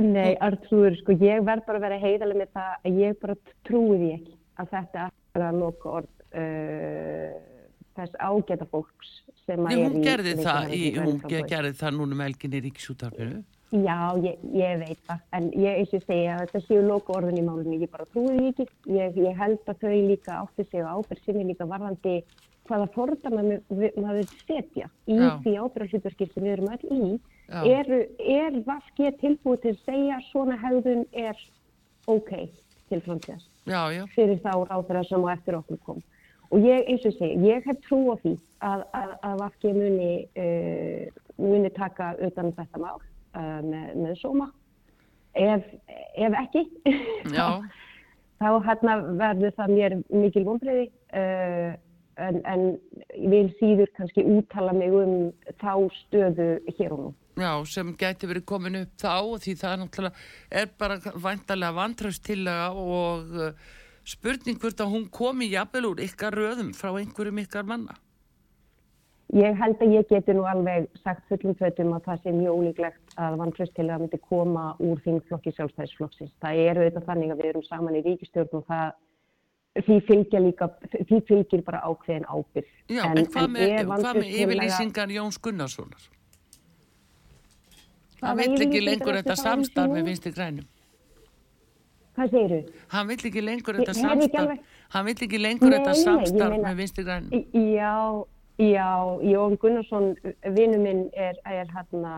Nei, 0.00 0.32
Artur, 0.40 0.96
sko, 1.02 1.16
ég 1.20 1.44
verð 1.44 1.66
bara 1.68 1.80
að 1.80 1.86
vera 1.86 2.00
heidalega 2.00 2.40
með 2.40 2.52
það 2.56 2.76
að 2.88 3.00
ég 3.02 3.16
bara 3.20 3.36
trúi 3.68 3.96
því 4.00 4.10
ekki 4.16 4.36
að 4.62 4.70
þetta 4.72 5.08
er 5.36 5.44
að 5.44 5.58
loka 5.60 5.96
orð 5.98 6.12
uh, 6.40 7.51
þess 7.96 8.18
ágæta 8.18 8.68
fólks 8.70 9.16
sem 9.46 9.64
að 9.66 9.72
er 9.72 9.80
í... 9.80 9.88
Hún 9.88 10.06
gerði 10.06 10.36
það, 10.40 10.76
í, 10.76 10.84
hún 10.98 11.18
gerði 11.28 11.74
það 11.80 11.98
núna 11.98 12.20
með 12.20 12.30
elginni 12.32 12.60
í 12.60 12.64
ríksútarfinu. 12.68 13.42
Já, 13.72 14.12
ég, 14.20 14.40
ég 14.52 14.80
veit 14.82 14.98
það, 15.08 15.20
en 15.32 15.44
ég 15.56 15.78
eins 15.80 15.92
og 15.96 16.02
segja 16.04 16.32
að 16.34 16.42
þetta 16.42 16.60
séu 16.66 16.80
loku 16.84 17.14
orðin 17.16 17.38
í 17.40 17.44
málunni, 17.46 17.78
ég 17.80 17.92
bara 17.92 18.04
trúi 18.12 18.50
ekki. 18.50 18.66
Ég, 18.92 19.16
ég 19.16 19.38
held 19.38 19.62
að 19.64 19.78
þau 19.80 19.94
líka 20.10 20.40
átti 20.42 20.66
sig 20.68 20.82
og 20.84 20.98
ábyrg 21.00 21.22
sinni 21.24 21.46
líka 21.48 21.68
varðandi 21.70 22.18
hvaða 22.68 22.88
fordama 22.94 23.42
maður 23.72 24.28
setja 24.44 24.90
í 25.08 25.16
Já. 25.16 25.30
því 25.44 25.54
ábyrgallutverki 25.56 26.28
sem 26.30 26.44
við 26.44 26.52
erum 26.56 26.74
öll 26.74 26.98
í. 26.98 27.08
Er, 27.52 27.88
er 28.20 28.60
Vaskið 28.66 29.16
tilbúið 29.20 29.64
til 29.64 29.72
að 29.72 29.80
segja 29.88 30.20
svona 30.28 30.60
hegðun 30.60 31.02
er 31.24 31.40
ok 32.12 32.30
til 32.92 33.00
framtíðast? 33.04 33.48
Fyrir 34.14 34.40
þá 34.44 34.52
ráður 34.68 34.98
það 34.98 35.08
sem 35.10 35.26
á 35.26 35.28
eftir 35.32 35.58
okkur 35.58 35.82
kom. 35.86 36.04
Og 36.52 36.60
ég, 36.60 36.82
eins 36.90 37.04
og 37.08 37.14
segja, 37.16 37.38
ég 37.48 37.68
hef 37.68 37.78
trú 37.86 38.02
á 38.12 38.16
því 38.20 38.34
að, 38.60 38.82
að, 38.98 39.12
að 39.24 39.38
Vafki 39.40 39.70
muni, 39.76 40.10
uh, 40.36 41.22
muni 41.40 41.70
taka 41.72 42.12
utan 42.20 42.50
um 42.50 42.56
þetta 42.58 42.82
mál 42.82 42.98
uh, 42.98 43.60
með, 43.64 43.86
með 44.02 44.18
sóma. 44.20 44.50
Ef, 45.32 45.64
ef 46.20 46.36
ekki, 46.42 46.66
þá, 47.32 47.64
þá 48.42 48.48
hérna 48.68 48.98
verður 49.22 49.56
það 49.56 49.74
mér 49.78 49.96
mikil 50.12 50.44
vonbreiði 50.50 50.86
uh, 50.92 51.72
en, 52.20 52.40
en 52.44 52.68
vil 53.32 53.48
síður 53.56 53.88
kannski 53.96 54.24
úttala 54.36 54.76
mig 54.76 54.92
um 54.92 55.30
þá 55.62 55.74
stöðu 56.02 56.54
hér 56.76 56.92
og 56.92 57.04
nú. 57.06 57.12
Já, 57.40 57.52
sem 57.64 57.94
gæti 57.96 58.28
verið 58.28 58.44
komin 58.44 58.82
upp 58.82 58.98
þá 59.00 59.14
og 59.16 59.38
því 59.40 59.54
það 59.56 59.70
er 59.70 59.78
náttúrulega, 59.80 60.26
er 60.60 60.74
bara 60.76 60.98
vantarlega 61.16 61.78
vantraustillega 61.78 62.66
og 62.76 63.38
spurning 64.08 64.58
hvort 64.60 64.80
að 64.80 64.94
hún 64.94 65.04
komi 65.12 65.50
jafnvel 65.52 65.92
úr 65.92 66.02
ykkar 66.06 66.34
röðum 66.36 66.72
frá 66.76 66.90
einhverjum 66.98 67.42
ykkar 67.44 67.68
manna? 67.68 67.94
Ég 69.32 69.54
held 69.56 69.80
að 69.80 69.94
ég 69.94 70.08
geti 70.10 70.34
nú 70.36 70.42
alveg 70.44 70.90
sagt 71.00 71.22
fullum 71.30 71.54
fötum 71.56 71.94
að 71.96 72.08
það 72.08 72.18
sé 72.20 72.32
mjög 72.36 72.58
ólíklegt 72.58 73.14
að 73.16 73.36
vantröst 73.40 73.72
til 73.78 73.86
að 73.86 74.02
myndi 74.02 74.18
koma 74.26 74.64
úr 74.76 75.00
þingflokki 75.06 75.54
sjálfstæðisflokksins. 75.56 76.34
Það 76.42 76.60
er 76.66 76.80
auðvitað 76.80 77.06
þannig 77.06 77.32
að 77.32 77.40
við 77.40 77.48
erum 77.52 77.64
saman 77.64 77.96
í 77.96 78.02
ríkistjórn 78.04 78.58
og 78.58 78.66
það, 78.68 78.92
því, 79.86 79.96
fylgir 80.10 80.44
líka, 80.44 80.68
því 80.98 81.20
fylgir 81.30 81.64
bara 81.64 81.80
ákveðin 81.86 82.28
ábyrg. 82.28 82.74
Já, 82.92 83.06
en, 83.06 83.22
en 83.22 83.30
hvað 83.32 83.48
með, 83.56 83.72
með 84.18 84.36
yfirlýsingar 84.42 85.16
Jóns 85.16 85.40
Gunnarssonar? 85.40 86.10
Það 88.20 88.44
vill 88.44 88.66
ekki 88.66 88.84
lengur 88.84 89.16
þetta 89.22 89.38
samstarf 89.40 89.96
með 89.96 90.12
vinsti 90.12 90.36
grænum. 90.36 90.68
Hvað 92.16 92.34
segir 92.34 92.52
þú? 92.52 92.80
Hann 92.92 93.08
vill 93.08 93.22
ekki 93.30 93.42
lengur 93.44 93.78
þetta 93.80 93.94
samstarf 93.96 94.78
hann 94.92 95.06
vill 95.08 95.16
ekki 95.26 95.40
lengur 95.40 95.72
þetta 95.72 95.94
samstarf 95.96 96.58
með 96.60 96.80
vinstir 96.82 97.06
grænum 97.06 97.46
Já, 97.72 97.94
já 98.60 98.88
Jón 99.24 99.56
Gunnarsson 99.62 100.10
vinnu 100.56 100.80
minn 100.82 101.06
er, 101.16 101.38
er 101.48 101.70
hérna, 101.72 102.16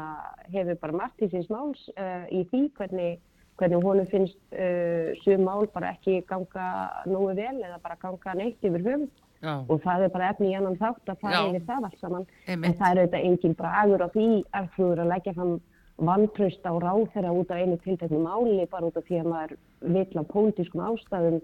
hefur 0.50 0.80
bara 0.82 0.98
margt 1.04 1.22
í 1.22 1.30
síns 1.30 1.50
máls 1.52 1.84
uh, 1.94 2.24
í 2.34 2.42
því 2.50 2.64
hvernig, 2.78 3.20
hvernig 3.60 3.86
honum 3.86 4.08
finnst 4.10 4.40
uh, 4.50 5.12
sögum 5.22 5.46
mál 5.46 5.68
bara 5.74 5.92
ekki 5.94 6.24
ganga 6.30 6.70
nógu 7.06 7.36
vel 7.38 7.60
eða 7.60 7.78
bara 7.84 8.00
ganga 8.02 8.34
neitt 8.40 8.66
yfir 8.66 8.82
höfum 8.82 9.06
Já. 9.44 9.60
og 9.68 9.78
það 9.84 10.06
er 10.06 10.12
bara 10.14 10.32
efni 10.32 10.50
í 10.50 10.56
annan 10.56 10.78
þátt 10.80 11.10
að 11.12 11.22
fara 11.22 11.44
yfir 11.50 11.64
það 11.68 11.86
allt 11.86 12.00
saman 12.00 12.26
Einmitt. 12.48 12.66
en 12.70 12.76
það 12.80 12.90
er 12.90 13.00
auðvitað 13.02 13.26
engin 13.28 13.56
bragur 13.58 14.04
á 14.04 14.08
því 14.14 14.28
að 14.56 14.68
þú 14.74 14.90
eru 14.90 15.04
að 15.04 15.10
leggja 15.12 15.34
fram 15.36 15.54
vantraust 16.02 16.64
á 16.66 16.72
ráð 16.74 17.06
þeirra 17.14 17.34
út 17.34 17.52
af 17.52 17.60
einu 17.62 17.76
tilteknum 17.84 18.26
máli 18.26 18.64
bara 18.70 18.88
út 18.88 18.96
af 18.98 19.06
því 19.06 19.20
að 19.20 19.30
maður 19.30 19.54
vil 19.94 20.18
á 20.18 20.22
pólitískum 20.32 20.82
ástæðum 20.82 21.38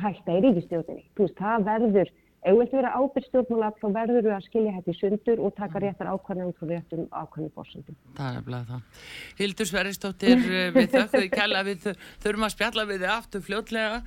hætta 0.00 0.34
í 0.34 0.42
ríkistjóðinni. 0.42 1.06
Þú 1.14 1.26
veist, 1.26 1.38
það 1.38 1.66
verður, 1.68 2.10
ef 2.42 2.48
þú 2.48 2.58
vilt 2.58 2.72
vera 2.74 2.92
ábyrgstjórnmála 2.98 3.68
þá 3.78 3.84
verður 3.94 4.26
þú 4.26 4.32
að 4.34 4.46
skilja 4.48 4.72
hætti 4.76 4.94
sundur 4.98 5.42
og 5.44 5.54
taka 5.58 5.82
réttar 5.84 6.10
ákvæmlega 6.10 6.48
út 6.48 6.58
frá 6.58 6.70
réttum 6.72 7.04
ákvæmlega 7.12 7.54
fórsöndum. 7.58 7.98
Það 8.16 8.38
er 8.40 8.46
bleið 8.48 8.72
það. 8.72 9.04
Hildur 9.42 9.70
Sverristóttir, 9.70 10.42
eh, 10.48 10.72
við 10.74 10.88
þakkaði 10.96 11.30
kella, 11.36 11.62
við 11.68 11.86
þurfum 12.24 12.48
að 12.48 12.54
spjalla 12.56 12.88
við 12.90 13.04
þið 13.04 13.14
aftur 13.18 13.46
fljótlega 13.46 14.02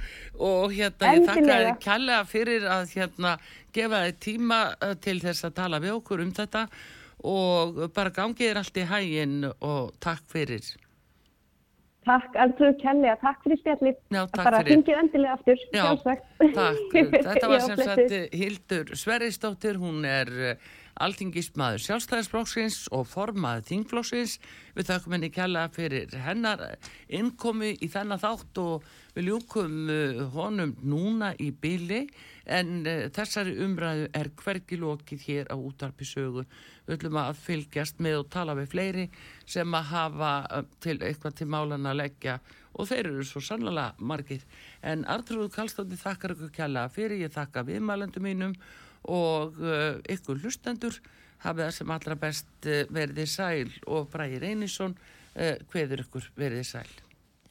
og 0.50 0.76
hérna 0.76 1.16
ég 1.16 1.30
þakkaði 1.30 1.72
kella 1.88 2.20
fyrir 2.28 2.68
að 2.68 2.84
hérna 2.98 3.38
gefa 3.72 4.04
þið 4.10 4.22
tíma 4.28 4.62
eh, 4.82 4.94
til 5.00 5.20
þess 5.24 5.48
að 5.48 5.58
tala 5.62 5.80
við 5.80 5.98
okkur 6.02 6.26
um 6.26 6.36
þetta 6.36 6.68
og 7.26 7.86
bara 7.96 8.14
gangið 8.14 8.52
er 8.52 8.60
allt 8.62 8.78
í 8.78 8.88
hægin 8.90 9.38
og 9.50 9.94
takk 10.04 10.24
fyrir. 10.32 10.66
Takk, 12.06 12.36
Arnur 12.38 12.76
Kjellega, 12.78 13.16
takk 13.24 13.40
fyrir 13.42 13.60
spjallið. 13.64 13.96
Já, 14.14 14.22
takk 14.30 14.38
bara 14.38 14.60
fyrir. 14.62 14.70
Bara 14.70 14.70
fengið 14.70 15.00
endilega 15.02 15.38
aftur, 15.40 15.62
sjálfsagt. 15.74 16.28
Takk, 16.44 16.98
þetta 17.16 17.50
var 17.52 17.64
sem 17.66 17.82
sagt 17.82 18.36
Hildur 18.42 18.92
Sverrisdóttir, 19.02 19.80
hún 19.82 20.06
er 20.06 20.34
alþingismadur 21.04 21.82
sjálfstæðisflokksins 21.84 22.86
og 22.96 23.08
formaður 23.10 23.66
þingflokksins. 23.70 24.38
Við 24.76 24.88
þakkum 24.90 25.16
henni 25.16 25.30
kjalla 25.34 25.66
fyrir 25.76 26.14
hennar 26.24 26.64
innkomi 27.12 27.74
í 27.84 27.90
þennan 27.92 28.22
þátt 28.22 28.62
og 28.64 28.86
við 29.16 29.30
ljúkum 29.30 29.90
uh, 29.92 30.22
honum 30.36 30.76
núna 30.84 31.34
í 31.40 31.50
byli 31.52 32.06
en 32.46 32.86
uh, 32.88 33.08
þessari 33.16 33.58
umræðu 33.66 34.10
er 34.16 34.32
hvergi 34.40 34.80
lokið 34.80 35.26
hér 35.28 35.52
á 35.52 35.56
útarpisögu 35.56 36.46
við 36.86 36.98
ætlum 36.98 37.20
að 37.20 37.42
fylgjast 37.44 38.00
með 38.04 38.22
og 38.22 38.30
tala 38.36 38.56
við 38.60 38.72
fleiri 38.72 39.08
sem 39.46 39.76
að 39.76 39.92
hafa 39.92 40.34
uh, 40.48 40.64
til 40.84 41.00
eitthvað 41.02 41.42
til 41.42 41.50
málan 41.52 41.92
að 41.92 42.00
leggja. 42.04 42.40
Og 42.76 42.90
þeir 42.90 43.08
eru 43.08 43.24
svo 43.24 43.40
sannlega 43.40 43.94
margir. 44.04 44.42
En 44.84 45.06
Artrúð 45.08 45.48
Kallstótti 45.54 45.96
þakkar 45.96 46.34
ykkur 46.36 46.50
kjalla 46.58 46.90
fyrir, 46.92 47.22
ég 47.24 47.32
þakka 47.32 47.64
viðmælendum 47.70 48.28
mínum 48.28 48.58
og 49.12 49.58
uh, 49.62 49.98
ykkur 50.12 50.42
hlustendur 50.42 51.00
hafið 51.46 51.66
það 51.68 51.74
sem 51.78 51.96
allra 51.98 52.20
best 52.20 52.70
uh, 52.70 52.84
verðið 52.94 53.32
sæl. 53.32 53.74
Og 53.86 54.10
Bræði 54.14 54.42
Reynisson 54.44 54.96
uh, 54.98 55.56
hveður 55.74 56.06
ykkur 56.08 56.32
verðið 56.40 56.72
sæl 56.74 57.05